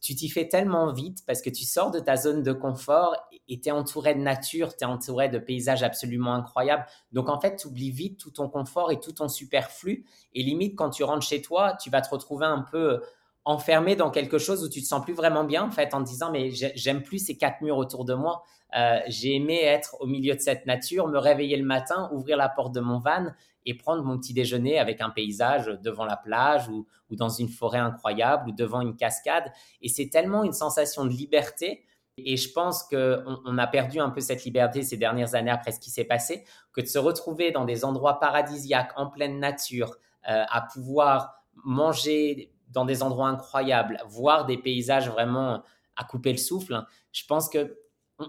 tu 0.00 0.14
t'y 0.14 0.30
fais 0.30 0.48
tellement 0.48 0.90
vite 0.94 1.18
parce 1.26 1.42
que 1.42 1.50
tu 1.50 1.66
sors 1.66 1.90
de 1.90 1.98
ta 1.98 2.16
zone 2.16 2.42
de 2.42 2.54
confort 2.54 3.14
et 3.46 3.60
tu 3.60 3.68
es 3.68 3.72
entouré 3.72 4.14
de 4.14 4.20
nature, 4.20 4.74
tu 4.74 4.84
es 4.84 4.86
entouré 4.86 5.28
de 5.28 5.38
paysages 5.38 5.82
absolument 5.82 6.32
incroyables. 6.32 6.86
Donc 7.12 7.28
en 7.28 7.38
fait, 7.38 7.56
tu 7.56 7.66
oublies 7.66 7.90
vite 7.90 8.18
tout 8.18 8.30
ton 8.30 8.48
confort 8.48 8.90
et 8.92 8.98
tout 8.98 9.12
ton 9.12 9.28
superflu. 9.28 10.06
Et 10.32 10.42
limite, 10.42 10.74
quand 10.74 10.88
tu 10.88 11.04
rentres 11.04 11.26
chez 11.26 11.42
toi, 11.42 11.76
tu 11.78 11.90
vas 11.90 12.00
te 12.00 12.08
retrouver 12.08 12.46
un 12.46 12.62
peu 12.62 13.02
enfermé 13.44 13.94
dans 13.94 14.10
quelque 14.10 14.38
chose 14.38 14.64
où 14.64 14.68
tu 14.68 14.80
te 14.80 14.86
sens 14.86 15.04
plus 15.04 15.12
vraiment 15.12 15.44
bien 15.44 15.64
en 15.64 15.70
fait 15.70 15.94
en 15.94 16.00
disant 16.00 16.30
mais 16.30 16.50
j'aime 16.50 17.02
plus 17.02 17.18
ces 17.18 17.36
quatre 17.36 17.60
murs 17.60 17.76
autour 17.76 18.04
de 18.04 18.14
moi. 18.14 18.42
Euh, 18.76 18.98
j'ai 19.06 19.36
aimé 19.36 19.60
être 19.62 19.96
au 20.00 20.06
milieu 20.06 20.34
de 20.34 20.40
cette 20.40 20.66
nature 20.66 21.06
me 21.08 21.18
réveiller 21.18 21.56
le 21.56 21.64
matin 21.64 22.10
ouvrir 22.12 22.36
la 22.36 22.48
porte 22.48 22.74
de 22.74 22.80
mon 22.80 22.98
van 22.98 23.26
et 23.66 23.74
prendre 23.74 24.02
mon 24.02 24.18
petit 24.18 24.34
déjeuner 24.34 24.78
avec 24.78 25.00
un 25.00 25.10
paysage 25.10 25.66
devant 25.82 26.04
la 26.04 26.16
plage 26.16 26.68
ou, 26.68 26.86
dans 27.10 27.28
une 27.28 27.48
forêt 27.48 27.78
incroyable 27.78 28.50
ou 28.50 28.52
devant 28.52 28.80
une 28.80 28.96
cascade. 28.96 29.44
Et 29.82 29.88
c'est 29.88 30.08
tellement 30.08 30.42
une 30.42 30.52
sensation 30.52 31.04
de 31.04 31.10
liberté. 31.10 31.84
Et 32.16 32.36
je 32.36 32.52
pense 32.52 32.82
qu'on 32.82 33.38
on 33.44 33.56
a 33.56 33.66
perdu 33.68 34.00
un 34.00 34.10
peu 34.10 34.20
cette 34.20 34.44
liberté 34.44 34.82
ces 34.82 34.96
dernières 34.96 35.36
années 35.36 35.52
après 35.52 35.70
ce 35.70 35.78
qui 35.78 35.90
s'est 35.90 36.04
passé, 36.04 36.44
que 36.72 36.80
de 36.80 36.86
se 36.86 36.98
retrouver 36.98 37.52
dans 37.52 37.64
des 37.64 37.84
endroits 37.84 38.18
paradisiaques, 38.18 38.92
en 38.96 39.06
pleine 39.06 39.38
nature, 39.38 39.96
euh, 40.28 40.44
à 40.48 40.62
pouvoir 40.62 41.44
manger 41.64 42.53
dans 42.74 42.84
des 42.84 43.02
endroits 43.02 43.28
incroyables, 43.28 43.98
voir 44.06 44.44
des 44.44 44.58
paysages 44.58 45.08
vraiment 45.08 45.62
à 45.96 46.04
couper 46.04 46.32
le 46.32 46.38
souffle, 46.38 46.84
je 47.12 47.24
pense 47.26 47.48
que 47.48 47.78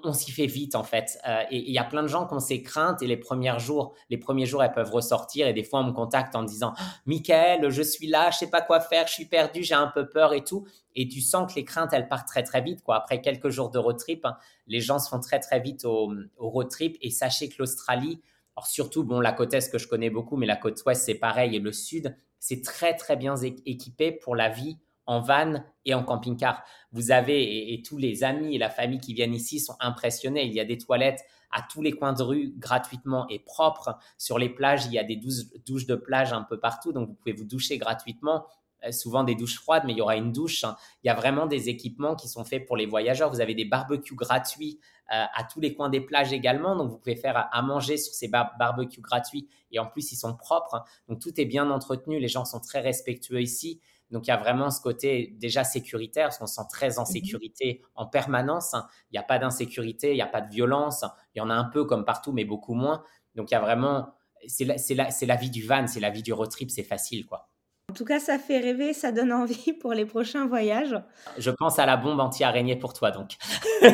on, 0.04 0.14
s'y 0.14 0.32
fait 0.32 0.48
vite 0.48 0.74
en 0.76 0.84
fait. 0.84 1.20
Euh, 1.28 1.44
et 1.52 1.58
il 1.58 1.72
y 1.72 1.78
a 1.78 1.84
plein 1.84 2.02
de 2.02 2.08
gens 2.08 2.26
qui 2.26 2.34
ont 2.34 2.40
ces 2.40 2.64
craintes 2.64 3.04
et 3.04 3.08
les 3.08 3.18
premiers 3.18 3.60
jours, 3.60 3.94
les 4.10 4.18
premiers 4.18 4.48
jours, 4.48 4.64
elles 4.64 4.72
peuvent 4.72 4.92
ressortir 4.92 5.48
et 5.48 5.54
des 5.54 5.64
fois 5.64 5.82
on 5.82 5.84
me 5.84 5.92
contacte 5.92 6.36
en 6.36 6.42
disant 6.44 6.74
oh, 6.76 7.70
je 7.70 7.82
suis 7.84 8.08
là, 8.08 8.32
je 8.32 8.38
sais 8.38 8.50
pas 8.50 8.62
quoi 8.62 8.80
faire, 8.80 9.06
je 9.08 9.14
suis 9.14 9.26
perdu, 9.26 9.64
j'ai 9.64 9.76
un 9.76 9.88
peu 9.88 10.10
peur 10.10 10.34
et 10.34 10.44
tout. 10.44 10.66
Et 10.96 11.08
tu 11.08 11.22
sens 11.22 11.52
que 11.52 11.60
les 11.60 11.66
craintes, 11.66 11.94
elles 11.94 12.08
partent 12.08 12.28
très 12.28 12.42
très 12.42 12.62
vite. 12.62 12.82
Quoi. 12.82 12.96
Après 12.96 13.22
quelques 13.22 13.50
jours 13.50 13.70
de 13.70 13.78
road 13.78 13.98
trip, 13.98 14.26
hein, 14.26 14.38
les 14.66 14.82
gens 14.82 14.98
se 14.98 15.08
font 15.08 15.20
très 15.20 15.40
très 15.40 15.60
vite 15.60 15.86
au, 15.86 16.12
au 16.38 16.50
road 16.50 16.70
trip. 16.70 16.98
Et 17.02 17.12
sachez 17.12 17.50
que 17.50 17.56
l'Australie, 17.60 18.22
alors 18.56 18.68
surtout, 18.68 19.04
bon, 19.04 19.20
la 19.20 19.34
côte 19.34 19.54
est 19.54 19.70
que 19.70 19.78
je 19.78 19.88
connais 19.88 20.10
beaucoup, 20.10 20.38
mais 20.38 20.48
la 20.48 20.56
côte 20.56 20.82
ouest 20.86 21.04
c'est 21.04 21.16
pareil 21.16 21.56
et 21.56 21.60
le 21.60 21.72
sud, 21.72 22.16
c'est 22.46 22.62
très 22.62 22.96
très 22.96 23.16
bien 23.16 23.36
équipé 23.66 24.12
pour 24.12 24.36
la 24.36 24.50
vie 24.50 24.78
en 25.08 25.20
van 25.20 25.64
et 25.84 25.96
en 25.96 26.04
camping-car. 26.04 26.64
Vous 26.92 27.10
avez, 27.10 27.74
et, 27.74 27.82
tous 27.82 27.98
les 27.98 28.24
amis 28.24 28.54
et 28.54 28.60
la 28.60 28.70
famille 28.70 29.00
qui 29.00 29.16
viennent 29.16 29.34
ici 29.34 29.60
sont 29.60 29.76
impressionnés. 29.80 30.46
Il 30.46 30.54
y 30.54 30.60
a 30.60 30.66
des 30.66 30.78
toilettes 30.78 31.24
à 31.52 31.64
tous 31.64 31.82
les 31.82 31.92
coins 31.92 32.14
de 32.14 32.22
rue 32.22 32.54
gratuitement 32.58 33.28
et 33.30 33.40
propres. 33.40 33.98
Sur 34.20 34.38
les 34.38 34.50
plages, 34.50 34.86
il 34.86 34.94
y 34.94 35.00
a 35.00 35.04
des 35.04 35.16
douches, 35.16 35.88
de 35.88 35.96
plage 35.96 36.34
un 36.34 36.44
peu 36.44 36.60
partout, 36.60 36.94
donc 36.94 37.10
vous 37.10 37.16
pouvez 37.16 37.34
vous 37.34 37.46
doucher 37.46 37.80
gratuitement. 37.80 38.46
Euh, 38.86 38.92
souvent 38.92 39.24
des 39.24 39.36
douches 39.36 39.60
froides, 39.60 39.84
mais 39.86 39.94
il 39.94 39.98
y 39.98 40.02
aura 40.02 40.16
une 40.16 40.32
douche. 40.32 40.64
Hein. 40.64 40.76
Il 41.04 41.08
y 41.08 41.10
a 41.10 41.14
vraiment 41.14 41.46
des 41.46 41.70
équipements 41.70 42.16
qui 42.16 42.28
sont 42.28 42.44
faits 42.44 42.66
pour 42.66 42.78
les 42.78 42.86
voyageurs. 42.86 43.30
Vous 43.30 43.42
avez 43.42 43.56
des 43.56 43.66
barbecues 43.66 44.16
gratuits 44.16 44.80
euh, 45.14 45.24
à 45.34 45.44
tous 45.44 45.60
les 45.60 45.74
coins 45.74 45.90
des 45.90 46.02
plages 46.02 46.34
également. 46.34 46.76
Donc, 46.76 46.92
vous 46.92 46.98
pouvez 46.98 47.16
faire 47.16 47.50
à, 47.52 47.62
manger 47.62 47.98
sur 47.98 48.14
ces 48.14 48.28
barbecues 48.28 49.02
gratuits 49.02 49.48
et 49.72 49.80
en 49.80 49.86
plus, 49.86 50.12
ils 50.12 50.16
sont 50.18 50.36
propres. 50.36 50.84
Donc, 51.08 51.20
tout 51.20 51.40
est 51.40 51.46
bien 51.46 51.70
entretenu. 51.70 52.20
Les 52.20 52.28
gens 52.28 52.46
sont 52.46 52.60
très 52.60 52.82
respectueux 52.82 53.42
ici. 53.42 53.82
Donc, 54.12 54.28
il 54.28 54.30
y 54.30 54.34
a 54.34 54.38
vraiment 54.38 54.70
ce 54.70 54.80
côté 54.80 55.36
déjà 55.40 55.64
sécuritaire, 55.64 56.28
parce 56.28 56.38
qu'on 56.38 56.46
se 56.46 56.56
sent 56.56 56.68
très 56.70 57.00
en 57.00 57.04
mmh 57.04 57.08
sécurité 57.08 57.82
en 57.96 58.06
permanence. 58.06 58.76
Il 59.10 59.14
n'y 59.14 59.20
a 59.20 59.24
pas 59.24 59.40
d'insécurité, 59.40 60.12
il 60.12 60.16
n'y 60.16 60.22
a 60.22 60.28
pas 60.28 60.42
de 60.42 60.52
violence. 60.52 61.04
Il 61.34 61.40
y 61.40 61.42
en 61.42 61.50
a 61.50 61.56
un 61.56 61.66
peu 61.66 61.86
comme 61.86 62.06
partout, 62.06 62.32
mais 62.32 62.46
beaucoup 62.46 62.76
moins. 62.76 63.04
Donc, 63.34 63.50
il 63.50 63.56
y 63.56 63.58
a 63.58 63.62
vraiment, 63.62 64.14
c'est 64.48 64.66
la, 64.66 64.76
la, 64.96 65.10
la 65.22 65.36
vie 65.36 65.50
du 65.50 65.66
van, 65.66 65.88
c'est 65.88 66.00
la 66.00 66.12
vie 66.12 66.22
du 66.22 66.34
road 66.34 66.50
trip, 66.50 66.70
c'est 66.70 66.84
facile, 66.84 67.26
quoi. 67.26 67.50
En 67.96 67.98
tout 67.98 68.04
cas, 68.04 68.20
ça 68.20 68.38
fait 68.38 68.60
rêver, 68.60 68.92
ça 68.92 69.14
donne 69.14 69.32
envie 69.32 69.72
pour 69.82 69.94
les 69.94 70.06
prochains 70.06 70.48
voyages. 70.48 71.02
Je 71.38 71.50
pense 71.50 71.80
à 71.80 71.86
la 71.86 71.96
bombe 71.96 72.20
anti-araignée 72.20 72.76
pour 72.76 72.92
toi, 72.92 73.10
donc. 73.10 73.38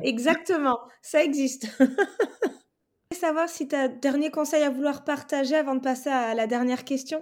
Exactement, 0.00 0.78
ça 1.02 1.24
existe. 1.24 1.66
Je 3.12 3.18
savoir 3.18 3.48
si 3.48 3.66
tu 3.66 3.74
as 3.74 3.88
dernier 3.88 4.30
conseil 4.30 4.62
à 4.62 4.70
vouloir 4.70 5.02
partager 5.02 5.56
avant 5.56 5.74
de 5.74 5.80
passer 5.80 6.08
à 6.08 6.32
la 6.36 6.46
dernière 6.46 6.84
question? 6.84 7.20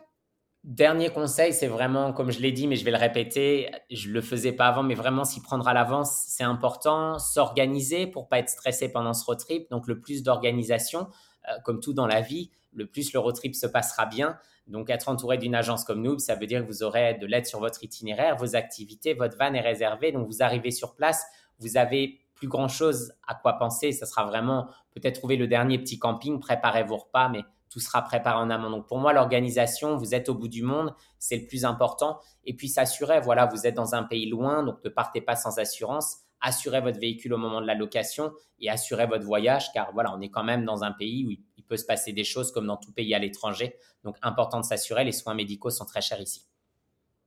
Dernier 0.63 1.09
conseil, 1.09 1.55
c'est 1.55 1.69
vraiment, 1.69 2.13
comme 2.13 2.31
je 2.31 2.41
l'ai 2.41 2.53
dit, 2.53 2.67
mais 2.67 2.77
je 2.77 2.85
vais 2.85 2.91
le 2.91 2.99
répéter, 2.99 3.71
je 3.91 4.11
le 4.11 4.21
faisais 4.21 4.53
pas 4.53 4.67
avant, 4.67 4.83
mais 4.83 4.95
vraiment 4.95 5.25
s'y 5.25 5.41
prendre 5.41 5.67
à 5.69 5.73
l'avance, 5.73 6.27
c'est 6.27 6.45
important. 6.45 7.19
S'organiser 7.19 8.07
pour 8.07 8.29
pas 8.29 8.41
être 8.41 8.51
stressé 8.51 8.93
pendant 8.93 9.15
ce 9.15 9.25
road 9.25 9.39
trip. 9.39 9.71
Donc 9.71 9.87
le 9.89 10.01
plus 10.01 10.23
d'organisation, 10.23 11.09
euh, 11.49 11.53
comme 11.65 11.81
tout 11.81 11.95
dans 11.95 12.07
la 12.07 12.21
vie, 12.21 12.51
le 12.75 12.87
plus 12.87 13.15
le 13.15 13.19
road 13.19 13.35
trip 13.35 13.55
se 13.55 13.67
passera 13.67 14.05
bien. 14.05 14.37
Donc, 14.69 14.91
être 14.91 15.09
entouré 15.09 15.39
d'une 15.39 15.55
agence 15.55 15.85
comme 15.85 16.03
nous, 16.03 16.19
ça 16.19 16.35
veut 16.35 16.47
dire 16.47 16.63
que 16.63 16.67
vous 16.67 16.83
aurez 16.83 17.15
de 17.15 17.27
l'aide 17.27 17.47
sur 17.47 17.59
votre 17.59 17.83
itinéraire, 17.83 18.37
vos 18.37 18.55
activités, 18.55 19.15
votre 19.15 19.37
van 19.37 19.55
est 19.55 19.61
réservé. 19.61 20.13
Donc, 20.13 20.27
vous 20.27 20.43
arrivez 20.43 20.71
sur 20.71 20.95
place, 20.95 21.25
vous 21.59 21.77
avez 21.77 22.21
plus 22.35 22.49
grand 22.49 22.69
chose 22.69 23.13
à 23.27 23.35
quoi 23.35 23.55
penser. 23.55 23.93
Ça 23.93 24.07
sera 24.07 24.25
vraiment 24.25 24.69
peut-être 24.93 25.17
trouver 25.19 25.37
le 25.37 25.47
dernier 25.47 25.79
petit 25.79 25.99
camping, 25.99 26.39
préparer 26.39 26.85
vos 26.85 26.97
repas, 26.97 27.29
mais 27.29 27.43
tout 27.69 27.81
sera 27.81 28.03
préparé 28.03 28.39
en 28.39 28.51
amont. 28.51 28.71
Donc 28.71 28.87
pour 28.87 28.99
moi, 28.99 29.13
l'organisation, 29.13 29.97
vous 29.97 30.15
êtes 30.15 30.29
au 30.29 30.35
bout 30.35 30.49
du 30.49 30.63
monde, 30.63 30.95
c'est 31.19 31.37
le 31.37 31.47
plus 31.47 31.65
important. 31.65 32.19
Et 32.45 32.55
puis 32.55 32.69
s'assurer, 32.69 33.21
voilà, 33.21 33.47
vous 33.47 33.67
êtes 33.67 33.75
dans 33.75 33.95
un 33.95 34.05
pays 34.05 34.29
loin, 34.29 34.63
donc 34.63 34.83
ne 34.85 34.89
partez 34.89 35.21
pas 35.21 35.37
sans 35.37 35.59
assurance. 35.59 36.19
Assurez 36.41 36.81
votre 36.81 37.01
véhicule 37.01 37.35
au 37.35 37.39
moment 37.39 37.61
de 37.61 37.67
la 37.67 37.75
location 37.75 38.33
et 38.61 38.71
assurez 38.71 39.07
votre 39.07 39.25
voyage, 39.25 39.73
car 39.73 39.93
voilà, 39.93 40.15
on 40.15 40.21
est 40.21 40.31
quand 40.31 40.45
même 40.45 40.65
dans 40.65 40.85
un 40.85 40.93
pays 40.93 41.27
où 41.27 41.31
il 41.31 41.65
peut 41.65 41.77
se 41.77 41.85
passer 41.85 42.13
des 42.13 42.25
choses 42.25 42.53
comme 42.53 42.67
dans 42.67 42.77
tout 42.77 42.93
pays 42.93 43.15
à 43.15 43.19
l'étranger. 43.19 43.77
Donc 44.05 44.17
important 44.23 44.61
de 44.61 44.65
s'assurer, 44.65 45.05
les 45.05 45.13
soins 45.13 45.35
médicaux 45.35 45.71
sont 45.71 45.85
très 45.85 46.01
chers 46.01 46.21
ici. 46.21 46.47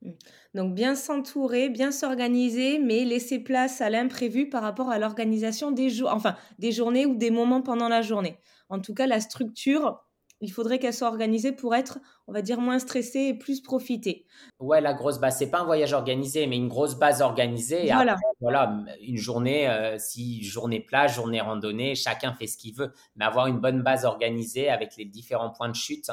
Mmh. 0.01 0.11
Donc 0.55 0.75
bien 0.75 0.95
s'entourer, 0.95 1.69
bien 1.69 1.91
s'organiser, 1.91 2.79
mais 2.79 3.05
laisser 3.05 3.39
place 3.39 3.81
à 3.81 3.89
l'imprévu 3.89 4.49
par 4.49 4.63
rapport 4.63 4.89
à 4.89 4.99
l'organisation 4.99 5.71
des 5.71 6.03
enfin 6.03 6.35
des 6.59 6.71
journées 6.71 7.05
ou 7.05 7.15
des 7.15 7.31
moments 7.31 7.61
pendant 7.61 7.87
la 7.87 8.01
journée. 8.01 8.37
En 8.69 8.79
tout 8.79 8.93
cas, 8.93 9.05
la 9.05 9.19
structure, 9.19 10.01
il 10.41 10.51
faudrait 10.51 10.79
qu'elle 10.79 10.93
soit 10.93 11.07
organisée 11.07 11.51
pour 11.51 11.75
être, 11.75 11.99
on 12.27 12.33
va 12.33 12.41
dire, 12.41 12.59
moins 12.59 12.79
stressée 12.79 13.19
et 13.19 13.33
plus 13.33 13.61
profiter. 13.61 14.25
Ouais, 14.59 14.81
la 14.81 14.93
grosse 14.93 15.19
base, 15.19 15.37
c'est 15.37 15.51
pas 15.51 15.59
un 15.59 15.65
voyage 15.65 15.93
organisé, 15.93 16.47
mais 16.47 16.57
une 16.57 16.67
grosse 16.67 16.95
base 16.95 17.21
organisée. 17.21 17.85
Voilà. 17.85 18.17
voilà, 18.41 18.83
une 19.01 19.17
journée, 19.17 19.69
euh, 19.69 19.97
si 19.99 20.43
journée 20.43 20.79
plage, 20.79 21.15
journée 21.15 21.41
randonnée, 21.41 21.93
chacun 21.95 22.33
fait 22.33 22.47
ce 22.47 22.57
qu'il 22.57 22.75
veut, 22.75 22.91
mais 23.15 23.25
avoir 23.25 23.47
une 23.47 23.59
bonne 23.59 23.83
base 23.83 24.03
organisée 24.03 24.69
avec 24.69 24.97
les 24.97 25.05
différents 25.05 25.51
points 25.51 25.69
de 25.69 25.75
chute 25.75 26.09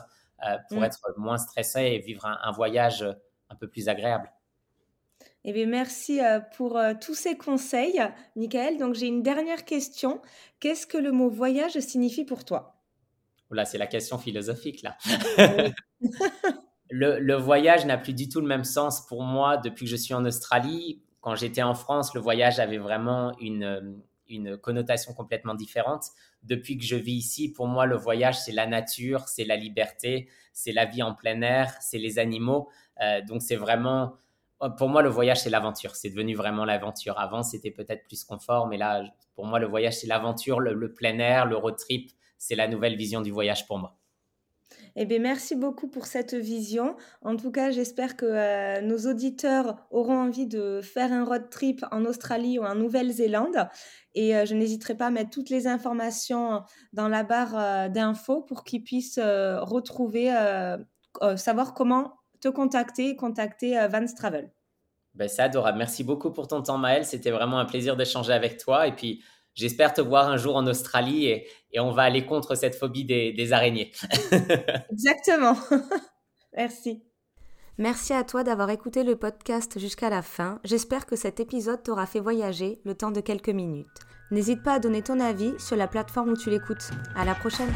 euh, 0.46 0.56
pour 0.68 0.80
mmh. 0.80 0.84
être 0.84 1.00
moins 1.16 1.38
stressé 1.38 1.80
et 1.80 1.98
vivre 1.98 2.26
un 2.26 2.52
voyage 2.52 3.04
un 3.48 3.54
peu 3.54 3.66
plus 3.66 3.88
agréable. 3.88 4.30
Eh 5.44 5.52
bien, 5.52 5.66
merci 5.66 6.20
euh, 6.20 6.40
pour 6.56 6.78
tous 7.00 7.14
ces 7.14 7.38
conseils, 7.38 8.00
Michael. 8.36 8.76
Donc, 8.76 8.94
j'ai 8.94 9.06
une 9.06 9.22
dernière 9.22 9.64
question. 9.64 10.20
Qu'est-ce 10.60 10.86
que 10.86 10.98
le 10.98 11.12
mot 11.12 11.30
voyage 11.30 11.78
signifie 11.80 12.24
pour 12.24 12.44
toi? 12.44 12.77
Là, 13.50 13.64
c'est 13.64 13.78
la 13.78 13.86
question 13.86 14.18
philosophique, 14.18 14.82
là. 14.82 14.96
le, 16.90 17.18
le, 17.18 17.34
voyage 17.34 17.86
n'a 17.86 17.98
plus 17.98 18.12
du 18.12 18.28
tout 18.28 18.40
le 18.40 18.46
même 18.46 18.64
sens 18.64 19.06
pour 19.06 19.22
moi 19.22 19.56
depuis 19.56 19.86
que 19.86 19.90
je 19.90 19.96
suis 19.96 20.14
en 20.14 20.24
Australie. 20.24 21.02
Quand 21.20 21.34
j'étais 21.34 21.62
en 21.62 21.74
France, 21.74 22.14
le 22.14 22.20
voyage 22.20 22.60
avait 22.60 22.78
vraiment 22.78 23.36
une, 23.40 23.64
euh, 23.64 23.80
une 24.28 24.56
connotation 24.56 25.12
complètement 25.12 25.54
différente. 25.54 26.04
Depuis 26.42 26.78
que 26.78 26.84
je 26.84 26.96
vis 26.96 27.14
ici, 27.14 27.52
pour 27.52 27.66
moi, 27.66 27.86
le 27.86 27.96
voyage, 27.96 28.38
c'est 28.38 28.52
la 28.52 28.66
nature, 28.66 29.28
c'est 29.28 29.44
la 29.44 29.56
liberté, 29.56 30.28
c'est 30.52 30.72
la 30.72 30.84
vie 30.84 31.02
en 31.02 31.14
plein 31.14 31.40
air, 31.42 31.72
c'est 31.80 31.98
les 31.98 32.18
animaux. 32.18 32.68
Euh, 33.02 33.20
donc 33.26 33.42
c'est 33.42 33.56
vraiment, 33.56 34.14
pour 34.76 34.88
moi, 34.88 35.02
le 35.02 35.08
voyage, 35.08 35.40
c'est 35.40 35.50
l'aventure. 35.50 35.96
C'est 35.96 36.10
devenu 36.10 36.34
vraiment 36.34 36.64
l'aventure. 36.64 37.18
Avant, 37.18 37.42
c'était 37.42 37.70
peut-être 37.70 38.04
plus 38.04 38.24
confort, 38.24 38.66
mais 38.66 38.76
là, 38.76 39.02
pour 39.34 39.46
moi, 39.46 39.58
le 39.58 39.66
voyage, 39.66 39.98
c'est 39.98 40.06
l'aventure, 40.06 40.60
le, 40.60 40.92
plein 40.92 41.18
air, 41.18 41.46
le 41.46 41.56
road 41.56 41.76
trip. 41.76 42.10
C'est 42.38 42.54
la 42.54 42.68
nouvelle 42.68 42.96
vision 42.96 43.20
du 43.20 43.30
voyage 43.30 43.66
pour 43.66 43.78
moi. 43.78 43.98
Eh 44.96 45.06
bien, 45.06 45.18
merci 45.18 45.54
beaucoup 45.54 45.88
pour 45.88 46.06
cette 46.06 46.34
vision. 46.34 46.96
En 47.22 47.36
tout 47.36 47.50
cas, 47.50 47.70
j'espère 47.70 48.16
que 48.16 48.26
euh, 48.26 48.80
nos 48.80 49.10
auditeurs 49.10 49.76
auront 49.90 50.18
envie 50.18 50.46
de 50.46 50.80
faire 50.82 51.12
un 51.12 51.24
road 51.24 51.48
trip 51.50 51.84
en 51.90 52.04
Australie 52.04 52.58
ou 52.58 52.64
en 52.64 52.74
Nouvelle-Zélande. 52.74 53.68
Et 54.14 54.36
euh, 54.36 54.44
je 54.44 54.54
n'hésiterai 54.54 54.96
pas 54.96 55.06
à 55.06 55.10
mettre 55.10 55.30
toutes 55.30 55.50
les 55.50 55.66
informations 55.66 56.62
dans 56.92 57.08
la 57.08 57.22
barre 57.22 57.90
d'infos 57.90 58.42
pour 58.42 58.64
qu'ils 58.64 58.82
puissent 58.82 59.20
retrouver, 59.20 60.32
savoir 61.36 61.74
comment 61.74 62.18
te 62.40 62.48
contacter, 62.48 63.16
contacter 63.16 63.78
euh, 63.78 63.88
Vans 63.88 64.06
Travel. 64.14 64.50
Ben, 65.14 65.28
c'est 65.28 65.42
adorable. 65.42 65.78
Merci 65.78 66.04
beaucoup 66.04 66.30
pour 66.30 66.46
ton 66.46 66.62
temps, 66.62 66.78
Maëlle. 66.78 67.04
C'était 67.04 67.30
vraiment 67.30 67.58
un 67.58 67.64
plaisir 67.64 67.96
d'échanger 67.96 68.32
avec 68.32 68.58
toi. 68.58 68.86
Et 68.86 68.92
puis, 68.92 69.22
j'espère 69.54 69.92
te 69.92 70.00
voir 70.00 70.28
un 70.28 70.36
jour 70.36 70.56
en 70.56 70.66
Australie 70.66 71.42
et, 71.72 71.80
on 71.80 71.90
va 71.90 72.02
aller 72.02 72.26
contre 72.26 72.54
cette 72.54 72.74
phobie 72.74 73.04
des, 73.04 73.32
des 73.32 73.52
araignées. 73.52 73.92
Exactement. 74.92 75.56
Merci. 76.56 77.02
Merci 77.78 78.12
à 78.12 78.24
toi 78.24 78.42
d'avoir 78.42 78.70
écouté 78.70 79.04
le 79.04 79.14
podcast 79.14 79.78
jusqu'à 79.78 80.10
la 80.10 80.22
fin. 80.22 80.58
J'espère 80.64 81.06
que 81.06 81.14
cet 81.14 81.38
épisode 81.38 81.82
t'aura 81.82 82.06
fait 82.06 82.20
voyager 82.20 82.80
le 82.84 82.94
temps 82.94 83.12
de 83.12 83.20
quelques 83.20 83.50
minutes. 83.50 83.86
N'hésite 84.30 84.62
pas 84.62 84.74
à 84.74 84.78
donner 84.78 85.02
ton 85.02 85.20
avis 85.20 85.52
sur 85.58 85.76
la 85.76 85.86
plateforme 85.86 86.30
où 86.30 86.36
tu 86.36 86.50
l'écoutes. 86.50 86.90
À 87.14 87.24
la 87.24 87.34
prochaine! 87.34 87.72